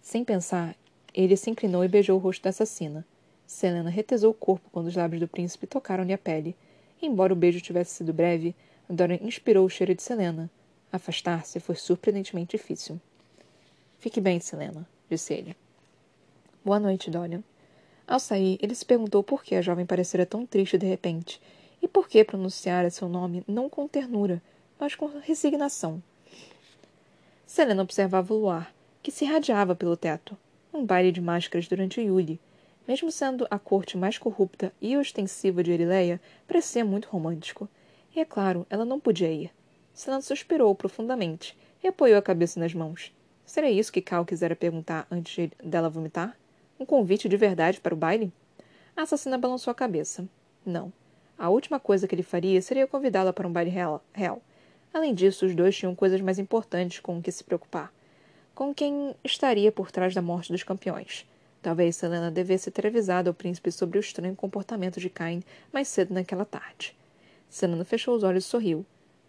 Sem 0.01 0.23
pensar, 0.23 0.75
ele 1.13 1.37
se 1.37 1.51
inclinou 1.51 1.85
e 1.85 1.87
beijou 1.87 2.17
o 2.17 2.19
rosto 2.19 2.41
da 2.41 2.49
assassina. 2.49 3.05
Selena 3.45 3.89
retesou 3.89 4.31
o 4.31 4.33
corpo 4.33 4.67
quando 4.71 4.87
os 4.87 4.95
lábios 4.95 5.19
do 5.19 5.27
príncipe 5.27 5.67
tocaram-lhe 5.67 6.11
a 6.11 6.17
pele. 6.17 6.55
Embora 7.01 7.31
o 7.31 7.35
beijo 7.35 7.61
tivesse 7.61 7.95
sido 7.95 8.11
breve, 8.11 8.55
Dorian 8.89 9.19
inspirou 9.21 9.65
o 9.65 9.69
cheiro 9.69 9.93
de 9.93 10.01
Selena. 10.01 10.49
Afastar-se 10.91 11.59
foi 11.59 11.75
surpreendentemente 11.75 12.57
difícil. 12.57 12.99
Fique 13.99 14.19
bem, 14.19 14.39
Selena, 14.39 14.87
disse 15.09 15.33
ele. 15.33 15.55
Boa 16.65 16.79
noite, 16.79 17.11
Dorian. 17.11 17.43
Ao 18.07 18.19
sair, 18.19 18.57
ele 18.61 18.73
se 18.73 18.85
perguntou 18.85 19.21
por 19.21 19.43
que 19.43 19.53
a 19.53 19.61
jovem 19.61 19.85
parecera 19.85 20.25
tão 20.25 20.45
triste 20.45 20.77
de 20.77 20.85
repente, 20.85 21.39
e 21.81 21.87
por 21.87 22.07
que 22.07 22.23
pronunciara 22.23 22.89
seu 22.89 23.07
nome 23.07 23.43
não 23.47 23.69
com 23.69 23.87
ternura, 23.87 24.41
mas 24.79 24.95
com 24.95 25.07
resignação. 25.21 26.01
Selena 27.45 27.81
observava 27.81 28.33
o 28.33 28.37
luar, 28.37 28.73
que 29.01 29.11
se 29.11 29.25
irradiava 29.25 29.75
pelo 29.75 29.97
teto. 29.97 30.37
Um 30.73 30.85
baile 30.85 31.11
de 31.11 31.21
máscaras 31.21 31.67
durante 31.67 32.01
Yuli. 32.01 32.39
Mesmo 32.87 33.11
sendo 33.11 33.47
a 33.49 33.57
corte 33.57 33.97
mais 33.97 34.17
corrupta 34.17 34.71
e 34.81 34.95
ostensiva 34.97 35.63
de 35.63 35.71
Erileia, 35.71 36.21
parecia 36.47 36.85
muito 36.85 37.09
romântico. 37.09 37.67
E 38.15 38.19
é 38.19 38.25
claro, 38.25 38.65
ela 38.69 38.85
não 38.85 38.99
podia 38.99 39.31
ir. 39.31 39.51
Selena 39.93 40.21
suspirou 40.21 40.73
profundamente 40.75 41.57
e 41.83 41.87
apoiou 41.87 42.17
a 42.17 42.21
cabeça 42.21 42.59
nas 42.59 42.73
mãos. 42.73 43.13
Seria 43.45 43.71
isso 43.71 43.91
que 43.91 44.01
Cal 44.01 44.25
quisera 44.25 44.55
perguntar 44.55 45.07
antes 45.09 45.49
dela 45.63 45.89
vomitar? 45.89 46.37
Um 46.79 46.85
convite 46.85 47.29
de 47.29 47.37
verdade 47.37 47.79
para 47.79 47.93
o 47.93 47.97
baile? 47.97 48.31
A 48.95 49.03
assassina 49.03 49.37
balançou 49.37 49.71
a 49.71 49.75
cabeça. 49.75 50.27
Não. 50.65 50.91
A 51.37 51.49
última 51.49 51.79
coisa 51.79 52.07
que 52.07 52.13
ele 52.13 52.23
faria 52.23 52.61
seria 52.61 52.87
convidá-la 52.87 53.31
para 53.31 53.47
um 53.47 53.51
baile 53.51 53.69
real. 53.69 54.03
real. 54.11 54.41
Além 54.97 55.13
disso, 55.13 55.45
os 55.45 55.53
dois 55.53 55.77
tinham 55.77 55.93
coisas 55.93 56.19
mais 56.21 56.39
importantes 56.39 56.99
com 56.99 57.21
que 57.21 57.31
se 57.31 57.43
preocupar. 57.43 57.93
Com 58.55 58.73
quem 58.73 59.13
estaria 59.23 59.71
por 59.71 59.91
trás 59.91 60.15
da 60.15 60.23
morte 60.23 60.51
dos 60.51 60.63
campeões. 60.63 61.23
Talvez 61.61 61.95
Selena 61.95 62.31
devesse 62.31 62.71
ter 62.71 62.87
avisado 62.87 63.29
ao 63.29 63.33
príncipe 63.35 63.71
sobre 63.71 63.99
o 63.99 64.01
estranho 64.01 64.35
comportamento 64.35 64.99
de 64.99 65.07
Cain 65.07 65.43
mais 65.71 65.87
cedo 65.87 66.15
naquela 66.15 66.45
tarde. 66.45 66.97
Selena 67.47 67.85
fechou 67.85 68.15
os 68.15 68.23
olhos 68.23 68.43
e 68.43 68.47
sorriu. 68.47 68.83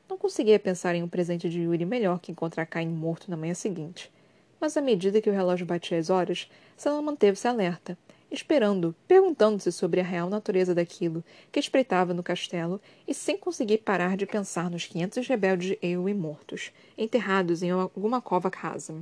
Não 0.09 0.16
conseguia 0.16 0.59
pensar 0.59 0.95
em 0.95 1.03
um 1.03 1.09
presente 1.09 1.51
de 1.51 1.61
Yuri 1.61 1.85
melhor 1.85 2.19
que 2.19 2.33
encontrar 2.33 2.64
Cain 2.64 2.89
morto 2.89 3.31
na 3.31 3.37
manhã 3.37 3.53
seguinte. 3.53 4.11
mas 4.59 4.75
à 4.75 4.81
medida 4.81 5.21
que 5.21 5.29
o 5.29 5.35
relógio 5.35 5.66
batia 5.66 5.99
as 5.99 6.09
horas, 6.09 6.51
Selena 6.79 7.03
manteve-se 7.03 7.47
alerta, 7.47 7.99
esperando, 8.31 8.95
perguntando-se 9.07 9.72
sobre 9.72 10.01
a 10.01 10.05
real 10.05 10.29
natureza 10.29 10.74
daquilo 10.74 11.24
que 11.51 11.59
espreitava 11.59 12.12
no 12.12 12.22
castelo 12.22 12.81
e 13.07 13.14
sem 13.14 13.37
conseguir 13.37 13.79
parar 13.79 14.16
de 14.16 14.26
pensar 14.26 14.70
nos 14.70 14.87
quinhentos 14.87 15.26
rebeldes 15.26 15.76
eu 15.81 16.09
e 16.09 16.14
mortos, 16.14 16.72
enterrados 16.97 17.62
em 17.62 17.70
alguma 17.70 18.20
cova 18.20 18.51
rasa. 18.55 18.95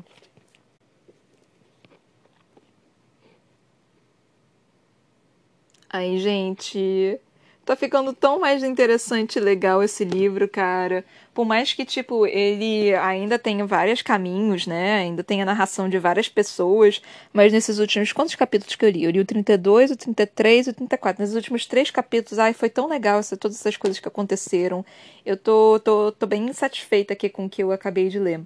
Ai, 5.89 6.19
gente, 6.19 7.21
Tá 7.67 7.75
ficando 7.75 8.13
tão 8.13 8.39
mais 8.39 8.63
interessante 8.63 9.41
e 9.41 9.43
legal 9.43 9.83
esse 9.83 10.05
livro, 10.05 10.49
cara. 10.49 11.05
Por 11.37 11.45
mais 11.45 11.75
que, 11.75 11.85
tipo, 11.85 12.27
ele 12.27 12.95
ainda 12.95 13.39
tenha 13.39 13.67
vários 13.67 14.01
caminhos, 14.01 14.67
né? 14.67 15.01
Ainda 15.01 15.23
tenha 15.23 15.45
narração 15.45 15.87
de 15.87 15.99
várias 15.99 16.31
pessoas. 16.31 17.03
Mas 17.31 17.53
nesses 17.53 17.79
últimos. 17.79 18.11
Quantos 18.11 18.35
capítulos 18.35 18.75
que 18.75 18.83
eu 18.83 18.89
li? 18.89 19.05
Eu 19.05 19.11
li 19.11 19.21
o 19.21 19.25
32, 19.27 19.91
o 19.91 19.97
33 19.97 20.69
e 20.69 20.71
o 20.71 20.73
34. 20.73 21.21
Nesses 21.21 21.37
últimos 21.37 21.67
três 21.67 21.91
capítulos, 21.91 22.39
ai, 22.39 22.55
foi 22.55 22.71
tão 22.71 22.89
legal 22.89 23.19
essa, 23.19 23.37
todas 23.37 23.61
essas 23.61 23.77
coisas 23.77 24.01
que 24.01 24.09
aconteceram. 24.09 24.83
Eu 25.27 25.37
tô, 25.37 25.79
tô, 25.85 26.11
tô 26.11 26.27
bem 26.27 26.47
insatisfeita 26.47 27.13
aqui 27.13 27.29
com 27.29 27.45
o 27.45 27.51
que 27.51 27.63
eu 27.63 27.71
acabei 27.71 28.09
de 28.09 28.19
ler. 28.19 28.41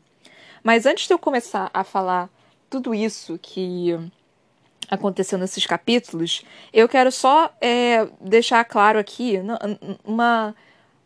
Mas 0.60 0.84
antes 0.84 1.06
de 1.06 1.14
eu 1.14 1.18
começar 1.18 1.70
a 1.72 1.84
falar 1.84 2.28
tudo 2.68 2.92
isso 2.92 3.38
que 3.40 3.96
aconteceu 4.90 5.38
nesses 5.38 5.64
capítulos, 5.64 6.44
eu 6.72 6.88
quero 6.88 7.12
só 7.12 7.54
é, 7.60 8.08
deixar 8.20 8.64
claro 8.64 8.98
aqui 8.98 9.38
uma. 10.04 10.56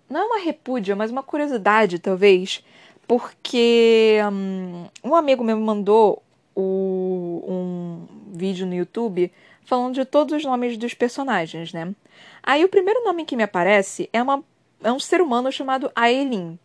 Não 0.09 0.21
é 0.21 0.25
uma 0.25 0.39
repúdia, 0.39 0.95
mas 0.95 1.11
uma 1.11 1.23
curiosidade, 1.23 1.99
talvez, 1.99 2.63
porque 3.07 4.19
um, 4.31 4.87
um 5.03 5.15
amigo 5.15 5.43
meu 5.43 5.57
me 5.57 5.65
mandou 5.65 6.23
o, 6.55 7.45
um 7.47 8.07
vídeo 8.33 8.67
no 8.67 8.75
YouTube 8.75 9.33
falando 9.65 9.95
de 9.95 10.05
todos 10.05 10.35
os 10.35 10.45
nomes 10.45 10.77
dos 10.77 10.95
personagens, 10.95 11.73
né? 11.73 11.95
Aí 12.43 12.65
o 12.65 12.69
primeiro 12.69 13.03
nome 13.03 13.25
que 13.25 13.37
me 13.37 13.43
aparece 13.43 14.09
é, 14.13 14.23
uma, 14.23 14.45
é 14.83 14.93
um 14.93 15.01
ser 15.01 15.21
humano 15.21 15.51
chamado 15.51 15.91
Aileen. 15.95 16.59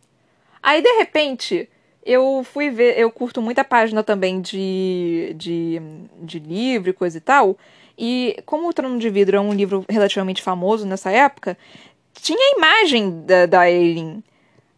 Aí, 0.62 0.82
de 0.82 0.92
repente, 0.98 1.70
eu 2.06 2.44
fui 2.44 2.70
ver, 2.70 2.98
eu 3.00 3.10
curto 3.10 3.42
muita 3.42 3.64
página 3.64 4.04
também 4.04 4.42
de, 4.42 5.34
de, 5.38 5.82
de 6.22 6.40
livro 6.40 6.90
e 6.90 6.94
coisa 6.94 7.18
e 7.18 7.22
tal. 7.22 7.58
E 7.98 8.38
como 8.46 8.68
o 8.68 8.74
Trono 8.74 8.98
de 8.98 9.10
Vidro 9.10 9.38
é 9.38 9.40
um 9.40 9.54
livro 9.54 9.86
relativamente 9.90 10.42
famoso 10.42 10.86
nessa 10.86 11.12
época, 11.12 11.58
tinha 12.22 12.38
a 12.38 12.58
imagem 12.58 13.22
da, 13.26 13.46
da. 13.46 13.60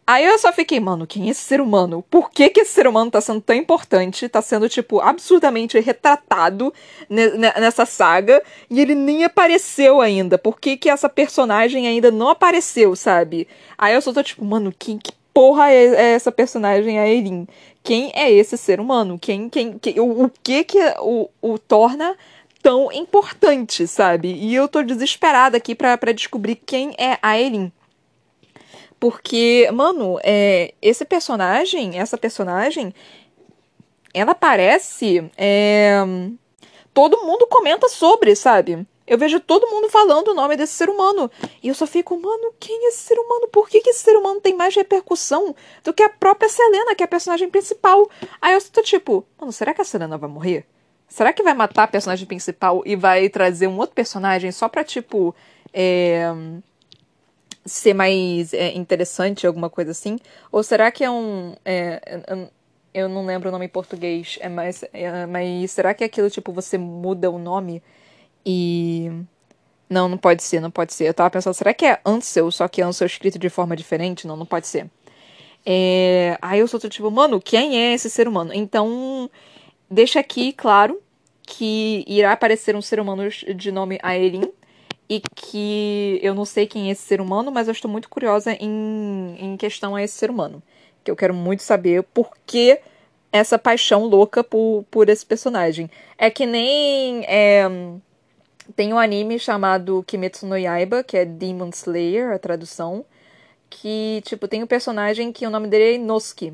Aí 0.04 0.24
eu 0.24 0.36
só 0.38 0.52
fiquei, 0.52 0.80
mano, 0.80 1.06
quem 1.06 1.28
é 1.28 1.30
esse 1.30 1.42
ser 1.42 1.60
humano? 1.60 2.04
Por 2.10 2.30
que, 2.30 2.50
que 2.50 2.60
esse 2.60 2.72
ser 2.72 2.86
humano 2.88 3.10
tá 3.10 3.20
sendo 3.20 3.40
tão 3.40 3.54
importante? 3.54 4.28
Tá 4.28 4.42
sendo, 4.42 4.68
tipo, 4.68 5.00
absurdamente 5.00 5.78
retratado 5.78 6.74
nessa 7.08 7.86
saga 7.86 8.42
e 8.68 8.80
ele 8.80 8.94
nem 8.94 9.24
apareceu 9.24 10.00
ainda. 10.00 10.36
Por 10.36 10.58
que, 10.60 10.76
que 10.76 10.90
essa 10.90 11.08
personagem 11.08 11.86
ainda 11.86 12.10
não 12.10 12.28
apareceu, 12.28 12.96
sabe? 12.96 13.46
Aí 13.78 13.94
eu 13.94 14.02
só 14.02 14.12
tô 14.12 14.22
tipo, 14.22 14.44
mano, 14.44 14.74
que, 14.76 14.98
que 14.98 15.12
porra 15.32 15.70
é, 15.70 15.84
é 15.86 16.12
essa 16.14 16.32
personagem, 16.32 16.98
a 16.98 17.08
Erin? 17.08 17.46
Quem 17.82 18.12
é 18.14 18.30
esse 18.30 18.56
ser 18.58 18.80
humano? 18.80 19.18
Quem, 19.20 19.48
quem, 19.48 19.78
quem 19.78 19.98
o, 20.00 20.24
o 20.24 20.30
que 20.42 20.64
que 20.64 20.78
o, 21.00 21.28
o 21.40 21.58
torna 21.58 22.16
tão 22.62 22.92
importante, 22.92 23.86
sabe? 23.86 24.32
E 24.32 24.54
eu 24.54 24.68
tô 24.68 24.82
desesperada 24.82 25.56
aqui 25.56 25.74
para 25.74 26.12
descobrir 26.14 26.54
quem 26.54 26.94
é 26.96 27.18
a 27.20 27.38
Erin. 27.38 27.72
Porque, 29.00 29.68
mano, 29.72 30.20
é, 30.22 30.72
esse 30.80 31.04
personagem, 31.04 31.98
essa 31.98 32.16
personagem, 32.16 32.94
ela 34.14 34.32
parece. 34.32 35.28
É, 35.36 35.98
todo 36.94 37.24
mundo 37.26 37.46
comenta 37.48 37.88
sobre, 37.88 38.36
sabe? 38.36 38.86
Eu 39.04 39.18
vejo 39.18 39.40
todo 39.40 39.66
mundo 39.66 39.90
falando 39.90 40.28
o 40.28 40.34
nome 40.34 40.56
desse 40.56 40.74
ser 40.74 40.88
humano. 40.88 41.28
E 41.60 41.68
eu 41.68 41.74
só 41.74 41.86
fico, 41.86 42.16
mano, 42.16 42.54
quem 42.60 42.86
é 42.86 42.88
esse 42.90 43.00
ser 43.00 43.18
humano? 43.18 43.48
Por 43.48 43.68
que, 43.68 43.80
que 43.80 43.90
esse 43.90 44.04
ser 44.04 44.16
humano 44.16 44.40
tem 44.40 44.54
mais 44.54 44.74
repercussão 44.74 45.54
do 45.82 45.92
que 45.92 46.04
a 46.04 46.08
própria 46.08 46.48
Selena, 46.48 46.94
que 46.94 47.02
é 47.02 47.06
a 47.06 47.08
personagem 47.08 47.50
principal? 47.50 48.08
Aí 48.40 48.54
eu 48.54 48.62
tô 48.70 48.82
tipo, 48.82 49.26
mano, 49.36 49.52
será 49.52 49.74
que 49.74 49.80
a 49.82 49.84
Selena 49.84 50.16
vai 50.16 50.30
morrer? 50.30 50.64
Será 51.12 51.30
que 51.30 51.42
vai 51.42 51.52
matar 51.52 51.82
a 51.82 51.86
personagem 51.86 52.26
principal 52.26 52.82
e 52.86 52.96
vai 52.96 53.28
trazer 53.28 53.66
um 53.66 53.76
outro 53.76 53.94
personagem 53.94 54.50
só 54.50 54.66
pra, 54.66 54.82
tipo, 54.82 55.34
é, 55.70 56.32
ser 57.66 57.92
mais 57.92 58.54
é, 58.54 58.72
interessante, 58.72 59.46
alguma 59.46 59.68
coisa 59.68 59.90
assim? 59.90 60.18
Ou 60.50 60.62
será 60.62 60.90
que 60.90 61.04
é 61.04 61.10
um. 61.10 61.54
É, 61.66 62.00
eu 62.94 63.10
não 63.10 63.26
lembro 63.26 63.50
o 63.50 63.52
nome 63.52 63.66
em 63.66 63.68
português, 63.68 64.38
é 64.40 64.48
mais, 64.48 64.82
é, 64.90 65.26
mas 65.26 65.70
será 65.72 65.92
que 65.92 66.02
é 66.02 66.06
aquilo, 66.06 66.30
tipo, 66.30 66.50
você 66.50 66.78
muda 66.78 67.30
o 67.30 67.38
nome? 67.38 67.82
E. 68.44 69.10
Não, 69.90 70.08
não 70.08 70.16
pode 70.16 70.42
ser, 70.42 70.60
não 70.60 70.70
pode 70.70 70.94
ser. 70.94 71.08
Eu 71.08 71.12
tava 71.14 71.28
pensando, 71.28 71.52
será 71.52 71.74
que 71.74 71.84
é 71.84 72.00
Ansel, 72.06 72.50
só 72.50 72.66
que 72.66 72.80
Ansel 72.80 73.06
escrito 73.06 73.38
de 73.38 73.50
forma 73.50 73.76
diferente? 73.76 74.26
Não, 74.26 74.34
não 74.34 74.46
pode 74.46 74.66
ser. 74.66 74.88
É... 75.66 76.38
Aí 76.40 76.60
eu 76.60 76.66
sou 76.66 76.80
tipo, 76.80 77.10
mano, 77.10 77.38
quem 77.38 77.78
é 77.78 77.92
esse 77.92 78.08
ser 78.08 78.26
humano? 78.26 78.50
Então, 78.54 79.30
deixa 79.92 80.20
aqui 80.20 80.52
claro 80.52 81.00
que 81.42 82.04
irá 82.06 82.32
aparecer 82.32 82.74
um 82.74 82.82
ser 82.82 82.98
humano 82.98 83.28
de 83.28 83.70
nome 83.70 83.98
Aelin 84.02 84.50
e 85.08 85.20
que 85.20 86.18
eu 86.22 86.34
não 86.34 86.44
sei 86.44 86.66
quem 86.66 86.88
é 86.88 86.92
esse 86.92 87.02
ser 87.02 87.20
humano, 87.20 87.50
mas 87.50 87.68
eu 87.68 87.72
estou 87.72 87.90
muito 87.90 88.08
curiosa 88.08 88.52
em, 88.58 89.36
em 89.38 89.56
questão 89.56 89.94
a 89.94 90.02
esse 90.02 90.14
ser 90.14 90.30
humano. 90.30 90.62
Que 91.04 91.10
eu 91.10 91.16
quero 91.16 91.34
muito 91.34 91.62
saber 91.62 92.02
por 92.04 92.30
que 92.46 92.80
essa 93.30 93.58
paixão 93.58 94.06
louca 94.06 94.42
por, 94.42 94.84
por 94.90 95.08
esse 95.08 95.26
personagem. 95.26 95.90
É 96.16 96.30
que 96.30 96.46
nem. 96.46 97.24
É 97.26 97.66
tem 98.76 98.92
um 98.92 98.98
anime 98.98 99.38
chamado 99.38 100.04
Kimetsu 100.06 100.46
no 100.46 100.56
Yaiba, 100.56 101.02
que 101.02 101.16
é 101.16 101.24
Demon 101.24 101.70
Slayer, 101.70 102.32
a 102.32 102.38
tradução. 102.38 103.04
Que, 103.68 104.22
tipo, 104.24 104.46
tem 104.46 104.62
um 104.62 104.66
personagem 104.66 105.32
que 105.32 105.46
o 105.46 105.50
nome 105.50 105.66
dele 105.68 105.84
é 105.84 105.94
Inosuke. 105.94 106.52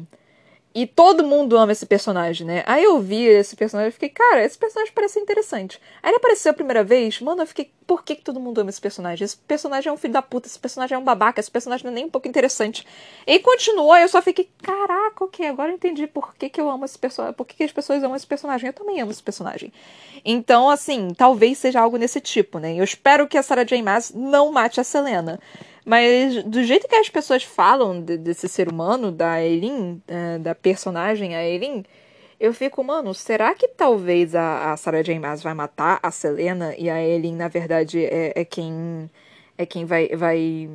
E 0.75 0.87
todo 0.87 1.25
mundo 1.25 1.57
ama 1.57 1.73
esse 1.73 1.87
personagem, 1.87 2.47
né? 2.47 2.62
Aí 2.66 2.85
eu 2.85 3.01
vi 3.01 3.25
esse 3.25 3.57
personagem 3.57 3.89
e 3.89 3.93
fiquei, 3.93 4.11
cara, 4.11 4.45
esse 4.45 4.57
personagem 4.57 4.93
parece 4.95 5.19
interessante. 5.19 5.81
Aí 6.03 6.11
ele 6.11 6.19
apareceu 6.19 6.51
a 6.51 6.55
primeira 6.55 6.85
vez, 6.85 7.21
mano, 7.21 7.43
eu 7.43 7.47
fiquei, 7.47 7.73
por 7.87 8.05
que, 8.05 8.14
que 8.14 8.23
todo 8.23 8.39
mundo 8.39 8.61
ama 8.61 8.69
esse 8.69 8.81
personagem? 8.81 9.25
Esse 9.25 9.37
personagem 9.37 9.89
é 9.89 9.93
um 9.93 9.97
filho 9.97 10.12
da 10.12 10.21
puta, 10.21 10.47
esse 10.47 10.59
personagem 10.59 10.95
é 10.95 10.99
um 10.99 11.03
babaca, 11.03 11.41
esse 11.41 11.51
personagem 11.51 11.85
não 11.85 11.93
é 11.93 11.95
nem 11.95 12.05
um 12.05 12.11
pouco 12.11 12.29
interessante. 12.29 12.87
E 13.27 13.39
continuou, 13.39 13.97
eu 13.97 14.09
só 14.09 14.21
fiquei, 14.21 14.49
caraca, 14.62 15.25
ok, 15.25 15.47
agora 15.47 15.71
eu 15.71 15.75
entendi 15.75 16.07
por 16.07 16.35
que, 16.35 16.51
que 16.51 16.61
eu 16.61 16.69
amo 16.69 16.85
esse 16.85 16.99
personagem, 16.99 17.35
por 17.35 17.47
que, 17.47 17.57
que 17.57 17.64
as 17.64 17.73
pessoas 17.73 18.05
amam 18.05 18.14
esse 18.14 18.27
personagem. 18.27 18.66
Eu 18.66 18.75
também 18.75 19.01
amo 19.01 19.11
esse 19.11 19.23
personagem. 19.23 19.73
Então, 20.23 20.69
assim, 20.69 21.09
talvez 21.16 21.57
seja 21.59 21.81
algo 21.81 21.97
nesse 21.97 22.21
tipo, 22.21 22.59
né? 22.59 22.75
Eu 22.75 22.85
espero 22.85 23.27
que 23.27 23.39
a 23.39 23.43
Sarah 23.43 23.64
J. 23.64 23.83
Maas 23.83 24.12
não 24.14 24.53
mate 24.53 24.81
a 24.81 24.85
Selena. 24.85 25.41
Mas 25.89 26.45
do 26.45 26.62
jeito 26.64 26.86
que 26.86 26.95
as 26.95 27.09
pessoas 27.09 27.43
falam 27.43 28.03
de, 28.03 28.18
desse 28.18 28.47
ser 28.47 28.68
humano, 28.70 29.11
da 29.11 29.43
Eileen, 29.43 30.03
uh, 30.07 30.39
da 30.39 30.55
personagem 30.55 31.34
a 31.34 31.43
Eileen, 31.43 31.82
eu 32.39 32.53
fico, 32.53 32.84
mano, 32.84 33.14
será 33.14 33.55
que 33.55 33.66
talvez 33.68 34.34
a, 34.34 34.72
a 34.72 34.76
Sarah 34.76 35.01
J. 35.01 35.18
Maas 35.18 35.43
vai 35.43 35.55
matar 35.55 35.99
a 36.03 36.11
Selena 36.11 36.74
e 36.76 36.91
a 36.91 37.03
Eileen, 37.03 37.34
na 37.34 37.49
verdade, 37.49 38.05
é, 38.05 38.34
é 38.36 38.45
quem 38.45 39.09
é 39.57 39.64
quem 39.64 39.86
vai, 39.86 40.09
vai, 40.09 40.68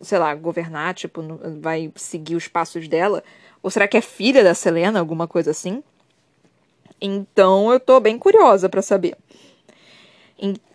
sei 0.00 0.18
lá, 0.18 0.34
governar, 0.34 0.94
tipo, 0.94 1.22
vai 1.60 1.92
seguir 1.94 2.34
os 2.34 2.48
passos 2.48 2.88
dela? 2.88 3.22
Ou 3.62 3.70
será 3.70 3.86
que 3.86 3.98
é 3.98 4.00
filha 4.00 4.42
da 4.42 4.54
Selena, 4.54 4.98
alguma 4.98 5.28
coisa 5.28 5.50
assim? 5.50 5.84
Então 6.98 7.70
eu 7.70 7.78
tô 7.78 8.00
bem 8.00 8.18
curiosa 8.18 8.70
para 8.70 8.80
saber. 8.80 9.18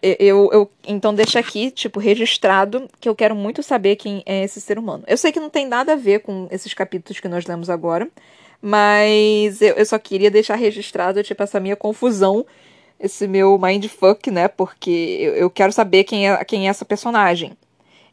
Eu, 0.01 0.49
eu, 0.51 0.71
então 0.87 1.13
deixa 1.13 1.39
aqui, 1.39 1.69
tipo, 1.69 1.99
registrado 1.99 2.89
que 2.99 3.07
eu 3.07 3.15
quero 3.15 3.35
muito 3.35 3.61
saber 3.61 3.95
quem 3.95 4.23
é 4.25 4.43
esse 4.43 4.59
ser 4.59 4.79
humano. 4.79 5.03
Eu 5.05 5.17
sei 5.17 5.31
que 5.31 5.39
não 5.39 5.51
tem 5.51 5.67
nada 5.67 5.93
a 5.93 5.95
ver 5.95 6.21
com 6.21 6.47
esses 6.49 6.73
capítulos 6.73 7.19
que 7.19 7.27
nós 7.27 7.45
lemos 7.45 7.69
agora, 7.69 8.09
mas 8.59 9.61
eu, 9.61 9.75
eu 9.75 9.85
só 9.85 9.99
queria 9.99 10.31
deixar 10.31 10.55
registrado, 10.55 11.21
tipo, 11.23 11.43
essa 11.43 11.59
minha 11.59 11.75
confusão, 11.75 12.45
esse 12.99 13.27
meu 13.27 13.57
mindfuck, 13.59 14.31
né? 14.31 14.47
Porque 14.47 15.17
eu, 15.19 15.35
eu 15.35 15.49
quero 15.49 15.71
saber 15.71 16.05
quem 16.05 16.29
é, 16.29 16.43
quem 16.43 16.67
é 16.67 16.69
essa 16.69 16.85
personagem. 16.85 17.55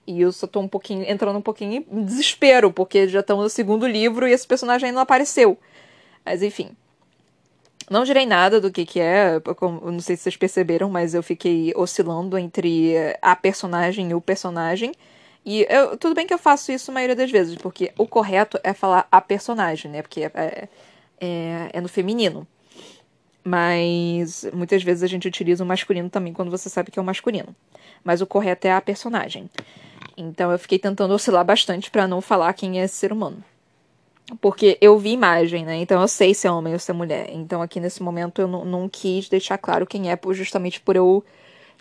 E 0.07 0.21
eu 0.21 0.33
só 0.33 0.47
tô 0.47 0.61
um 0.61 0.69
pouquinho, 0.69 1.05
entrando 1.11 1.39
um 1.39 1.43
pouquinho 1.43 1.85
em 1.91 2.05
desespero, 2.05 2.73
porque 2.73 3.09
já 3.09 3.21
estamos 3.21 3.45
no 3.45 3.51
segundo 3.51 3.87
livro 3.87 4.27
e 4.29 4.33
esse 4.33 4.47
personagem 4.47 4.87
ainda 4.87 4.97
não 4.97 5.03
apareceu. 5.03 5.59
Mas 6.25 6.43
enfim. 6.43 6.71
Não 7.91 8.05
direi 8.05 8.27
nada 8.27 8.61
do 8.61 8.71
que 8.71 8.85
que 8.85 9.01
é, 9.01 9.41
não 9.83 10.01
sei 10.01 10.17
se 10.17 10.25
vocês 10.25 10.37
perceberam, 10.37 10.91
mas 10.91 11.15
eu 11.15 11.23
fiquei 11.23 11.73
oscilando 11.75 12.37
entre 12.37 12.95
a 13.23 13.35
personagem 13.35 14.11
e 14.11 14.15
o 14.15 14.21
personagem. 14.21 14.93
E 15.45 15.67
eu, 15.71 15.97
tudo 15.97 16.15
bem 16.15 16.27
que 16.27 16.35
eu 16.35 16.39
faço 16.39 16.71
isso 16.71 16.91
a 16.91 16.95
maioria 16.95 17.17
das 17.17 17.31
vezes, 17.31 17.57
porque 17.57 17.91
o 17.97 18.07
correto 18.07 18.61
é 18.63 18.75
falar 18.75 19.09
a 19.11 19.21
personagem, 19.21 19.91
né? 19.91 20.03
Porque 20.03 20.23
é, 20.23 20.69
é, 21.19 21.71
é 21.73 21.81
no 21.81 21.89
feminino. 21.89 22.47
Mas 23.43 24.45
muitas 24.53 24.83
vezes 24.83 25.03
a 25.03 25.07
gente 25.07 25.27
utiliza 25.27 25.65
o 25.65 25.67
masculino 25.67 26.11
também 26.11 26.35
quando 26.35 26.51
você 26.51 26.69
sabe 26.69 26.91
que 26.91 26.99
é 26.99 27.03
o 27.03 27.05
masculino. 27.05 27.57
Mas 28.05 28.21
o 28.21 28.27
correto 28.27 28.67
é 28.67 28.73
a 28.73 28.81
personagem. 28.81 29.49
Então 30.15 30.53
eu 30.53 30.59
fiquei 30.59 30.79
tentando 30.79 31.15
oscilar 31.15 31.45
bastante 31.45 31.91
para 31.91 32.07
não 32.07 32.21
falar 32.21 32.53
quem 32.53 32.79
é 32.79 32.85
esse 32.85 32.97
ser 32.97 33.11
humano. 33.11 33.43
Porque 34.41 34.77
eu 34.81 34.99
vi 34.99 35.13
imagem, 35.13 35.65
né? 35.65 35.77
Então 35.77 36.01
eu 36.01 36.09
sei 36.09 36.35
se 36.35 36.47
é 36.47 36.51
homem 36.51 36.75
ou 36.75 36.79
se 36.79 36.91
é 36.91 36.95
mulher. 36.95 37.31
Então 37.33 37.63
aqui 37.63 37.81
nesse 37.81 38.03
momento 38.03 38.41
eu 38.41 38.49
não, 38.49 38.89
quis 38.89 39.29
deixar 39.29 39.57
claro 39.57 39.87
quem 39.87 40.11
é, 40.11 40.19
justamente 40.33 40.81
por 40.81 40.97
eu 40.97 41.25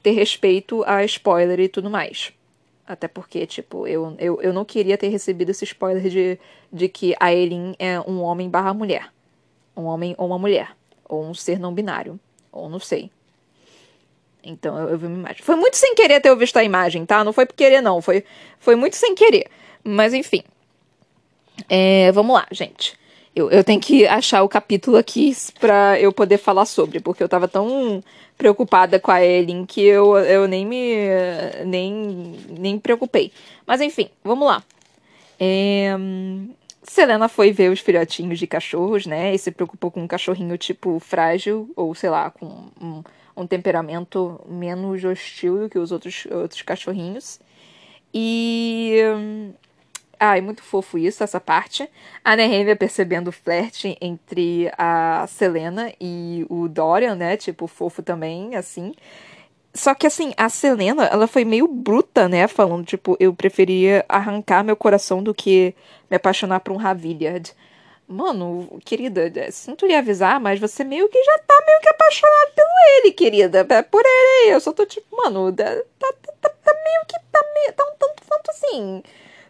ter 0.01 0.11
respeito 0.11 0.83
a 0.85 1.03
spoiler 1.03 1.59
e 1.59 1.67
tudo 1.67 1.89
mais. 1.89 2.31
Até 2.87 3.07
porque, 3.09 3.45
tipo, 3.45 3.85
eu, 3.85 4.15
eu, 4.17 4.41
eu 4.41 4.53
não 4.53 4.63
queria 4.63 4.97
ter 4.97 5.09
recebido 5.09 5.49
esse 5.49 5.65
spoiler 5.65 6.09
de, 6.09 6.39
de 6.71 6.87
que 6.87 7.13
a 7.19 7.33
Eileen 7.33 7.75
é 7.77 7.99
um 7.99 8.21
homem 8.21 8.49
barra 8.49 8.73
mulher. 8.73 9.11
Um 9.75 9.83
homem 9.83 10.15
ou 10.17 10.27
uma 10.27 10.39
mulher. 10.39 10.69
Ou 11.03 11.25
um 11.25 11.33
ser 11.33 11.59
não 11.59 11.73
binário. 11.73 12.17
Ou 12.49 12.69
não 12.69 12.79
sei. 12.79 13.11
Então 14.41 14.77
eu, 14.79 14.87
eu 14.91 14.97
vi 14.97 15.05
uma 15.07 15.17
imagem. 15.17 15.43
Foi 15.43 15.57
muito 15.57 15.75
sem 15.75 15.93
querer 15.95 16.21
ter 16.21 16.33
visto 16.37 16.55
a 16.55 16.63
imagem, 16.63 17.05
tá? 17.05 17.25
Não 17.25 17.33
foi 17.33 17.45
por 17.45 17.55
querer, 17.55 17.81
não. 17.81 18.01
Foi, 18.01 18.23
foi 18.57 18.77
muito 18.77 18.95
sem 18.95 19.13
querer. 19.13 19.47
Mas 19.83 20.13
enfim. 20.13 20.41
É, 21.69 22.11
vamos 22.11 22.33
lá, 22.35 22.45
gente. 22.51 22.95
Eu, 23.35 23.51
eu 23.51 23.63
tenho 23.63 23.79
que 23.79 24.07
achar 24.07 24.41
o 24.41 24.49
capítulo 24.49 24.97
aqui 24.97 25.31
pra 25.59 25.99
eu 25.99 26.11
poder 26.11 26.37
falar 26.37 26.65
sobre, 26.65 26.99
porque 26.99 27.21
eu 27.21 27.29
tava 27.29 27.47
tão 27.47 28.03
preocupada 28.37 28.99
com 28.99 29.11
a 29.11 29.23
Ellen 29.23 29.65
que 29.65 29.81
eu, 29.81 30.17
eu 30.17 30.47
nem 30.47 30.65
me. 30.65 30.95
nem, 31.65 31.93
nem 32.49 32.73
me 32.75 32.79
preocupei. 32.79 33.31
Mas 33.65 33.79
enfim, 33.81 34.09
vamos 34.23 34.47
lá. 34.47 34.63
É, 35.39 35.95
Selena 36.81 37.27
foi 37.27 37.51
ver 37.51 37.71
os 37.71 37.79
filhotinhos 37.79 38.39
de 38.39 38.47
cachorros, 38.47 39.05
né? 39.05 39.35
E 39.35 39.37
se 39.37 39.51
preocupou 39.51 39.91
com 39.91 40.01
um 40.01 40.07
cachorrinho 40.07 40.57
tipo 40.57 40.99
frágil, 40.99 41.69
ou 41.75 41.93
sei 41.93 42.09
lá, 42.09 42.31
com 42.31 42.45
um, 42.81 43.03
um 43.35 43.45
temperamento 43.45 44.39
menos 44.47 45.03
hostil 45.03 45.59
do 45.59 45.69
que 45.69 45.77
os 45.77 45.91
outros, 45.91 46.25
outros 46.31 46.61
cachorrinhos. 46.61 47.39
E 48.13 48.95
Ai, 50.19 50.41
muito 50.41 50.63
fofo 50.63 50.97
isso, 50.97 51.23
essa 51.23 51.39
parte. 51.39 51.87
A 52.23 52.35
Nehemia 52.35 52.75
percebendo 52.75 53.27
o 53.27 53.31
flerte 53.31 53.95
entre 54.01 54.71
a 54.77 55.27
Selena 55.27 55.93
e 56.01 56.45
o 56.49 56.67
Dorian, 56.67 57.15
né? 57.15 57.37
Tipo, 57.37 57.67
fofo 57.67 58.01
também, 58.01 58.55
assim. 58.55 58.93
Só 59.75 59.93
que, 59.93 60.07
assim, 60.07 60.33
a 60.35 60.49
Selena, 60.49 61.05
ela 61.05 61.27
foi 61.27 61.45
meio 61.45 61.67
bruta, 61.67 62.27
né? 62.27 62.47
Falando, 62.47 62.83
tipo, 62.85 63.15
eu 63.19 63.33
preferia 63.33 64.03
arrancar 64.09 64.63
meu 64.63 64.75
coração 64.75 65.21
do 65.21 65.35
que 65.35 65.75
me 66.09 66.17
apaixonar 66.17 66.61
por 66.61 66.73
um 66.73 66.77
Ravilliard. 66.77 67.53
Mano, 68.07 68.79
querida, 68.85 69.29
sinto 69.51 69.85
lhe 69.85 69.93
avisar, 69.93 70.39
mas 70.39 70.59
você 70.59 70.83
meio 70.83 71.09
que 71.09 71.23
já 71.23 71.39
tá 71.39 71.63
meio 71.67 71.81
que 71.81 71.89
apaixonado 71.89 72.51
pelo 72.55 72.69
ele, 72.99 73.11
querida. 73.11 73.65
É 73.69 73.81
por 73.83 74.03
ele. 74.05 74.53
Eu 74.53 74.59
só 74.61 74.73
tô 74.73 74.85
tipo, 74.85 75.15
mano, 75.15 75.51
tá, 75.53 75.65
tá, 75.99 76.13
tá, 76.41 76.49
tá 76.49 76.73
meio 76.73 77.05
que. 77.07 77.17
Tá, 77.31 77.43
meio, 77.53 77.73
tá 77.73 77.83
um 77.83 77.95
tanto, 77.99 78.23
tanto 78.27 78.51
assim 78.51 79.03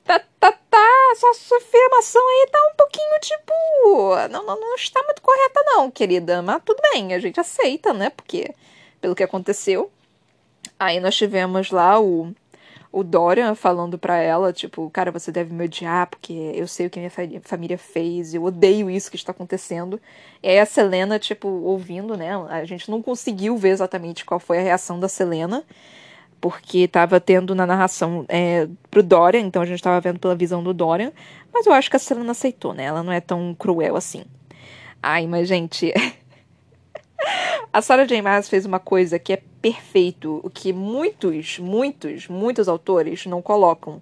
tá, 0.08 0.24
tá, 0.40 0.52
tá, 0.70 1.10
essa 1.12 1.34
sua 1.34 1.58
afirmação 1.58 2.22
aí 2.22 2.48
tá 2.50 2.60
um 2.72 2.76
pouquinho 2.76 3.20
tipo. 3.22 3.54
Não, 4.32 4.46
não, 4.46 4.60
não 4.60 4.76
está 4.76 5.04
muito 5.04 5.22
correta, 5.22 5.64
não, 5.66 5.92
querida. 5.92 6.42
Mas 6.42 6.62
tudo 6.66 6.82
bem, 6.94 7.14
a 7.14 7.20
gente 7.20 7.40
aceita, 7.40 7.94
né? 7.94 8.10
Porque, 8.10 8.54
pelo 9.02 9.16
que 9.16 9.24
aconteceu. 9.24 9.92
Aí 10.80 11.00
nós 11.00 11.16
tivemos 11.16 11.72
lá 11.72 12.00
o, 12.00 12.34
o 12.92 13.04
Dorian 13.04 13.56
falando 13.56 13.98
pra 13.98 14.18
ela, 14.18 14.54
tipo, 14.54 14.90
cara, 14.92 15.12
você 15.12 15.32
deve 15.32 15.54
me 15.54 15.66
odiar, 15.66 16.08
porque 16.08 16.34
eu 16.34 16.68
sei 16.68 16.88
o 16.88 16.90
que 16.90 17.00
minha 17.00 17.42
família 17.42 17.78
fez, 17.78 18.34
eu 18.34 18.44
odeio 18.44 18.90
isso 18.90 19.10
que 19.10 19.18
está 19.18 19.32
acontecendo. 19.32 20.00
E 20.42 20.48
aí 20.48 20.60
a 20.60 20.66
Selena, 20.66 21.20
tipo, 21.20 21.48
ouvindo, 21.48 22.16
né? 22.16 22.32
A 22.50 22.64
gente 22.64 22.90
não 22.92 23.02
conseguiu 23.02 23.58
ver 23.58 23.70
exatamente 23.70 24.24
qual 24.24 24.40
foi 24.40 24.60
a 24.60 24.62
reação 24.62 25.00
da 25.00 25.10
Selena 25.10 25.66
porque 26.40 26.80
estava 26.80 27.20
tendo 27.20 27.56
na 27.56 27.66
narração 27.66 28.26
é, 28.28 28.68
pro 28.90 29.04
Dorian, 29.04 29.42
então 29.42 29.62
a 29.62 29.66
gente 29.66 29.78
estava 29.78 30.00
vendo 30.00 30.20
pela 30.20 30.36
visão 30.36 30.64
do 30.64 30.74
Dorian, 30.74 31.12
mas 31.54 31.66
eu 31.66 31.74
acho 31.74 31.90
que 31.90 31.96
a 31.96 32.00
Selena 32.00 32.32
aceitou, 32.32 32.74
né? 32.74 32.86
Ela 32.86 33.04
não 33.04 33.12
é 33.12 33.20
tão 33.20 33.56
cruel 33.58 33.96
assim. 33.96 34.24
Ai, 35.02 35.28
mas 35.28 35.48
gente, 35.48 35.94
a 37.74 37.82
Sarah 37.82 38.06
J. 38.06 38.22
Maas 38.22 38.50
fez 38.50 38.66
uma 38.66 38.80
coisa 38.80 39.18
que 39.20 39.34
é 39.34 39.42
perfeito, 39.62 40.40
o 40.44 40.50
que 40.50 40.72
muitos, 40.72 41.60
muitos, 41.60 42.28
muitos 42.28 42.68
autores 42.68 43.26
não 43.26 43.42
colocam. 43.42 44.02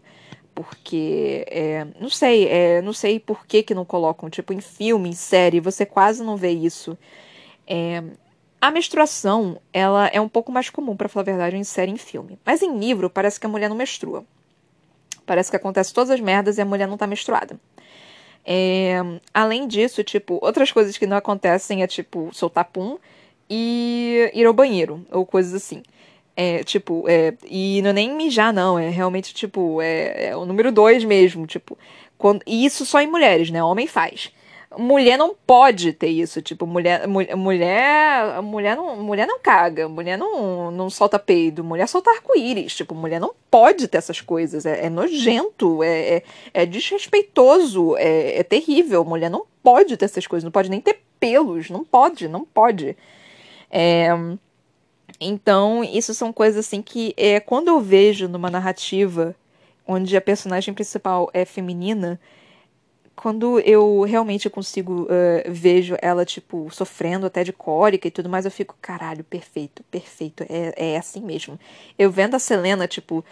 Porque, 0.53 1.45
é, 1.49 1.85
não 1.99 2.09
sei, 2.09 2.47
é, 2.47 2.81
não 2.81 2.93
sei 2.93 3.19
por 3.19 3.45
que, 3.45 3.61
que 3.61 3.75
não 3.75 3.83
colocam. 3.83 4.29
Tipo, 4.29 4.53
em 4.53 4.61
filme, 4.61 5.09
em 5.09 5.13
série, 5.13 5.59
você 5.59 5.85
quase 5.85 6.23
não 6.23 6.37
vê 6.37 6.51
isso. 6.51 6.97
É, 7.67 8.01
a 8.65 8.71
menstruação, 8.71 9.61
ela 9.71 10.07
é 10.07 10.19
um 10.19 10.27
pouco 10.27 10.51
mais 10.51 10.71
comum, 10.71 10.95
para 10.95 11.07
falar 11.07 11.21
a 11.21 11.25
verdade, 11.25 11.55
em 11.55 11.63
série 11.63 11.91
e 11.91 11.93
em 11.93 11.97
filme. 11.97 12.39
Mas 12.43 12.63
em 12.63 12.79
livro, 12.79 13.11
parece 13.11 13.39
que 13.39 13.45
a 13.45 13.49
mulher 13.49 13.69
não 13.69 13.75
menstrua. 13.75 14.25
Parece 15.23 15.51
que 15.51 15.55
acontece 15.55 15.93
todas 15.93 16.09
as 16.09 16.19
merdas 16.19 16.57
e 16.57 16.61
a 16.61 16.65
mulher 16.65 16.87
não 16.87 16.97
tá 16.97 17.05
menstruada. 17.05 17.59
É, 18.43 18.95
além 19.31 19.67
disso, 19.67 20.03
tipo, 20.03 20.39
outras 20.41 20.71
coisas 20.71 20.97
que 20.97 21.05
não 21.05 21.15
acontecem 21.15 21.83
é, 21.83 21.87
tipo, 21.87 22.31
soltar 22.33 22.65
pum 22.65 22.97
e 23.47 24.31
ir 24.33 24.45
ao 24.47 24.53
banheiro, 24.53 25.05
ou 25.11 25.27
coisas 25.27 25.53
assim. 25.53 25.83
É, 26.35 26.63
tipo, 26.63 27.05
é, 27.07 27.35
e 27.45 27.83
não 27.83 27.91
é 27.91 27.93
nem 27.93 28.15
mijar, 28.15 28.51
não, 28.51 28.79
é 28.79 28.89
realmente, 28.89 29.31
tipo, 29.31 29.79
é, 29.79 30.29
é 30.29 30.35
o 30.35 30.43
número 30.43 30.71
dois 30.71 31.03
mesmo, 31.03 31.45
tipo, 31.45 31.77
quando, 32.17 32.41
e 32.47 32.65
isso 32.65 32.83
só 32.83 32.99
em 32.99 33.07
mulheres, 33.07 33.51
né, 33.51 33.63
homem 33.63 33.85
faz 33.85 34.31
mulher 34.77 35.17
não 35.17 35.35
pode 35.35 35.93
ter 35.93 36.07
isso. 36.07 36.41
Tipo, 36.41 36.65
mulher, 36.65 37.07
mulher, 37.07 37.35
mulher 38.41 38.75
não, 38.75 38.95
mulher 38.97 39.27
não 39.27 39.39
caga, 39.39 39.87
mulher 39.87 40.17
não, 40.17 40.71
não 40.71 40.89
solta 40.89 41.19
peido, 41.19 41.63
mulher 41.63 41.87
solta 41.87 42.11
arco-íris. 42.11 42.75
Tipo, 42.75 42.95
mulher 42.95 43.19
não 43.19 43.33
pode 43.49 43.87
ter 43.87 43.97
essas 43.97 44.21
coisas. 44.21 44.65
É, 44.65 44.85
é 44.85 44.89
nojento, 44.89 45.83
é, 45.83 46.15
é, 46.17 46.23
é 46.53 46.65
desrespeitoso, 46.65 47.95
é, 47.97 48.39
é, 48.39 48.43
terrível. 48.43 49.03
Mulher 49.05 49.29
não 49.29 49.45
pode 49.63 49.97
ter 49.97 50.05
essas 50.05 50.27
coisas, 50.27 50.43
não 50.43 50.51
pode 50.51 50.69
nem 50.69 50.81
ter 50.81 50.99
pelos, 51.19 51.69
não 51.69 51.83
pode, 51.83 52.27
não 52.27 52.45
pode. 52.45 52.97
É, 53.69 54.09
então, 55.19 55.83
isso 55.83 56.13
são 56.13 56.33
coisas 56.33 56.65
assim 56.65 56.81
que 56.81 57.13
é 57.17 57.39
quando 57.39 57.69
eu 57.69 57.79
vejo 57.79 58.27
numa 58.27 58.49
narrativa 58.49 59.35
onde 59.87 60.17
a 60.17 60.21
personagem 60.21 60.73
principal 60.73 61.29
é 61.33 61.45
feminina 61.45 62.19
quando 63.15 63.59
eu 63.61 64.01
realmente 64.01 64.49
consigo 64.49 65.03
uh, 65.03 65.07
vejo 65.47 65.95
ela, 66.01 66.25
tipo, 66.25 66.69
sofrendo 66.71 67.25
até 67.25 67.43
de 67.43 67.53
cólica 67.53 68.07
e 68.07 68.11
tudo 68.11 68.29
mais, 68.29 68.45
eu 68.45 68.51
fico, 68.51 68.75
caralho, 68.81 69.23
perfeito, 69.23 69.83
perfeito, 69.89 70.45
é, 70.49 70.93
é 70.93 70.97
assim 70.97 71.21
mesmo. 71.21 71.57
Eu 71.97 72.11
vendo 72.11 72.35
a 72.35 72.39
Selena, 72.39 72.87
tipo, 72.87 73.23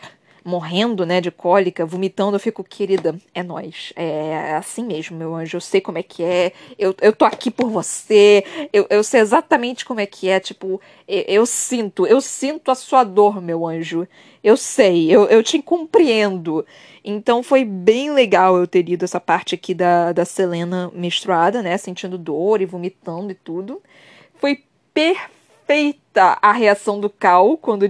morrendo, 0.44 1.06
né, 1.06 1.22
de 1.22 1.32
cólica, 1.32 1.86
vomitando, 1.86 2.36
eu 2.36 2.39
fico, 2.39 2.64
querida, 2.64 3.16
é 3.34 3.41
nós. 3.41 3.94
É 3.96 4.56
assim 4.56 4.84
mesmo, 4.86 5.18
meu 5.18 5.34
anjo. 5.36 5.58
Eu 5.58 5.62
sei 5.62 5.82
como 5.82 5.98
é 5.98 6.04
que 6.04 6.24
é. 6.24 6.54
Eu, 6.78 6.96
eu 7.02 7.14
tô 7.14 7.26
aqui 7.26 7.50
por 7.50 7.70
você. 7.70 8.44
Eu, 8.72 8.86
eu 8.89 9.04
sei 9.04 9.22
exatamente 9.22 9.86
como 9.86 10.00
é 10.00 10.06
que 10.06 10.30
é. 10.30 10.39
Tipo, 10.39 10.82
eu, 11.08 11.24
eu 11.28 11.46
sinto, 11.46 12.06
eu 12.06 12.20
sinto 12.22 12.72
a 12.72 12.76
sua 12.76 13.04
dor, 13.04 13.41
meu 13.41 13.66
anjo. 13.66 14.08
Eu 14.44 14.58
sei, 14.58 15.10
eu, 15.10 15.26
eu 15.26 15.41
te 15.41 15.62
compreendo. 15.62 16.66
Então 17.04 17.41
foi 17.41 17.64
bem 17.66 18.12
legal 18.12 18.58
eu 18.58 18.68
ter 18.68 18.82
lido 18.84 19.04
essa 19.04 19.20
parte 19.20 19.56
aqui 19.56 19.74
da, 19.74 20.12
da 20.12 20.26
Selena 20.26 20.91
menstruada, 20.94 21.62
né? 21.62 21.78
Sentindo 21.78 22.18
dor 22.18 22.62
e 22.62 22.66
vomitando 22.66 23.32
e 23.32 23.36
tudo. 23.36 23.82
Foi 24.36 24.62
perfeito 24.94 26.03
a 26.16 26.51
reação 26.51 26.99
do 26.99 27.09
Cal 27.09 27.57
quando 27.57 27.86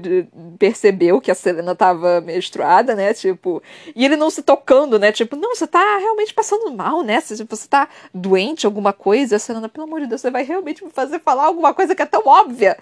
percebeu 0.57 1.19
que 1.19 1.29
a 1.29 1.35
Selena 1.35 1.75
tava 1.75 2.21
menstruada, 2.21 2.95
né? 2.95 3.13
Tipo, 3.13 3.61
e 3.95 4.05
ele 4.05 4.15
não 4.15 4.29
se 4.29 4.41
tocando, 4.41 4.97
né? 4.97 5.11
Tipo, 5.11 5.35
não, 5.35 5.55
você 5.55 5.67
tá 5.67 5.97
realmente 5.97 6.33
passando 6.33 6.71
mal, 6.71 7.03
né? 7.03 7.19
Você, 7.19 7.35
tipo, 7.35 7.55
você 7.55 7.67
tá 7.67 7.89
doente, 8.13 8.65
alguma 8.65 8.93
coisa. 8.93 9.35
A 9.35 9.39
Selena, 9.39 9.67
pelo 9.67 9.85
amor 9.85 10.01
de 10.01 10.07
Deus, 10.07 10.21
você 10.21 10.31
vai 10.31 10.43
realmente 10.43 10.83
me 10.83 10.91
fazer 10.91 11.19
falar 11.19 11.45
alguma 11.45 11.73
coisa 11.73 11.95
que 11.95 12.01
é 12.01 12.05
tão 12.05 12.23
óbvia. 12.25 12.77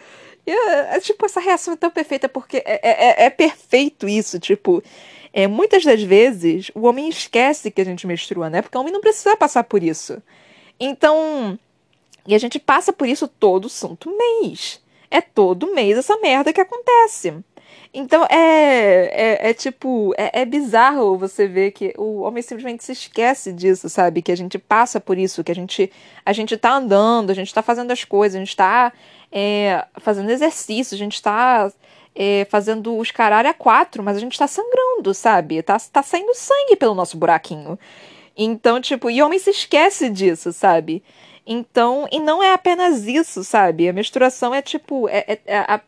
E, 0.45 0.51
é, 0.51 0.95
é, 0.95 0.99
tipo, 0.99 1.25
essa 1.25 1.39
reação 1.39 1.73
é 1.73 1.77
tão 1.77 1.89
perfeita 1.89 2.27
porque 2.29 2.57
é, 2.57 2.79
é, 2.81 3.23
é, 3.23 3.25
é 3.25 3.29
perfeito 3.29 4.07
isso, 4.07 4.39
tipo. 4.39 4.83
É, 5.33 5.47
muitas 5.47 5.85
das 5.85 6.03
vezes 6.03 6.71
o 6.75 6.85
homem 6.85 7.07
esquece 7.07 7.71
que 7.71 7.79
a 7.79 7.85
gente 7.85 8.05
menstrua, 8.05 8.49
né? 8.49 8.61
Porque 8.61 8.77
o 8.77 8.81
homem 8.81 8.91
não 8.91 8.99
precisa 8.99 9.37
passar 9.37 9.63
por 9.63 9.81
isso. 9.81 10.21
Então, 10.77 11.57
e 12.27 12.35
a 12.35 12.37
gente 12.37 12.59
passa 12.59 12.91
por 12.91 13.07
isso 13.07 13.27
todo 13.27 13.69
santo 13.69 14.13
mês. 14.15 14.80
É 15.11 15.21
todo 15.21 15.73
mês 15.75 15.97
essa 15.97 16.17
merda 16.17 16.53
que 16.53 16.61
acontece. 16.61 17.35
Então 17.93 18.25
é, 18.29 19.41
é, 19.43 19.49
é 19.49 19.53
tipo, 19.53 20.13
é, 20.17 20.41
é, 20.41 20.45
bizarro 20.45 21.17
você 21.17 21.45
ver 21.45 21.71
que 21.71 21.93
o 21.97 22.21
homem 22.21 22.41
simplesmente 22.41 22.85
se 22.85 22.93
esquece 22.93 23.51
disso, 23.51 23.89
sabe? 23.89 24.21
Que 24.21 24.31
a 24.31 24.37
gente 24.37 24.57
passa 24.57 24.99
por 24.99 25.17
isso, 25.17 25.43
que 25.43 25.51
a 25.51 25.55
gente, 25.55 25.91
a 26.25 26.31
gente 26.31 26.55
tá 26.55 26.73
andando, 26.73 27.31
a 27.31 27.33
gente 27.33 27.53
tá 27.53 27.61
fazendo 27.61 27.91
as 27.91 28.05
coisas, 28.05 28.37
a 28.37 28.39
gente 28.39 28.55
tá 28.55 28.93
é, 29.29 29.85
fazendo 29.99 30.29
exercício, 30.29 30.95
a 30.95 30.97
gente 30.97 31.21
tá 31.21 31.69
é, 32.15 32.47
fazendo 32.49 32.97
os 32.97 33.11
caralho 33.11 33.49
a 33.49 33.53
quatro, 33.53 34.01
mas 34.01 34.15
a 34.15 34.21
gente 34.21 34.39
tá 34.39 34.47
sangrando, 34.47 35.13
sabe? 35.13 35.61
Tá, 35.61 35.77
tá 35.91 36.01
saindo 36.01 36.33
sangue 36.33 36.77
pelo 36.77 36.95
nosso 36.95 37.17
buraquinho. 37.17 37.77
Então, 38.37 38.79
tipo, 38.79 39.09
e 39.09 39.21
o 39.21 39.25
homem 39.25 39.37
se 39.37 39.49
esquece 39.49 40.09
disso, 40.09 40.53
sabe? 40.53 41.03
Então, 41.45 42.07
e 42.11 42.19
não 42.19 42.41
é 42.41 42.53
apenas 42.53 43.05
isso, 43.07 43.43
sabe? 43.43 43.89
A 43.89 43.93
menstruação 43.93 44.53
é 44.53 44.61
tipo, 44.61 45.09
é, 45.09 45.25
é, 45.27 45.39
é 45.45 45.57
a, 45.57 45.81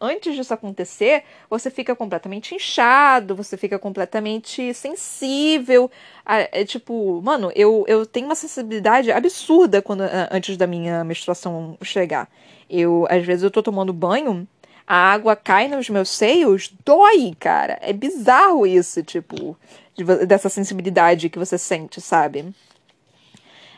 antes 0.00 0.34
disso 0.34 0.52
acontecer, 0.52 1.24
você 1.48 1.70
fica 1.70 1.94
completamente 1.94 2.54
inchado, 2.54 3.34
você 3.34 3.56
fica 3.56 3.78
completamente 3.78 4.72
sensível. 4.74 5.90
é, 6.26 6.64
tipo, 6.64 7.20
mano, 7.22 7.50
eu, 7.54 7.84
eu 7.88 8.06
tenho 8.06 8.26
uma 8.26 8.34
sensibilidade 8.34 9.10
absurda 9.10 9.82
quando, 9.82 10.02
antes 10.30 10.56
da 10.56 10.66
minha 10.66 11.02
menstruação 11.04 11.76
chegar. 11.82 12.28
Eu, 12.68 13.06
às 13.10 13.24
vezes, 13.24 13.42
eu 13.44 13.50
tô 13.50 13.62
tomando 13.62 13.92
banho, 13.92 14.46
a 14.86 15.12
água 15.12 15.34
cai 15.34 15.68
nos 15.68 15.88
meus 15.88 16.08
seios, 16.08 16.72
dói, 16.84 17.34
cara. 17.38 17.78
É 17.80 17.92
bizarro 17.92 18.66
isso, 18.66 19.02
tipo, 19.02 19.56
de, 19.94 20.04
dessa 20.26 20.48
sensibilidade 20.48 21.28
que 21.28 21.38
você 21.38 21.58
sente, 21.58 22.00
sabe? 22.00 22.54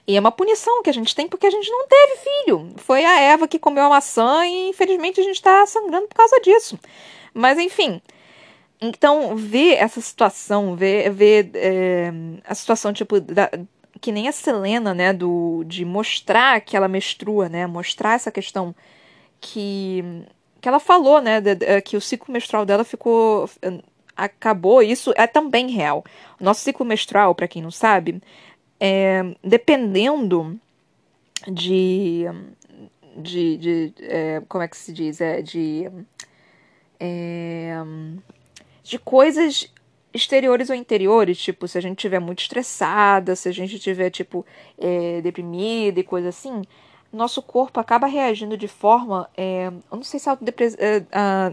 E 0.09 0.17
é 0.17 0.21
uma 0.21 0.33
punição 0.33 0.83
que 0.83 0.89
a 0.89 0.93
gente 0.93 1.15
tem 1.15 1.29
porque 1.29 1.47
a 1.47 1.51
gente 1.51 1.71
não 1.71 1.87
teve 1.87 2.17
filho. 2.17 2.71
Foi 2.79 3.05
a 3.05 3.21
Eva 3.21 3.47
que 3.47 3.59
comeu 3.59 3.85
a 3.85 3.91
maçã 3.91 4.47
e 4.47 4.71
infelizmente 4.71 5.21
a 5.21 5.23
gente 5.23 5.37
está 5.37 5.67
sangrando 5.67 6.09
por 6.09 6.17
causa 6.17 6.41
disso. 6.41 6.79
Mas 7.35 7.59
enfim. 7.59 8.01
Então, 8.81 9.37
ver 9.37 9.75
essa 9.75 10.01
situação, 10.01 10.75
ver, 10.75 11.11
ver 11.11 11.51
é, 11.55 12.11
a 12.47 12.55
situação, 12.55 12.93
tipo, 12.93 13.21
da, 13.21 13.51
que 14.01 14.11
nem 14.13 14.29
a 14.29 14.33
Selena, 14.33 14.95
né, 14.95 15.13
do, 15.13 15.63
de 15.67 15.85
mostrar 15.85 16.61
que 16.61 16.77
ela 16.77 16.89
menstrua, 16.89 17.49
né, 17.49 17.67
mostrar 17.67 18.15
essa 18.15 18.31
questão 18.31 18.75
que, 19.41 20.05
que 20.61 20.69
ela 20.69 20.79
falou, 20.79 21.21
né, 21.21 21.41
de, 21.41 21.57
de, 21.57 21.83
que 21.83 21.97
o 21.97 22.01
ciclo 22.01 22.33
menstrual 22.33 22.65
dela 22.65 22.85
ficou, 22.85 23.51
acabou, 24.17 24.83
isso 24.83 25.13
é 25.17 25.27
também 25.27 25.71
real. 25.71 26.05
O 26.41 26.45
nosso 26.45 26.61
ciclo 26.61 26.87
menstrual, 26.87 27.35
para 27.35 27.49
quem 27.49 27.61
não 27.61 27.71
sabe, 27.71 28.23
é, 28.81 29.35
dependendo 29.43 30.59
de. 31.47 32.25
de, 33.17 33.57
de 33.57 33.95
é, 34.01 34.43
como 34.49 34.63
é 34.63 34.69
que 34.69 34.77
se 34.77 34.93
diz? 34.93 35.21
É, 35.21 35.43
de. 35.43 35.91
É, 37.01 37.77
de 38.83 38.99
coisas 38.99 39.73
exteriores 40.13 40.71
ou 40.71 40.77
interiores, 40.77 41.39
tipo, 41.39 41.69
se 41.69 41.79
a 41.79 41.81
gente 41.81 41.99
estiver 41.99 42.19
muito 42.19 42.41
estressada, 42.41 43.37
se 43.37 43.49
a 43.49 43.53
gente 43.53 43.77
estiver, 43.77 44.11
tipo, 44.11 44.45
é, 44.79 45.21
deprimida 45.21 46.01
e 46.01 46.03
coisa 46.03 46.31
assim, 46.31 46.63
nosso 47.13 47.43
corpo 47.43 47.81
acaba 47.81 48.07
reagindo 48.07 48.57
de 48.57 48.69
forma, 48.69 49.29
é, 49.37 49.67
eu 49.67 49.97
não 49.97 50.03
sei 50.03 50.19
se 50.19 50.29
é, 50.29 50.35
é 50.97 51.05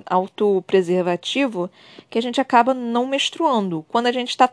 autopreservativo, 0.06 1.70
que 2.10 2.18
a 2.18 2.22
gente 2.22 2.42
acaba 2.42 2.74
não 2.74 3.06
menstruando. 3.06 3.86
Quando 3.90 4.08
a 4.08 4.12
gente 4.12 4.30
está 4.30 4.50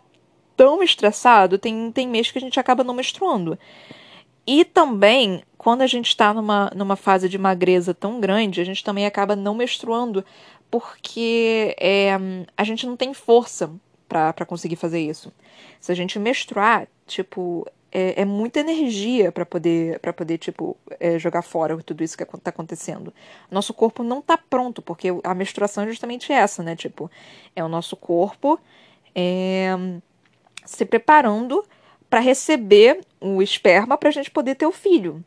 tão 0.56 0.82
estressado, 0.82 1.58
tem, 1.58 1.90
tem 1.92 2.08
mês 2.08 2.30
que 2.30 2.38
a 2.38 2.40
gente 2.40 2.58
acaba 2.58 2.84
não 2.84 2.94
menstruando. 2.94 3.58
E 4.46 4.64
também, 4.64 5.42
quando 5.56 5.82
a 5.82 5.86
gente 5.86 6.08
está 6.08 6.34
numa, 6.34 6.70
numa 6.74 6.96
fase 6.96 7.28
de 7.28 7.38
magreza 7.38 7.94
tão 7.94 8.20
grande, 8.20 8.60
a 8.60 8.64
gente 8.64 8.82
também 8.82 9.06
acaba 9.06 9.36
não 9.36 9.54
menstruando 9.54 10.24
porque 10.70 11.76
é, 11.78 12.12
a 12.56 12.64
gente 12.64 12.86
não 12.86 12.96
tem 12.96 13.12
força 13.12 13.70
para 14.08 14.46
conseguir 14.46 14.76
fazer 14.76 15.00
isso. 15.00 15.32
Se 15.80 15.92
a 15.92 15.94
gente 15.94 16.18
menstruar, 16.18 16.88
tipo, 17.06 17.66
é, 17.92 18.22
é 18.22 18.24
muita 18.24 18.60
energia 18.60 19.30
para 19.30 19.44
poder, 19.44 19.98
para 20.00 20.12
poder 20.12 20.38
tipo, 20.38 20.76
é, 20.98 21.18
jogar 21.18 21.42
fora 21.42 21.76
tudo 21.82 22.02
isso 22.02 22.16
que 22.16 22.22
está 22.22 22.50
acontecendo. 22.50 23.12
Nosso 23.50 23.74
corpo 23.74 24.02
não 24.02 24.20
está 24.20 24.38
pronto, 24.38 24.80
porque 24.80 25.08
a 25.22 25.34
menstruação 25.34 25.84
é 25.84 25.86
justamente 25.86 26.32
essa, 26.32 26.62
né? 26.62 26.74
Tipo, 26.74 27.10
é 27.54 27.62
o 27.62 27.68
nosso 27.68 27.94
corpo. 27.94 28.58
É, 29.14 29.76
se 30.64 30.84
preparando 30.84 31.64
para 32.08 32.20
receber 32.20 33.00
o 33.20 33.42
esperma 33.42 33.96
para 33.96 34.08
a 34.08 34.12
gente 34.12 34.30
poder 34.30 34.54
ter 34.54 34.66
o 34.66 34.72
filho. 34.72 35.24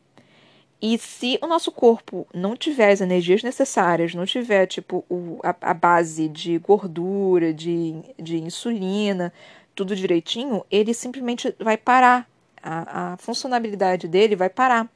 E 0.80 0.98
se 0.98 1.38
o 1.42 1.46
nosso 1.46 1.72
corpo 1.72 2.26
não 2.34 2.54
tiver 2.54 2.92
as 2.92 3.00
energias 3.00 3.42
necessárias, 3.42 4.14
não 4.14 4.26
tiver 4.26 4.66
tipo 4.66 5.04
o, 5.08 5.40
a, 5.42 5.54
a, 5.62 5.74
base 5.74 6.28
de 6.28 6.58
gordura, 6.58 7.52
de, 7.52 7.94
de 8.18 8.38
insulina, 8.38 9.32
tudo 9.74 9.96
direitinho, 9.96 10.64
ele 10.70 10.92
simplesmente 10.92 11.54
vai 11.58 11.76
parar. 11.76 12.28
A, 12.62 13.12
a 13.12 13.16
funcionalidade 13.16 14.06
dele 14.06 14.36
vai 14.36 14.50
parar. 14.50 14.88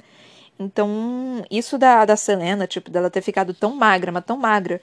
Então, 0.58 1.42
isso 1.50 1.78
da, 1.78 2.04
da 2.04 2.16
Selena, 2.16 2.66
tipo, 2.66 2.90
dela 2.90 3.08
ter 3.08 3.22
ficado 3.22 3.54
tão 3.54 3.74
magra, 3.74 4.12
mas 4.12 4.24
tão 4.24 4.36
magra, 4.36 4.80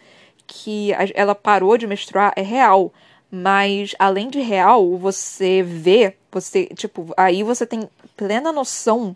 que 0.48 0.92
ela 1.14 1.36
parou 1.36 1.78
de 1.78 1.86
menstruar, 1.86 2.34
é 2.36 2.42
real. 2.42 2.92
Mas 3.30 3.94
além 4.00 4.30
de 4.30 4.40
real, 4.40 4.98
você 4.98 5.62
vê, 5.62 6.16
você, 6.32 6.68
tipo, 6.68 7.14
aí 7.18 7.44
você 7.44 7.66
tem 7.66 7.90
plena 8.16 8.52
noção 8.52 9.16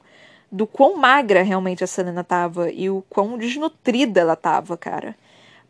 do 0.52 0.68
quão 0.68 0.98
magra 0.98 1.44
realmente 1.44 1.84
a 1.84 1.88
Selena 1.88 2.24
tava 2.24 2.70
e 2.72 2.90
o 2.90 3.04
quão 3.10 3.38
desnutrida 3.38 4.20
ela 4.20 4.36
tava, 4.36 4.78
cara. 4.78 5.16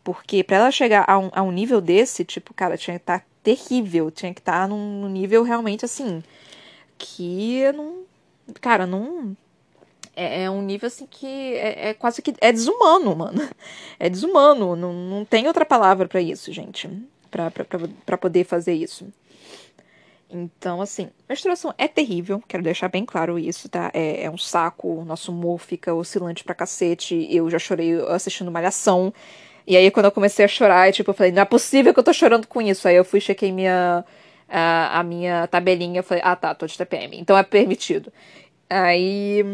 Porque 0.02 0.42
para 0.42 0.56
ela 0.56 0.70
chegar 0.72 1.04
a 1.08 1.18
um, 1.18 1.30
a 1.32 1.42
um 1.42 1.52
nível 1.52 1.80
desse, 1.80 2.24
tipo, 2.24 2.52
cara, 2.52 2.76
tinha 2.76 2.98
que 2.98 3.02
estar 3.04 3.20
tá 3.20 3.26
terrível, 3.44 4.10
tinha 4.10 4.34
que 4.34 4.40
estar 4.40 4.62
tá 4.62 4.68
num, 4.68 5.08
nível 5.08 5.44
realmente 5.44 5.84
assim 5.84 6.22
que 6.98 7.60
não, 7.72 8.04
cara, 8.60 8.86
não 8.86 9.36
é, 10.14 10.44
é, 10.44 10.50
um 10.50 10.62
nível 10.62 10.86
assim 10.86 11.06
que 11.06 11.26
é, 11.26 11.90
é, 11.90 11.94
quase 11.94 12.22
que 12.22 12.34
é 12.40 12.52
desumano, 12.52 13.14
mano. 13.16 13.48
É 13.98 14.08
desumano, 14.08 14.74
não, 14.74 14.92
não 14.92 15.24
tem 15.24 15.46
outra 15.46 15.64
palavra 15.64 16.08
para 16.08 16.20
isso, 16.20 16.52
gente 16.52 16.90
para 18.06 18.18
poder 18.18 18.44
fazer 18.44 18.74
isso. 18.74 19.06
Então, 20.30 20.80
assim, 20.80 21.10
menstruação 21.28 21.74
é 21.76 21.86
terrível, 21.86 22.42
quero 22.48 22.62
deixar 22.62 22.88
bem 22.88 23.04
claro 23.04 23.38
isso, 23.38 23.68
tá? 23.68 23.90
É, 23.92 24.24
é, 24.24 24.30
um 24.30 24.38
saco, 24.38 24.88
o 24.88 25.04
nosso 25.04 25.30
humor 25.30 25.58
fica 25.60 25.92
oscilante 25.92 26.42
pra 26.42 26.54
cacete. 26.54 27.26
Eu 27.30 27.50
já 27.50 27.58
chorei 27.58 28.00
assistindo 28.08 28.50
Malhação. 28.50 29.12
E 29.66 29.76
aí, 29.76 29.90
quando 29.90 30.06
eu 30.06 30.12
comecei 30.12 30.44
a 30.44 30.48
chorar, 30.48 30.88
eu, 30.88 30.92
tipo, 30.92 31.10
eu 31.10 31.14
falei, 31.14 31.32
não 31.32 31.42
é 31.42 31.44
possível 31.44 31.92
que 31.92 32.00
eu 32.00 32.04
tô 32.04 32.12
chorando 32.14 32.46
com 32.46 32.62
isso. 32.62 32.88
Aí 32.88 32.96
eu 32.96 33.04
fui, 33.04 33.20
chequei 33.20 33.52
minha, 33.52 34.04
a, 34.48 35.00
a 35.00 35.02
minha 35.02 35.46
tabelinha, 35.48 36.02
falei, 36.02 36.22
ah 36.24 36.36
tá, 36.36 36.54
tô 36.54 36.66
de 36.66 36.78
TPM, 36.78 37.18
então 37.20 37.36
é 37.36 37.42
permitido. 37.42 38.12
Aí, 38.70 39.44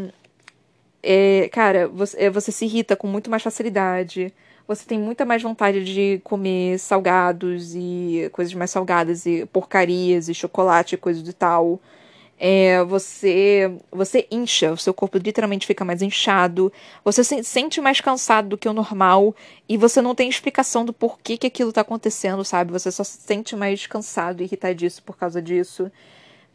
é, 1.02 1.48
cara, 1.52 1.88
você, 1.88 2.30
você 2.30 2.52
se 2.52 2.64
irrita 2.66 2.96
com 2.96 3.06
muito 3.08 3.30
mais 3.30 3.42
facilidade 3.42 4.32
você 4.68 4.84
tem 4.84 4.98
muita 4.98 5.24
mais 5.24 5.42
vontade 5.42 5.82
de 5.82 6.20
comer 6.22 6.78
salgados 6.78 7.74
e 7.74 8.28
coisas 8.32 8.52
mais 8.52 8.70
salgadas 8.70 9.24
e 9.24 9.46
porcarias 9.46 10.28
e 10.28 10.34
chocolate 10.34 10.94
e 10.94 10.98
coisas 10.98 11.22
do 11.22 11.32
tal. 11.32 11.80
É, 12.40 12.84
você 12.84 13.72
você 13.90 14.28
incha, 14.30 14.70
o 14.72 14.76
seu 14.76 14.94
corpo 14.94 15.18
literalmente 15.18 15.66
fica 15.66 15.84
mais 15.84 16.02
inchado, 16.02 16.72
você 17.04 17.24
se 17.24 17.42
sente 17.42 17.80
mais 17.80 18.00
cansado 18.00 18.50
do 18.50 18.58
que 18.58 18.68
o 18.68 18.72
normal 18.72 19.34
e 19.68 19.76
você 19.76 20.00
não 20.02 20.14
tem 20.14 20.28
explicação 20.28 20.84
do 20.84 20.92
porquê 20.92 21.36
que 21.38 21.46
aquilo 21.48 21.72
tá 21.72 21.80
acontecendo, 21.80 22.44
sabe? 22.44 22.70
Você 22.72 22.92
só 22.92 23.02
se 23.02 23.18
sente 23.22 23.56
mais 23.56 23.86
cansado 23.86 24.42
e 24.42 24.44
irritadiço 24.44 25.02
por 25.02 25.16
causa 25.16 25.42
disso. 25.42 25.90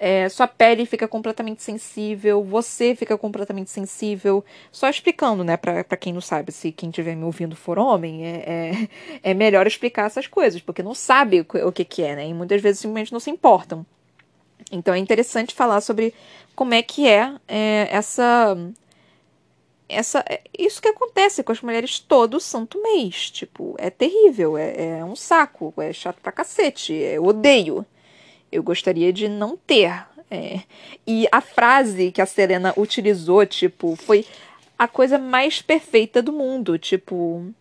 É, 0.06 0.28
sua 0.28 0.50
pele 0.50 0.86
fica 0.86 1.08
completamente 1.08 1.64
sensível, 1.64 2.44
você 2.44 2.94
fica 2.94 3.18
completamente 3.18 3.70
sensível. 3.72 4.44
Só 4.70 4.90
explicando, 4.90 5.46
né, 5.46 5.56
pra, 5.56 5.82
pra 5.82 5.96
quem 5.96 6.12
não 6.12 6.20
sabe, 6.20 6.52
se 6.52 6.74
quem 6.74 6.90
estiver 6.90 7.16
me 7.16 7.24
ouvindo 7.24 7.56
for 7.56 7.80
homem, 7.80 8.26
é, 8.26 8.44
é, 8.46 8.90
é, 9.32 9.34
melhor 9.34 9.66
explicar 9.66 10.08
essas 10.08 10.28
coisas, 10.28 10.62
porque 10.62 10.84
não 10.84 10.94
sabe 10.94 11.40
o, 11.40 11.72
que, 11.72 11.86
que 11.86 12.04
é, 12.04 12.18
né, 12.18 12.28
e 12.28 12.34
muitas 12.34 12.62
vezes 12.62 12.82
simplesmente 12.82 13.14
não 13.14 13.20
se 13.22 13.32
importam. 13.32 13.86
Então 14.74 14.94
é 14.94 14.98
interessante 14.98 15.56
falar 15.56 15.80
sobre 15.80 16.14
como 16.54 16.74
é 16.74 16.82
que 16.84 17.08
é, 17.08 17.34
é 17.48 17.88
essa. 17.90 18.58
Essa, 19.88 20.26
é, 20.30 20.42
isso 20.60 20.82
que 20.82 20.90
acontece 20.90 21.44
com 21.44 21.54
as 21.54 21.62
mulheres 21.62 21.98
todo 22.00 22.42
santo 22.42 22.82
mês. 22.82 23.32
Tipo, 23.32 23.74
é 23.78 23.90
terrível, 23.90 24.58
é, 24.58 24.98
é 25.00 25.06
um 25.06 25.16
saco, 25.16 25.74
é 25.78 25.94
chato 25.94 26.20
pra 26.22 26.34
cacete, 26.34 26.92
eu 26.92 27.24
odeio. 27.24 27.86
Eu 28.54 28.64
gostaria 28.64 29.12
de 29.12 29.28
não 29.28 29.58
ter. 29.58 30.06
É. 30.30 30.62
E 31.06 31.28
a 31.32 31.42
frase 31.42 32.12
que 32.12 32.22
a 32.22 32.26
Serena 32.26 32.74
utilizou, 32.78 33.46
tipo, 33.46 33.96
foi 33.96 34.26
a 34.78 34.88
coisa 34.88 35.18
mais 35.18 35.62
perfeita 35.62 36.22
do 36.22 36.32
mundo. 36.32 36.78
Tipo. 36.78 37.52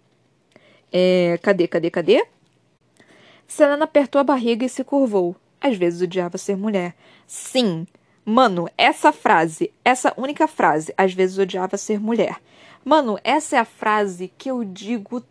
É, 0.93 1.39
cadê, 1.43 1.67
cadê, 1.67 1.91
cadê? 1.91 2.27
Selena 3.47 3.85
apertou 3.85 4.21
a 4.21 4.25
barriga 4.25 4.65
e 4.65 4.69
se 4.69 4.85
curvou. 4.85 5.37
Às 5.61 5.77
vezes 5.77 6.03
odiava 6.03 6.39
ser 6.39 6.57
mulher. 6.57 6.95
Sim, 7.27 7.87
mano, 8.25 8.69
essa 8.77 9.13
frase, 9.13 9.73
essa 9.85 10.13
única 10.17 10.49
frase, 10.49 10.93
às 10.97 11.15
vezes 11.15 11.39
odiava 11.39 11.77
ser 11.77 12.01
mulher. 12.01 12.37
Mano, 12.85 13.19
essa 13.23 13.57
é 13.57 13.59
a 13.59 13.65
frase 13.65 14.33
que 14.37 14.51
eu 14.51 14.65
digo 14.65 15.23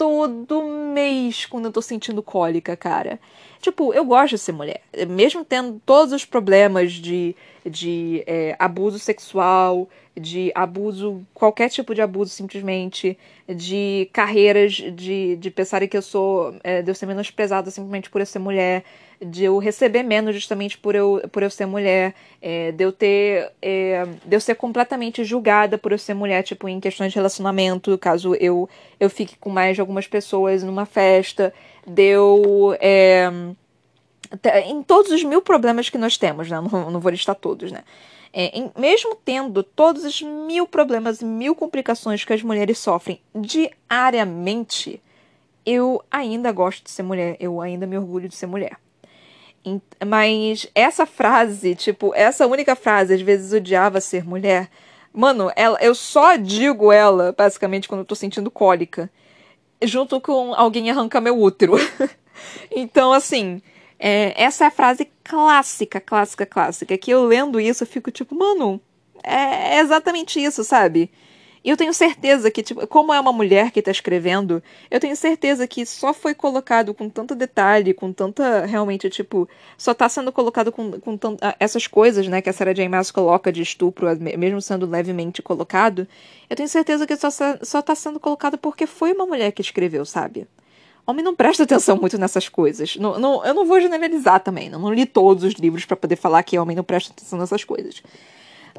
todo 0.00 0.62
mês 0.94 1.44
quando 1.44 1.66
eu 1.66 1.72
tô 1.72 1.82
sentindo 1.82 2.22
cólica, 2.22 2.74
cara. 2.74 3.20
Tipo, 3.60 3.92
eu 3.92 4.02
gosto 4.02 4.30
de 4.30 4.38
ser 4.38 4.52
mulher. 4.52 4.80
Mesmo 5.06 5.44
tendo 5.44 5.78
todos 5.84 6.14
os 6.14 6.24
problemas 6.24 6.92
de, 6.92 7.36
de 7.66 8.24
é, 8.26 8.56
abuso 8.58 8.98
sexual, 8.98 9.86
de 10.18 10.50
abuso, 10.54 11.20
qualquer 11.34 11.68
tipo 11.68 11.94
de 11.94 12.00
abuso 12.00 12.30
simplesmente, 12.30 13.18
de 13.46 14.08
carreiras, 14.10 14.72
de, 14.72 15.36
de 15.36 15.50
pensarem 15.50 15.86
que 15.86 15.98
eu 15.98 16.02
sou, 16.02 16.54
é, 16.64 16.80
de 16.80 16.90
eu 16.90 16.94
ser 16.94 17.04
menosprezada 17.04 17.70
simplesmente 17.70 18.08
por 18.08 18.22
eu 18.22 18.26
ser 18.26 18.38
mulher, 18.38 18.82
de 19.20 19.44
eu 19.44 19.58
receber 19.58 20.02
menos 20.02 20.34
justamente 20.34 20.78
por 20.78 20.94
eu, 20.94 21.20
por 21.30 21.42
eu 21.42 21.50
ser 21.50 21.66
mulher, 21.66 22.14
é, 22.40 22.72
de 22.72 22.84
eu 22.84 22.90
ter, 22.90 23.52
é, 23.60 24.06
de 24.24 24.36
eu 24.36 24.40
ser 24.40 24.54
completamente 24.54 25.22
julgada 25.24 25.76
por 25.76 25.92
eu 25.92 25.98
ser 25.98 26.14
mulher, 26.14 26.42
tipo, 26.42 26.68
em 26.68 26.80
questões 26.80 27.12
de 27.12 27.16
relacionamento, 27.16 27.96
caso 27.98 28.34
eu, 28.36 28.68
eu 28.98 29.10
fique 29.10 29.36
com 29.36 29.50
mais 29.50 29.74
de 29.74 29.80
algumas 29.80 30.06
pessoas 30.06 30.62
numa 30.62 30.86
festa, 30.86 31.52
deu. 31.86 32.74
É, 32.80 33.30
em 34.66 34.82
todos 34.82 35.10
os 35.10 35.24
mil 35.24 35.42
problemas 35.42 35.90
que 35.90 35.98
nós 35.98 36.16
temos, 36.16 36.48
né? 36.48 36.60
Não, 36.72 36.90
não 36.90 37.00
vou 37.00 37.10
listar 37.10 37.34
todos, 37.34 37.72
né? 37.72 37.82
É, 38.32 38.56
em, 38.56 38.70
mesmo 38.78 39.16
tendo 39.16 39.62
todos 39.62 40.04
os 40.04 40.22
mil 40.22 40.66
problemas, 40.66 41.20
mil 41.20 41.54
complicações 41.54 42.24
que 42.24 42.32
as 42.32 42.42
mulheres 42.42 42.78
sofrem 42.78 43.20
diariamente, 43.34 45.02
eu 45.66 46.02
ainda 46.10 46.52
gosto 46.52 46.84
de 46.84 46.90
ser 46.90 47.02
mulher, 47.02 47.36
eu 47.40 47.60
ainda 47.60 47.86
me 47.86 47.98
orgulho 47.98 48.28
de 48.28 48.36
ser 48.36 48.46
mulher. 48.46 48.76
Mas 50.06 50.66
essa 50.74 51.04
frase, 51.04 51.74
tipo, 51.74 52.14
essa 52.14 52.46
única 52.46 52.74
frase, 52.74 53.14
às 53.14 53.20
vezes 53.20 53.52
odiava 53.52 54.00
ser 54.00 54.24
mulher. 54.24 54.70
Mano, 55.12 55.50
ela, 55.56 55.78
eu 55.80 55.94
só 55.94 56.36
digo 56.36 56.92
ela, 56.92 57.34
basicamente, 57.36 57.88
quando 57.88 58.00
eu 58.00 58.06
tô 58.06 58.14
sentindo 58.14 58.50
cólica. 58.50 59.10
Junto 59.82 60.20
com 60.20 60.54
alguém 60.54 60.90
arrancar 60.90 61.20
meu 61.20 61.38
útero. 61.38 61.74
então, 62.70 63.12
assim, 63.12 63.60
é, 63.98 64.32
essa 64.42 64.64
é 64.64 64.66
a 64.68 64.70
frase 64.70 65.10
clássica, 65.22 66.00
clássica, 66.00 66.46
clássica. 66.46 66.96
Que 66.98 67.10
eu 67.10 67.24
lendo 67.24 67.60
isso, 67.60 67.82
eu 67.82 67.86
fico 67.86 68.10
tipo, 68.10 68.34
mano, 68.34 68.80
é, 69.22 69.76
é 69.76 69.80
exatamente 69.80 70.42
isso, 70.42 70.64
sabe? 70.64 71.10
E 71.62 71.68
eu 71.68 71.76
tenho 71.76 71.92
certeza 71.92 72.50
que, 72.50 72.62
tipo, 72.62 72.86
como 72.86 73.12
é 73.12 73.20
uma 73.20 73.32
mulher 73.32 73.70
que 73.70 73.80
está 73.80 73.90
escrevendo, 73.90 74.62
eu 74.90 74.98
tenho 74.98 75.14
certeza 75.14 75.66
que 75.66 75.84
só 75.84 76.14
foi 76.14 76.34
colocado 76.34 76.94
com 76.94 77.08
tanto 77.08 77.34
detalhe, 77.34 77.92
com 77.92 78.12
tanta. 78.12 78.64
Realmente, 78.64 79.10
tipo, 79.10 79.46
só 79.76 79.92
está 79.92 80.08
sendo 80.08 80.32
colocado 80.32 80.72
com, 80.72 80.92
com 80.92 81.18
ah, 81.42 81.54
essas 81.60 81.86
coisas, 81.86 82.26
né, 82.28 82.40
que 82.40 82.48
a 82.48 82.52
Sarah 82.52 82.72
J. 82.72 82.88
Maas 82.88 83.10
coloca 83.10 83.52
de 83.52 83.60
estupro, 83.60 84.06
mesmo 84.18 84.62
sendo 84.62 84.86
levemente 84.86 85.42
colocado. 85.42 86.08
Eu 86.48 86.56
tenho 86.56 86.68
certeza 86.68 87.06
que 87.06 87.14
só, 87.16 87.28
só 87.62 87.82
tá 87.82 87.94
sendo 87.94 88.18
colocado 88.18 88.56
porque 88.56 88.86
foi 88.86 89.12
uma 89.12 89.26
mulher 89.26 89.52
que 89.52 89.60
escreveu, 89.60 90.06
sabe? 90.06 90.48
Homem 91.06 91.24
não 91.24 91.34
presta 91.34 91.64
atenção 91.64 91.96
muito 91.96 92.16
nessas 92.16 92.48
coisas. 92.48 92.96
Não, 92.96 93.18
não, 93.18 93.44
eu 93.44 93.52
não 93.52 93.66
vou 93.66 93.80
generalizar 93.80 94.40
também. 94.40 94.70
Não, 94.70 94.78
não 94.78 94.94
li 94.94 95.04
todos 95.04 95.44
os 95.44 95.54
livros 95.54 95.84
para 95.84 95.96
poder 95.96 96.16
falar 96.16 96.42
que 96.42 96.58
homem 96.58 96.76
não 96.76 96.84
presta 96.84 97.12
atenção 97.12 97.38
nessas 97.38 97.64
coisas. 97.64 98.02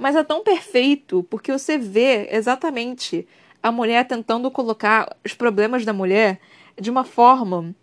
Mas 0.02 0.16
é 0.16 0.24
tão 0.24 0.44
perfeito 0.44 1.22
porque 1.30 1.52
você 1.52 1.78
vê 1.78 2.28
exatamente 2.32 3.28
a 3.62 3.72
mulher 3.72 4.04
tentando 4.08 4.50
colocar 4.50 5.16
os 5.24 5.36
problemas 5.36 5.86
da 5.86 5.94
mulher 5.94 6.40
de 6.76 6.90
uma 6.90 7.04
forma 7.04 7.76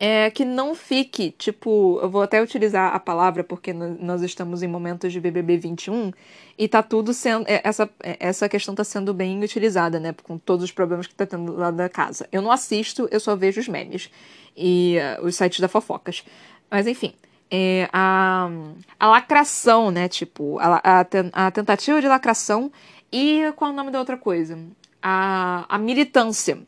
é, 0.00 0.30
que 0.30 0.42
não 0.42 0.74
fique, 0.74 1.30
tipo, 1.32 1.98
eu 2.00 2.08
vou 2.08 2.22
até 2.22 2.42
utilizar 2.42 2.94
a 2.94 2.98
palavra 2.98 3.44
porque 3.44 3.74
nós 3.74 4.22
estamos 4.22 4.62
em 4.62 4.68
momentos 4.68 5.12
de 5.12 5.20
BBB 5.20 5.58
21 5.58 6.12
e 6.56 6.66
tá 6.66 6.82
tudo 6.82 7.12
sendo, 7.12 7.46
é, 7.46 7.60
essa, 7.62 7.90
é, 8.02 8.16
essa 8.20 8.48
questão 8.48 8.74
tá 8.74 8.82
sendo 8.82 9.12
bem 9.12 9.44
utilizada, 9.44 10.00
né, 10.00 10.14
com 10.22 10.38
todos 10.38 10.64
os 10.64 10.72
problemas 10.72 11.06
que 11.06 11.14
tá 11.14 11.26
tendo 11.26 11.54
lá 11.54 11.70
da 11.70 11.90
casa. 11.90 12.26
Eu 12.32 12.40
não 12.40 12.50
assisto, 12.50 13.06
eu 13.10 13.20
só 13.20 13.36
vejo 13.36 13.60
os 13.60 13.68
memes 13.68 14.08
e 14.56 14.96
uh, 15.20 15.26
os 15.26 15.36
sites 15.36 15.60
da 15.60 15.68
fofocas. 15.68 16.24
Mas 16.70 16.86
enfim, 16.86 17.12
é, 17.50 17.88
a, 17.92 18.50
a 18.98 19.08
lacração, 19.08 19.90
né? 19.90 20.08
Tipo, 20.08 20.58
a, 20.58 20.80
a, 20.82 21.46
a, 21.46 21.50
tentativa 21.50 22.00
de 22.00 22.08
lacração 22.08 22.70
e 23.12 23.52
qual 23.56 23.70
é 23.70 23.74
o 23.74 23.76
nome 23.76 23.90
da 23.90 23.98
outra 23.98 24.16
coisa? 24.16 24.58
A, 25.02 25.64
a 25.68 25.78
militância. 25.78 26.58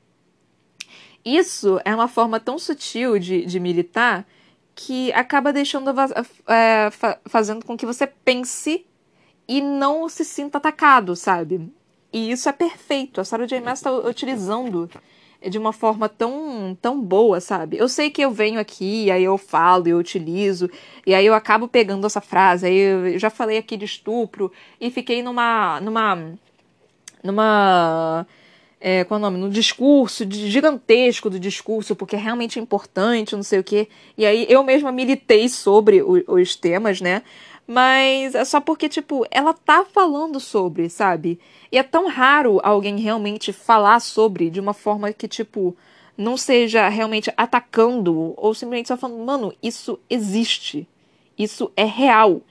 Isso 1.24 1.80
é 1.84 1.94
uma 1.94 2.08
forma 2.08 2.40
tão 2.40 2.58
sutil 2.58 3.18
de, 3.18 3.44
de 3.44 3.60
militar 3.60 4.26
que 4.74 5.12
acaba 5.12 5.52
deixando 5.52 5.90
é, 6.48 6.90
fazendo 7.26 7.64
com 7.64 7.76
que 7.76 7.84
você 7.84 8.06
pense 8.06 8.86
e 9.46 9.60
não 9.60 10.08
se 10.08 10.24
sinta 10.24 10.58
atacado, 10.58 11.14
sabe? 11.14 11.70
E 12.12 12.30
isso 12.30 12.48
é 12.48 12.52
perfeito. 12.52 13.20
A 13.20 13.24
Sarah 13.24 13.46
J. 13.46 13.60
Maas 13.60 13.80
está 13.80 13.92
utilizando 13.92 14.88
de 15.48 15.58
uma 15.58 15.72
forma 15.72 16.08
tão, 16.08 16.76
tão 16.80 17.00
boa, 17.00 17.40
sabe? 17.40 17.78
Eu 17.78 17.88
sei 17.88 18.10
que 18.10 18.22
eu 18.22 18.30
venho 18.30 18.60
aqui, 18.60 19.10
aí 19.10 19.24
eu 19.24 19.38
falo, 19.38 19.88
eu 19.88 19.98
utilizo, 19.98 20.68
e 21.06 21.14
aí 21.14 21.24
eu 21.24 21.34
acabo 21.34 21.66
pegando 21.66 22.06
essa 22.06 22.20
frase, 22.20 22.66
aí 22.66 22.76
eu 23.14 23.18
já 23.18 23.30
falei 23.30 23.56
aqui 23.56 23.76
de 23.76 23.84
estupro, 23.84 24.52
e 24.80 24.90
fiquei 24.90 25.22
numa. 25.22 25.80
numa. 25.80 26.34
numa. 27.24 28.26
É, 28.82 29.04
qual 29.04 29.18
é 29.18 29.20
o 29.20 29.22
nome? 29.22 29.38
No 29.38 29.50
discurso, 29.50 30.24
gigantesco 30.30 31.28
do 31.28 31.38
discurso, 31.38 31.94
porque 31.94 32.16
é 32.16 32.18
realmente 32.18 32.58
importante, 32.58 33.36
não 33.36 33.42
sei 33.42 33.58
o 33.60 33.64
quê. 33.64 33.88
E 34.16 34.24
aí 34.24 34.46
eu 34.48 34.62
mesma 34.64 34.90
militei 34.90 35.48
sobre 35.50 36.02
o, 36.02 36.24
os 36.26 36.56
temas, 36.56 37.00
né? 37.00 37.22
Mas 37.72 38.34
é 38.34 38.44
só 38.44 38.60
porque, 38.60 38.88
tipo, 38.88 39.24
ela 39.30 39.54
tá 39.54 39.84
falando 39.84 40.40
sobre, 40.40 40.90
sabe? 40.90 41.38
E 41.70 41.78
é 41.78 41.84
tão 41.84 42.08
raro 42.08 42.58
alguém 42.64 42.98
realmente 42.98 43.52
falar 43.52 44.00
sobre 44.00 44.50
de 44.50 44.58
uma 44.58 44.74
forma 44.74 45.12
que, 45.12 45.28
tipo, 45.28 45.76
não 46.18 46.36
seja 46.36 46.88
realmente 46.88 47.32
atacando 47.36 48.34
ou 48.36 48.52
simplesmente 48.54 48.88
só 48.88 48.96
falando, 48.96 49.24
mano, 49.24 49.54
isso 49.62 50.00
existe. 50.10 50.88
Isso 51.38 51.70
é 51.76 51.84
real. 51.84 52.42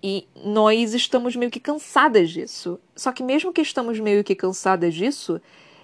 E 0.00 0.28
nós 0.44 0.94
estamos 0.94 1.34
meio 1.34 1.50
que 1.50 1.58
cansadas 1.58 2.30
disso. 2.30 2.78
Só 2.94 3.10
que 3.10 3.24
mesmo 3.24 3.52
que 3.52 3.62
estamos 3.62 3.98
meio 3.98 4.22
que 4.22 4.36
cansadas 4.36 4.94
disso, 4.94 5.42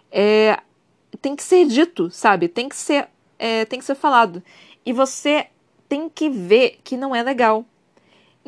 é, 0.08 0.56
tem 1.20 1.34
que 1.34 1.42
ser 1.42 1.66
dito, 1.66 2.12
sabe? 2.12 2.46
Tem 2.46 2.68
que 2.68 2.76
ser, 2.76 3.08
é, 3.40 3.64
tem 3.64 3.80
que 3.80 3.84
ser 3.84 3.96
falado. 3.96 4.40
E 4.86 4.92
você 4.92 5.48
tem 5.88 6.08
que 6.08 6.30
ver 6.30 6.78
que 6.84 6.96
não 6.96 7.12
é 7.12 7.24
legal. 7.24 7.66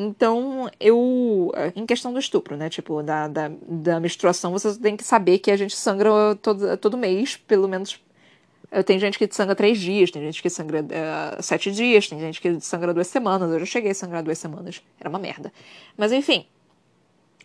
Então, 0.03 0.71
eu. 0.81 1.53
Em 1.77 1.85
questão 1.85 2.11
do 2.11 2.19
estupro, 2.19 2.57
né? 2.57 2.71
Tipo, 2.71 3.03
da, 3.03 3.29
da, 3.29 3.51
da 3.69 4.01
menstruação, 4.01 4.51
você 4.51 4.75
tem 4.79 4.97
que 4.97 5.05
saber 5.05 5.39
que 5.39 5.51
a 5.51 5.57
gente 5.57 5.77
sangra 5.77 6.11
todo, 6.41 6.75
todo 6.79 6.97
mês, 6.97 7.37
pelo 7.37 7.69
menos. 7.69 8.01
Eh, 8.71 8.83
tem 8.83 8.99
gente 8.99 9.19
que 9.19 9.29
sangra 9.31 9.55
três 9.55 9.79
dias, 9.79 10.11
tem 10.11 10.23
gente 10.23 10.41
que 10.41 10.49
sangra 10.49 10.81
uh, 10.81 11.43
sete 11.43 11.71
dias, 11.71 12.09
tem 12.09 12.19
gente 12.19 12.41
que 12.41 12.59
sangra 12.61 12.95
duas 12.95 13.09
semanas. 13.09 13.53
Eu 13.53 13.61
já 13.61 13.67
cheguei 13.67 13.91
a 13.91 13.95
sangrar 13.95 14.23
duas 14.23 14.39
semanas. 14.39 14.81
Era 14.99 15.11
uma 15.11 15.19
merda. 15.19 15.53
Mas 15.99 16.13
enfim. 16.13 16.47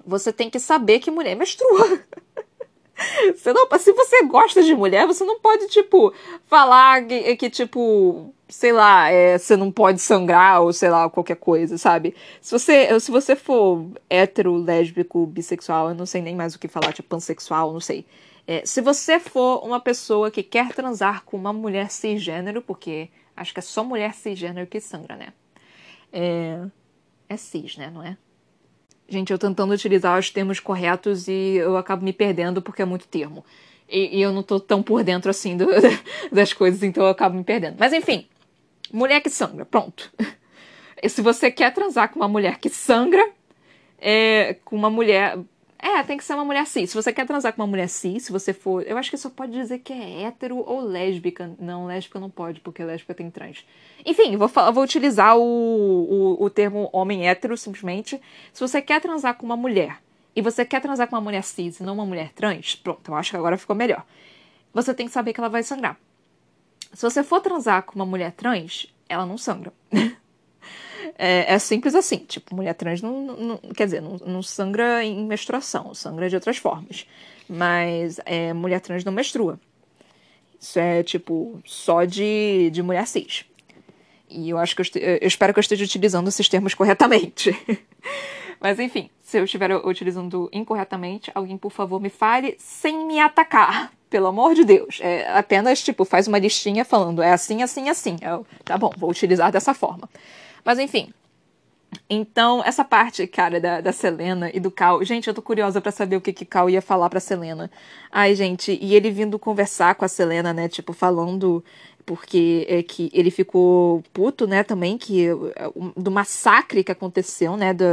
Você 0.07 0.31
tem 0.31 0.49
que 0.49 0.59
saber 0.59 0.99
que 0.99 1.11
mulher 1.11 1.35
menstrua. 1.35 1.99
Se 3.35 3.91
você 3.91 4.23
gosta 4.23 4.63
de 4.63 4.73
mulher, 4.73 5.05
você 5.05 5.25
não 5.25 5.39
pode, 5.39 5.67
tipo, 5.67 6.13
falar 6.45 7.05
que, 7.05 7.35
que 7.35 7.49
tipo, 7.49 8.33
sei 8.47 8.71
lá, 8.71 9.09
é, 9.09 9.37
você 9.37 9.55
não 9.55 9.71
pode 9.71 9.99
sangrar 9.99 10.61
ou 10.61 10.71
sei 10.71 10.89
lá, 10.89 11.09
qualquer 11.09 11.37
coisa, 11.37 11.77
sabe? 11.77 12.15
Se 12.41 12.51
você, 12.51 12.99
se 12.99 13.11
você 13.11 13.35
for 13.35 13.87
hétero, 14.09 14.55
lésbico, 14.55 15.25
bissexual, 15.25 15.89
eu 15.89 15.95
não 15.95 16.05
sei 16.05 16.21
nem 16.21 16.35
mais 16.35 16.55
o 16.55 16.59
que 16.59 16.67
falar, 16.67 16.93
tipo, 16.93 17.09
pansexual, 17.09 17.73
não 17.73 17.79
sei. 17.79 18.05
É, 18.47 18.63
se 18.65 18.81
você 18.81 19.19
for 19.19 19.65
uma 19.65 19.79
pessoa 19.79 20.29
que 20.29 20.43
quer 20.43 20.73
transar 20.73 21.23
com 21.23 21.35
uma 21.35 21.51
mulher 21.51 21.89
cisgênero, 21.89 22.61
porque 22.61 23.09
acho 23.35 23.53
que 23.53 23.59
é 23.59 23.63
só 23.63 23.83
mulher 23.83 24.13
cisgênero 24.13 24.67
que 24.67 24.79
sangra, 24.79 25.15
né? 25.15 25.33
É, 26.13 26.59
é 27.27 27.37
cis, 27.37 27.75
né? 27.77 27.89
Não 27.91 28.03
é? 28.03 28.15
Gente, 29.09 29.31
eu 29.31 29.39
tentando 29.39 29.73
utilizar 29.73 30.17
os 30.19 30.29
termos 30.29 30.59
corretos 30.59 31.27
e 31.27 31.55
eu 31.57 31.77
acabo 31.77 32.03
me 32.03 32.13
perdendo 32.13 32.61
porque 32.61 32.81
é 32.81 32.85
muito 32.85 33.07
termo. 33.07 33.43
E, 33.89 34.17
e 34.17 34.21
eu 34.21 34.31
não 34.31 34.41
tô 34.41 34.59
tão 34.59 34.81
por 34.81 35.03
dentro 35.03 35.29
assim 35.29 35.57
do, 35.57 35.67
das 36.31 36.53
coisas, 36.53 36.81
então 36.83 37.03
eu 37.03 37.09
acabo 37.09 37.35
me 37.35 37.43
perdendo. 37.43 37.75
Mas 37.79 37.93
enfim, 37.93 38.27
mulher 38.91 39.21
que 39.21 39.29
sangra, 39.29 39.65
pronto. 39.65 40.11
E 41.01 41.09
se 41.09 41.21
você 41.21 41.51
quer 41.51 41.73
transar 41.73 42.09
com 42.09 42.19
uma 42.19 42.27
mulher 42.27 42.57
que 42.57 42.69
sangra, 42.69 43.23
é, 43.99 44.55
com 44.65 44.75
uma 44.75 44.89
mulher 44.89 45.37
é, 45.77 46.01
tem 46.01 46.17
que 46.17 46.23
ser 46.23 46.33
uma 46.33 46.43
mulher 46.43 46.65
cis. 46.65 46.89
Se 46.89 46.95
você 46.95 47.13
quer 47.13 47.27
transar 47.27 47.53
com 47.53 47.61
uma 47.61 47.67
mulher 47.67 47.87
cis, 47.87 48.23
se 48.23 48.31
você 48.31 48.53
for. 48.53 48.83
Eu 48.87 48.97
acho 48.97 49.11
que 49.11 49.17
só 49.17 49.29
pode 49.29 49.51
dizer 49.51 49.79
que 49.79 49.93
é 49.93 50.23
hétero 50.23 50.57
ou 50.57 50.81
lésbica. 50.81 51.51
Não, 51.59 51.85
lésbica 51.85 52.19
não 52.19 52.29
pode, 52.29 52.59
porque 52.59 52.83
lésbica 52.83 53.13
tem 53.13 53.29
trans. 53.29 53.63
Enfim, 54.03 54.35
vou, 54.35 54.47
vou 54.47 54.83
utilizar 54.83 55.37
o, 55.37 55.43
o, 55.43 56.43
o 56.43 56.49
termo 56.49 56.89
homem 56.91 57.27
hétero 57.27 57.55
simplesmente. 57.55 58.19
Se 58.51 58.59
você 58.59 58.81
quer 58.81 58.99
transar 58.99 59.35
com 59.35 59.45
uma 59.45 59.55
mulher 59.55 59.99
e 60.35 60.41
você 60.41 60.65
quer 60.65 60.81
transar 60.81 61.07
com 61.07 61.15
uma 61.15 61.21
mulher 61.21 61.43
cis 61.43 61.79
e 61.79 61.83
não 61.83 61.93
uma 61.93 62.05
mulher 62.05 62.31
trans, 62.33 62.75
pronto, 62.75 63.11
eu 63.11 63.15
acho 63.15 63.29
que 63.29 63.37
agora 63.37 63.55
ficou 63.55 63.75
melhor. 63.75 64.03
Você 64.73 64.91
tem 64.91 65.05
que 65.05 65.13
saber 65.13 65.33
que 65.33 65.39
ela 65.39 65.49
vai 65.49 65.61
sangrar. 65.61 65.99
Se 66.95 67.01
você 67.03 67.23
for 67.23 67.41
transar 67.41 67.83
com 67.83 67.95
uma 67.95 68.05
mulher 68.05 68.31
trans, 68.31 68.87
ela 69.07 69.25
não 69.25 69.37
sangra. 69.37 69.71
É, 71.17 71.53
é, 71.53 71.59
simples 71.59 71.93
assim, 71.93 72.17
tipo, 72.17 72.55
mulher 72.55 72.73
trans 72.73 73.01
não, 73.01 73.21
não 73.37 73.57
quer 73.57 73.85
dizer, 73.85 74.01
não, 74.01 74.17
não, 74.25 74.41
sangra 74.41 75.03
em 75.03 75.23
menstruação, 75.23 75.93
sangra 75.93 76.27
de 76.27 76.35
outras 76.35 76.57
formas. 76.57 77.05
Mas 77.47 78.19
é, 78.25 78.51
mulher 78.51 78.81
trans 78.81 79.05
não 79.05 79.13
menstrua. 79.13 79.57
Isso 80.59 80.79
é, 80.79 81.03
tipo, 81.03 81.61
só 81.63 82.03
de, 82.03 82.69
de 82.71 82.81
mulher 82.81 83.05
cis. 83.05 83.45
E 84.27 84.49
eu 84.49 84.57
acho 84.57 84.75
que 84.75 84.81
eu, 84.81 85.01
eu 85.21 85.27
espero 85.27 85.53
que 85.53 85.59
eu 85.59 85.61
esteja 85.61 85.85
utilizando 85.85 86.27
esses 86.27 86.49
termos 86.49 86.73
corretamente. 86.73 87.55
Mas 88.65 88.79
enfim, 88.79 89.11
se 89.19 89.37
eu 89.37 89.43
estiver 89.43 89.75
utilizando 89.85 90.49
incorretamente, 90.51 91.31
alguém, 91.35 91.55
por 91.55 91.71
favor, 91.71 92.01
me 92.01 92.09
fale 92.09 92.55
sem 92.57 93.05
me 93.05 93.19
atacar. 93.19 93.91
Pelo 94.09 94.25
amor 94.25 94.55
de 94.55 94.65
Deus. 94.65 94.97
É 95.03 95.31
apenas, 95.37 95.83
tipo, 95.83 96.03
faz 96.03 96.27
uma 96.27 96.39
listinha 96.39 96.83
falando 96.83 97.21
é 97.21 97.31
assim, 97.31 97.61
assim, 97.61 97.89
assim. 97.89 98.17
Eu, 98.23 98.43
tá 98.63 98.75
bom, 98.75 98.91
vou 98.97 99.11
utilizar 99.11 99.51
dessa 99.51 99.75
forma. 99.75 100.09
Mas 100.63 100.79
enfim, 100.79 101.13
Então, 102.09 102.63
essa 102.65 102.83
parte, 102.83 103.27
cara, 103.27 103.59
da, 103.59 103.81
da 103.81 103.91
Selena 103.91 104.49
e 104.51 104.59
do 104.59 104.71
Cal. 104.71 105.03
Gente, 105.03 105.27
eu 105.27 105.33
tô 105.33 105.41
curiosa 105.43 105.79
para 105.79 105.91
saber 105.91 106.15
o 106.17 106.21
que 106.21 106.33
que 106.33 106.45
Cal 106.45 106.67
ia 106.67 106.81
falar 106.81 107.09
pra 107.09 107.19
Selena. 107.19 107.69
Ai, 108.11 108.33
gente, 108.35 108.77
e 108.81 108.95
ele 108.95 109.11
vindo 109.11 109.37
conversar 109.37 109.95
com 109.95 110.05
a 110.05 110.07
Selena, 110.07 110.53
né? 110.53 110.67
Tipo, 110.67 110.91
falando. 110.91 111.63
Porque 112.05 112.65
é 112.69 112.83
que 112.83 113.09
ele 113.13 113.31
ficou 113.31 114.03
puto, 114.13 114.45
né, 114.45 114.63
também, 114.63 114.95
que 114.95 115.27
do 115.97 116.11
massacre 116.11 116.83
que 116.83 116.91
aconteceu, 116.91 117.57
né, 117.57 117.73
do, 117.73 117.83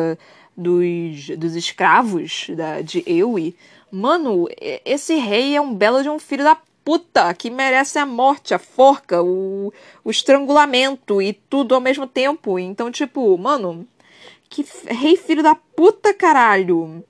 dos, 0.57 1.29
dos 1.37 1.57
escravos 1.57 2.47
da, 2.51 2.81
de 2.81 3.03
Ewe. 3.07 3.57
Mano, 3.91 4.49
esse 4.85 5.15
rei 5.17 5.57
é 5.57 5.61
um 5.61 5.75
belo 5.75 6.03
de 6.03 6.09
um 6.09 6.19
filho 6.19 6.45
da 6.45 6.57
puta 6.85 7.33
que 7.35 7.51
merece 7.51 7.99
a 7.99 8.07
morte, 8.07 8.55
a 8.55 8.59
forca, 8.59 9.23
o, 9.23 9.73
o 10.05 10.11
estrangulamento 10.11 11.21
e 11.21 11.33
tudo 11.33 11.75
ao 11.75 11.81
mesmo 11.81 12.07
tempo. 12.07 12.59
Então, 12.59 12.91
tipo, 12.91 13.37
mano, 13.39 13.87
que 14.49 14.65
rei 14.87 15.17
filho 15.17 15.43
da 15.43 15.55
puta, 15.55 16.13
caralho. 16.13 17.05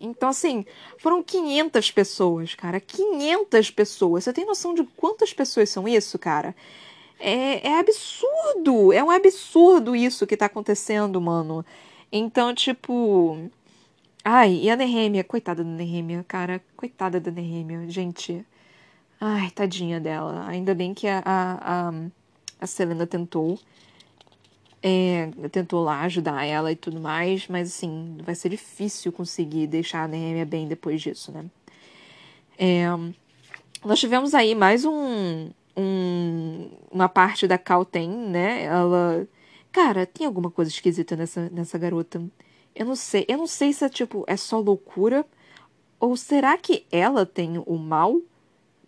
Então, 0.00 0.30
assim, 0.30 0.64
foram 0.98 1.22
500 1.22 1.90
pessoas, 1.90 2.54
cara. 2.54 2.80
500 2.80 3.70
pessoas. 3.70 4.24
Você 4.24 4.32
tem 4.32 4.46
noção 4.46 4.74
de 4.74 4.84
quantas 4.96 5.32
pessoas 5.32 5.68
são 5.68 5.86
isso, 5.86 6.18
cara? 6.18 6.54
É, 7.18 7.68
é 7.68 7.78
absurdo. 7.78 8.92
É 8.92 9.04
um 9.04 9.10
absurdo 9.10 9.94
isso 9.94 10.26
que 10.26 10.36
tá 10.36 10.46
acontecendo, 10.46 11.20
mano. 11.20 11.64
Então, 12.12 12.54
tipo. 12.54 13.50
Ai, 14.24 14.54
e 14.62 14.70
a 14.70 14.76
Nehemia, 14.76 15.24
coitada 15.24 15.64
da 15.64 15.70
Nehemia, 15.70 16.24
cara. 16.26 16.62
Coitada 16.76 17.20
da 17.20 17.30
Nehemia, 17.30 17.88
gente. 17.88 18.44
Ai, 19.20 19.50
tadinha 19.50 20.00
dela. 20.00 20.46
Ainda 20.48 20.74
bem 20.74 20.94
que 20.94 21.06
a, 21.06 21.22
a, 21.24 21.92
a, 22.60 22.66
Selena 22.66 23.06
tentou 23.06 23.58
é, 24.82 25.30
tentou 25.52 25.82
lá 25.84 26.02
ajudar 26.02 26.44
ela 26.44 26.72
e 26.72 26.76
tudo 26.76 27.00
mais, 27.00 27.46
mas 27.48 27.68
assim, 27.68 28.16
vai 28.22 28.34
ser 28.34 28.48
difícil 28.48 29.12
conseguir 29.12 29.66
deixar 29.66 30.04
a 30.04 30.08
Nehemia 30.08 30.46
bem 30.46 30.66
depois 30.66 31.00
disso, 31.02 31.30
né? 31.32 31.44
É, 32.58 32.86
nós 33.84 33.98
tivemos 33.98 34.34
aí 34.34 34.54
mais 34.54 34.84
um, 34.84 35.50
um, 35.76 36.70
uma 36.90 37.08
parte 37.08 37.46
da 37.46 37.58
Calten, 37.58 38.08
né? 38.08 38.64
Ela. 38.64 39.26
Cara, 39.72 40.04
tem 40.06 40.26
alguma 40.26 40.50
coisa 40.50 40.70
esquisita 40.70 41.16
nessa, 41.16 41.48
nessa 41.50 41.78
garota. 41.78 42.22
Eu 42.74 42.86
não 42.86 42.96
sei. 42.96 43.24
Eu 43.28 43.38
não 43.38 43.46
sei 43.46 43.72
se 43.72 43.84
é 43.84 43.88
tipo, 43.88 44.24
é 44.26 44.36
só 44.36 44.58
loucura. 44.58 45.24
Ou 45.98 46.16
será 46.16 46.56
que 46.56 46.86
ela 46.90 47.26
tem 47.26 47.62
o 47.66 47.76
mal? 47.76 48.20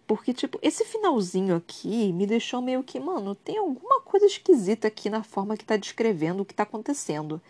Porque, 0.07 0.33
tipo, 0.33 0.59
esse 0.63 0.85
finalzinho 0.85 1.57
aqui 1.57 2.13
me 2.13 2.27
deixou 2.27 2.61
meio 2.61 2.83
que, 2.83 2.99
mano, 2.99 3.35
tem 3.35 3.59
alguma 3.59 4.01
coisa 4.01 4.27
esquisita 4.27 4.89
aqui 4.89 5.09
na 5.09 5.23
forma 5.23 5.57
que 5.57 5.65
tá 5.65 5.77
descrevendo 5.77 6.43
o 6.43 6.45
que 6.45 6.55
tá 6.55 6.65
acontecendo. 6.65 7.41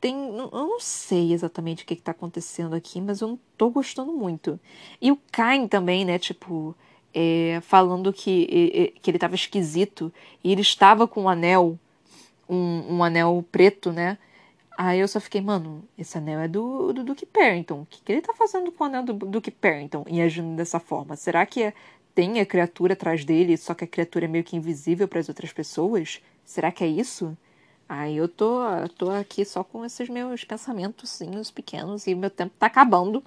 Tem. 0.00 0.14
Eu 0.14 0.50
não 0.52 0.80
sei 0.80 1.32
exatamente 1.32 1.84
o 1.84 1.86
que, 1.86 1.96
que 1.96 2.02
tá 2.02 2.12
acontecendo 2.12 2.74
aqui, 2.74 3.00
mas 3.00 3.20
eu 3.20 3.28
não 3.28 3.40
tô 3.56 3.70
gostando 3.70 4.12
muito. 4.12 4.58
E 5.00 5.12
o 5.12 5.18
Kain 5.32 5.68
também, 5.68 6.04
né, 6.04 6.18
tipo. 6.18 6.74
É, 7.18 7.60
falando 7.62 8.12
que, 8.12 8.92
que 9.00 9.10
ele 9.10 9.18
tava 9.18 9.34
esquisito 9.34 10.12
e 10.44 10.52
ele 10.52 10.60
estava 10.60 11.08
com 11.08 11.22
um 11.22 11.28
anel, 11.30 11.78
um, 12.48 12.96
um 12.96 13.04
anel 13.04 13.44
preto, 13.50 13.92
né? 13.92 14.18
Aí 14.78 15.00
eu 15.00 15.08
só 15.08 15.18
fiquei, 15.18 15.40
mano, 15.40 15.82
esse 15.96 16.18
anel 16.18 16.40
é 16.40 16.48
do, 16.48 16.92
do 16.92 17.02
Duke 17.02 17.24
Perrington. 17.24 17.82
O 17.82 17.86
que, 17.86 18.02
que 18.02 18.12
ele 18.12 18.20
tá 18.20 18.34
fazendo 18.34 18.70
com 18.70 18.84
o 18.84 18.86
anel 18.86 19.02
do 19.02 19.14
Duke 19.14 19.50
Perrington 19.50 20.04
e 20.06 20.20
agindo 20.20 20.54
dessa 20.54 20.78
forma? 20.78 21.16
Será 21.16 21.46
que 21.46 21.62
é, 21.62 21.74
tem 22.14 22.40
a 22.40 22.46
criatura 22.46 22.92
atrás 22.92 23.24
dele, 23.24 23.56
só 23.56 23.74
que 23.74 23.84
a 23.84 23.86
criatura 23.86 24.26
é 24.26 24.28
meio 24.28 24.44
que 24.44 24.56
invisível 24.56 25.08
para 25.08 25.20
as 25.20 25.28
outras 25.28 25.52
pessoas? 25.52 26.20
Será 26.44 26.70
que 26.70 26.84
é 26.84 26.86
isso? 26.86 27.36
Aí 27.88 28.16
eu 28.16 28.28
tô, 28.28 28.58
tô 28.98 29.10
aqui 29.10 29.44
só 29.44 29.64
com 29.64 29.84
esses 29.84 30.08
meus 30.08 30.44
pensamentos 30.44 31.50
pequenos 31.54 32.06
e 32.06 32.14
meu 32.14 32.30
tempo 32.30 32.54
tá 32.58 32.66
acabando. 32.66 33.22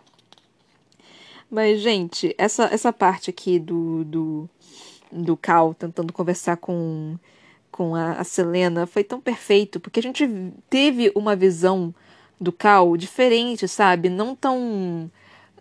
Mas, 1.50 1.80
gente, 1.80 2.36
essa, 2.38 2.66
essa 2.66 2.94
parte 2.94 3.30
aqui 3.32 3.58
do, 3.58 4.04
do, 4.04 4.50
do 5.12 5.36
Cal 5.36 5.74
tentando 5.74 6.14
conversar 6.14 6.58
com 6.58 7.18
com 7.80 7.96
a, 7.96 8.12
a 8.12 8.26
Selena 8.26 8.86
foi 8.86 9.06
tão 9.06 9.22
perfeito, 9.22 9.80
porque 9.80 10.02
a 10.02 10.04
gente 10.04 10.28
teve 10.70 11.14
uma 11.16 11.34
visão 11.34 11.96
do 12.38 12.52
Cal 12.52 12.98
diferente, 12.98 13.70
sabe? 13.70 14.10
Não 14.10 14.36
tão 14.36 15.10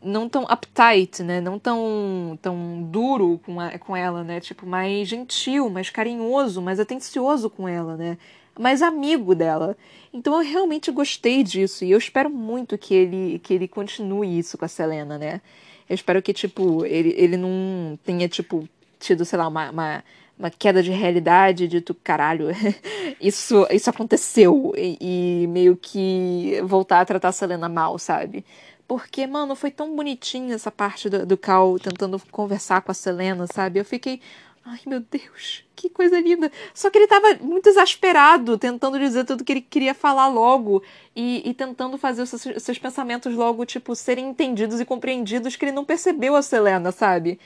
não 0.03 0.29
tão 0.29 0.43
uptight, 0.43 1.23
né? 1.23 1.41
Não 1.41 1.61
tão 1.61 2.37
tão 2.43 2.83
duro 2.91 3.41
com, 3.47 3.61
a, 3.61 3.79
com 3.79 3.97
ela, 3.97 4.25
né? 4.25 4.41
Tipo, 4.41 4.67
mais 4.67 5.07
gentil, 5.07 5.71
mais 5.71 5.91
carinhoso, 5.91 6.61
mais 6.61 6.81
atencioso 6.81 7.49
com 7.49 7.69
ela, 7.69 7.97
né? 7.97 8.19
Mais 8.59 8.83
amigo 8.83 9.33
dela. 9.33 9.77
Então 10.13 10.35
eu 10.35 10.41
realmente 10.41 10.91
gostei 10.91 11.45
disso 11.45 11.85
e 11.85 11.93
eu 11.93 11.99
espero 11.99 12.29
muito 12.29 12.77
que 12.77 12.95
ele 12.95 13.39
que 13.45 13.55
ele 13.55 13.69
continue 13.69 14.41
isso 14.41 14.59
com 14.59 14.65
a 14.65 14.69
Selena, 14.69 15.17
né? 15.19 15.41
Eu 15.89 15.95
espero 15.95 16.21
que 16.21 16.33
tipo 16.33 16.85
ele, 16.85 17.15
ele 17.17 17.37
não 17.37 17.97
tenha 18.05 18.29
tipo 18.29 18.69
tido, 18.99 19.25
sei 19.25 19.39
lá, 19.39 19.47
uma, 19.47 19.71
uma 19.71 20.05
uma 20.39 20.51
queda 20.51 20.83
de 20.83 20.91
realidade, 20.91 21.67
de 21.67 21.81
tu, 21.81 21.95
caralho, 21.95 22.47
isso, 23.21 23.67
isso 23.71 23.91
aconteceu, 23.91 24.73
e, 24.77 25.43
e, 25.43 25.47
meio 25.49 25.77
que 25.77 26.61
voltar 26.65 27.01
a 27.01 27.05
tratar 27.05 27.29
a 27.29 27.33
Selena 27.33 27.69
mal, 27.69 27.99
sabe? 27.99 28.45
Porque, 28.87 29.27
mano, 29.27 29.55
foi 29.55 29.71
tão 29.71 29.95
bonitinho 29.95 30.55
essa 30.55 30.71
parte 30.71 31.11
do, 31.11 31.27
do 31.27 31.37
Cal 31.37 31.79
tentando 31.79 32.21
conversar 32.31 32.81
com 32.81 32.91
a 32.91 32.95
Selena, 32.95 33.47
sabe? 33.47 33.81
Eu 33.81 33.85
fiquei, 33.85 34.21
ai 34.65 34.81
meu 34.87 35.01
Deus, 35.01 35.65
que 35.75 35.91
coisa 35.91 36.21
linda. 36.21 36.51
Só 36.73 36.89
que 36.89 36.99
ele 36.99 37.07
tava 37.07 37.35
muito 37.41 37.69
exasperado, 37.69 38.57
tentando 38.57 38.99
dizer 38.99 39.25
tudo 39.25 39.45
que 39.45 39.53
ele 39.53 39.61
queria 39.61 39.93
falar 39.93 40.29
logo, 40.29 40.83
e, 41.15 41.43
e 41.49 41.53
tentando 41.53 41.99
fazer 41.99 42.23
os 42.23 42.31
seus, 42.31 42.63
seus 42.63 42.79
pensamentos 42.79 43.35
logo, 43.35 43.67
tipo, 43.67 43.95
serem 43.95 44.29
entendidos 44.29 44.81
e 44.81 44.85
compreendidos, 44.85 45.57
que 45.57 45.65
ele 45.65 45.73
não 45.73 45.85
percebeu 45.85 46.37
a 46.37 46.43
Selena, 46.43 46.93
sabe? 46.93 47.39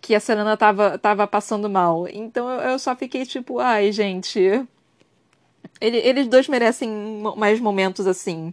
Que 0.00 0.14
a 0.14 0.20
Selena 0.20 0.56
tava, 0.56 0.98
tava 0.98 1.26
passando 1.26 1.68
mal. 1.68 2.06
Então 2.08 2.48
eu, 2.48 2.70
eu 2.70 2.78
só 2.78 2.94
fiquei 2.96 3.24
tipo, 3.26 3.58
ai, 3.58 3.92
gente. 3.92 4.40
Ele, 5.80 5.98
eles 5.98 6.26
dois 6.26 6.48
merecem 6.48 6.90
mais 7.36 7.60
momentos 7.60 8.06
assim. 8.06 8.52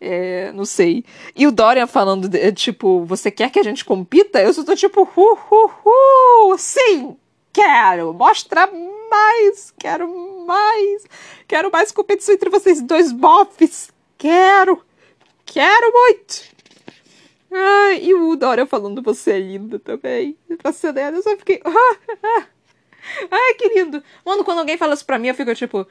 É, 0.00 0.52
não 0.52 0.64
sei. 0.64 1.04
E 1.34 1.46
o 1.46 1.52
Dorian 1.52 1.86
falando, 1.86 2.28
de, 2.28 2.52
tipo, 2.52 3.04
você 3.04 3.30
quer 3.30 3.50
que 3.50 3.58
a 3.58 3.62
gente 3.62 3.84
compita? 3.84 4.40
Eu 4.42 4.52
só 4.52 4.62
tô 4.62 4.76
tipo, 4.76 5.02
hu, 5.02 5.38
hu, 5.50 5.70
hu, 5.84 6.58
sim, 6.58 7.16
quero, 7.52 8.12
mostra 8.12 8.68
mais, 9.10 9.72
quero 9.78 10.06
mais, 10.46 11.04
quero 11.48 11.70
mais 11.70 11.90
competição 11.92 12.34
entre 12.34 12.50
vocês 12.50 12.82
dois 12.82 13.10
bofs, 13.10 13.90
quero, 14.18 14.84
quero 15.46 15.92
muito. 15.92 16.55
Ai, 17.50 18.04
e 18.04 18.14
o 18.14 18.36
Dora 18.36 18.66
falando 18.66 19.02
você 19.02 19.32
é 19.32 19.38
linda 19.38 19.78
também. 19.78 20.36
Pra 20.58 20.72
Selena, 20.72 21.16
eu 21.16 21.22
só 21.22 21.36
fiquei. 21.36 21.60
Ai, 23.30 23.54
que 23.54 23.68
lindo. 23.68 24.02
Mano, 24.24 24.44
quando 24.44 24.58
alguém 24.58 24.76
fala 24.76 24.94
isso 24.94 25.06
pra 25.06 25.18
mim, 25.18 25.28
eu 25.28 25.34
fico 25.34 25.54
tipo. 25.54 25.86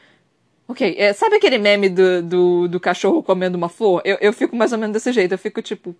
Ok, 0.68 0.96
é, 0.98 1.14
sabe 1.14 1.36
aquele 1.36 1.58
meme 1.58 1.90
do, 1.90 2.24
do, 2.24 2.68
do, 2.68 2.80
cachorro 2.80 3.22
comendo 3.22 3.58
uma 3.58 3.70
flor? 3.70 4.02
Eu, 4.04 4.18
eu 4.20 4.34
fico 4.34 4.56
mais 4.56 4.72
ou 4.72 4.80
menos 4.80 4.94
desse 4.94 5.12
jeito. 5.12 5.32
Eu 5.32 5.38
fico 5.38 5.62
tipo. 5.62 5.96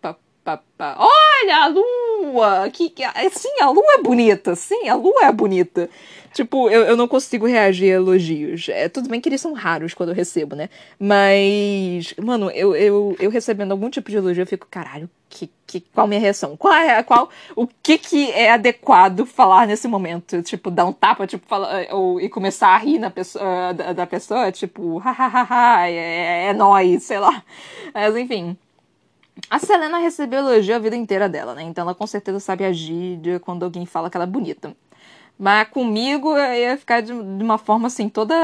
Pá, 0.00 0.16
pá, 0.44 0.62
pá. 0.76 0.96
Olha 1.42 1.64
a 1.64 1.66
lua! 1.66 2.70
Que, 2.70 2.90
que, 2.90 3.02
sim, 3.30 3.60
a 3.60 3.70
lua 3.70 3.94
é 3.98 4.02
bonita. 4.02 4.54
Sim, 4.54 4.88
a 4.88 4.94
lua 4.94 5.24
é 5.24 5.32
bonita. 5.32 5.88
Tipo, 6.32 6.68
eu, 6.68 6.82
eu 6.82 6.96
não 6.96 7.06
consigo 7.06 7.46
reagir 7.46 7.92
a 7.92 7.96
elogios. 7.96 8.68
É, 8.68 8.88
tudo 8.88 9.08
bem 9.08 9.20
que 9.20 9.28
eles 9.28 9.40
são 9.40 9.52
raros 9.52 9.94
quando 9.94 10.08
eu 10.08 10.14
recebo, 10.14 10.56
né? 10.56 10.68
Mas, 10.98 12.12
mano, 12.20 12.50
eu, 12.50 12.74
eu, 12.74 13.16
eu 13.20 13.30
recebendo 13.30 13.70
algum 13.70 13.88
tipo 13.88 14.10
de 14.10 14.16
elogio, 14.16 14.42
eu 14.42 14.46
fico, 14.46 14.66
caralho, 14.68 15.08
que, 15.28 15.48
que, 15.66 15.80
qual 15.80 16.08
minha 16.08 16.20
reação? 16.20 16.56
Qual 16.56 16.74
é 16.74 17.02
qual 17.04 17.30
o 17.54 17.68
que 17.68 17.98
que 17.98 18.30
é 18.32 18.50
adequado 18.50 19.26
falar 19.26 19.66
nesse 19.66 19.86
momento? 19.86 20.42
Tipo, 20.42 20.70
dar 20.72 20.86
um 20.86 20.92
tapa, 20.92 21.26
tipo, 21.26 21.46
fala, 21.46 21.86
ou, 21.92 22.20
e 22.20 22.28
começar 22.28 22.68
a 22.68 22.78
rir 22.78 22.98
na 22.98 23.10
pessoa, 23.10 23.72
da, 23.72 23.92
da 23.92 24.06
pessoa, 24.06 24.50
tipo, 24.50 24.98
hahaha, 24.98 25.86
é, 25.88 26.48
é 26.48 26.52
nóis, 26.52 27.04
sei 27.04 27.18
lá. 27.20 27.44
Mas 27.94 28.16
enfim. 28.16 28.56
A 29.50 29.58
Selena 29.58 29.98
recebeu 29.98 30.40
elogio 30.40 30.76
a 30.76 30.78
vida 30.78 30.96
inteira 30.96 31.28
dela, 31.28 31.54
né? 31.54 31.62
Então 31.62 31.82
ela 31.82 31.94
com 31.94 32.06
certeza 32.06 32.38
sabe 32.40 32.64
agir 32.64 33.40
quando 33.40 33.64
alguém 33.64 33.84
fala 33.84 34.08
que 34.10 34.16
ela 34.16 34.24
é 34.24 34.28
bonita. 34.28 34.74
Mas 35.38 35.68
comigo 35.68 36.36
ia 36.38 36.76
ficar 36.78 37.02
de, 37.02 37.12
uma 37.12 37.58
forma 37.58 37.88
assim, 37.88 38.08
toda 38.08 38.34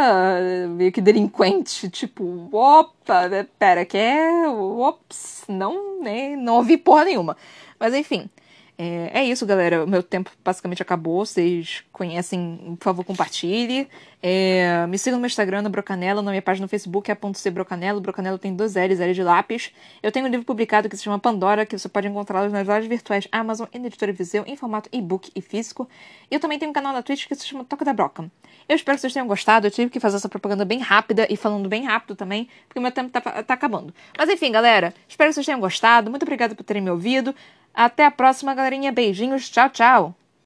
meio 0.70 0.91
que 0.91 1.01
delinquente. 1.01 1.88
Tipo, 1.88 2.49
opa, 2.53 3.28
pera, 3.59 3.84
que 3.84 3.97
é. 3.97 4.49
Ops, 4.49 5.45
não, 5.49 6.01
nem, 6.03 6.36
não 6.36 6.57
ouvi 6.57 6.76
porra 6.76 7.05
nenhuma. 7.05 7.36
Mas 7.78 7.95
enfim. 7.95 8.28
É, 8.83 9.20
é, 9.20 9.24
isso, 9.26 9.45
galera. 9.45 9.85
O 9.85 9.87
meu 9.87 10.03
tempo 10.03 10.31
basicamente 10.43 10.81
acabou. 10.81 11.26
Vocês 11.26 11.85
conhecem, 11.93 12.76
por 12.78 12.85
favor, 12.85 13.05
compartilhe. 13.05 13.87
É, 14.22 14.87
me 14.87 14.97
sigam 14.97 15.18
no 15.18 15.20
meu 15.20 15.26
Instagram, 15.26 15.61
no 15.61 15.68
Brocanelo. 15.68 16.22
Na 16.22 16.31
minha 16.31 16.41
página 16.41 16.64
no 16.64 16.68
Facebook 16.68 17.11
é 17.11 17.14
.cbrocanelo. 17.14 18.01
Brocanelo 18.01 18.39
tem 18.39 18.57
dois 18.57 18.76
L's, 18.76 18.99
L 18.99 19.12
de 19.12 19.22
lápis. 19.22 19.70
Eu 20.03 20.11
tenho 20.11 20.24
um 20.24 20.31
livro 20.31 20.47
publicado 20.47 20.89
que 20.89 20.97
se 20.97 21.03
chama 21.03 21.18
Pandora, 21.18 21.66
que 21.66 21.78
você 21.78 21.91
pode 21.91 22.09
encontrá-lo 22.09 22.49
nas 22.49 22.66
lojas 22.66 22.87
virtuais 22.87 23.28
Amazon 23.31 23.66
e 23.70 23.78
na 23.78 23.89
Editora 23.89 24.14
Viseu 24.14 24.45
em 24.47 24.57
formato 24.57 24.89
e-book 24.91 25.31
e 25.37 25.43
físico. 25.43 25.87
E 26.31 26.35
eu 26.35 26.41
também 26.41 26.59
tenho 26.59 26.70
um 26.70 26.74
canal 26.74 26.95
na 26.95 27.03
Twitch 27.03 27.26
que 27.28 27.35
se 27.35 27.47
chama 27.47 27.66
Toca 27.66 27.85
da 27.85 27.93
Broca. 27.93 28.31
Eu 28.66 28.76
espero 28.76 28.97
que 28.97 29.03
vocês 29.03 29.12
tenham 29.12 29.26
gostado. 29.26 29.66
Eu 29.66 29.70
tive 29.70 29.91
que 29.91 30.01
fazer 30.01 30.16
essa 30.16 30.28
propaganda 30.28 30.64
bem 30.64 30.78
rápida 30.78 31.26
e 31.28 31.37
falando 31.37 31.68
bem 31.68 31.85
rápido 31.85 32.16
também, 32.16 32.49
porque 32.66 32.81
meu 32.81 32.93
tempo 32.93 33.11
tá, 33.11 33.20
tá 33.20 33.53
acabando. 33.53 33.93
Mas 34.16 34.31
enfim, 34.31 34.51
galera, 34.51 34.95
espero 35.07 35.28
que 35.28 35.35
vocês 35.35 35.45
tenham 35.45 35.61
gostado. 35.61 36.09
Muito 36.09 36.22
obrigada 36.22 36.55
por 36.55 36.64
terem 36.64 36.81
me 36.81 36.91
ouvido. 36.91 37.35
Até 37.75 38.05
a 38.05 38.11
próxima, 38.11 38.55
galerinha. 38.55 38.93
Beijinhos. 38.93 39.49
Tchau, 39.49 39.71
tchau. 39.71 40.20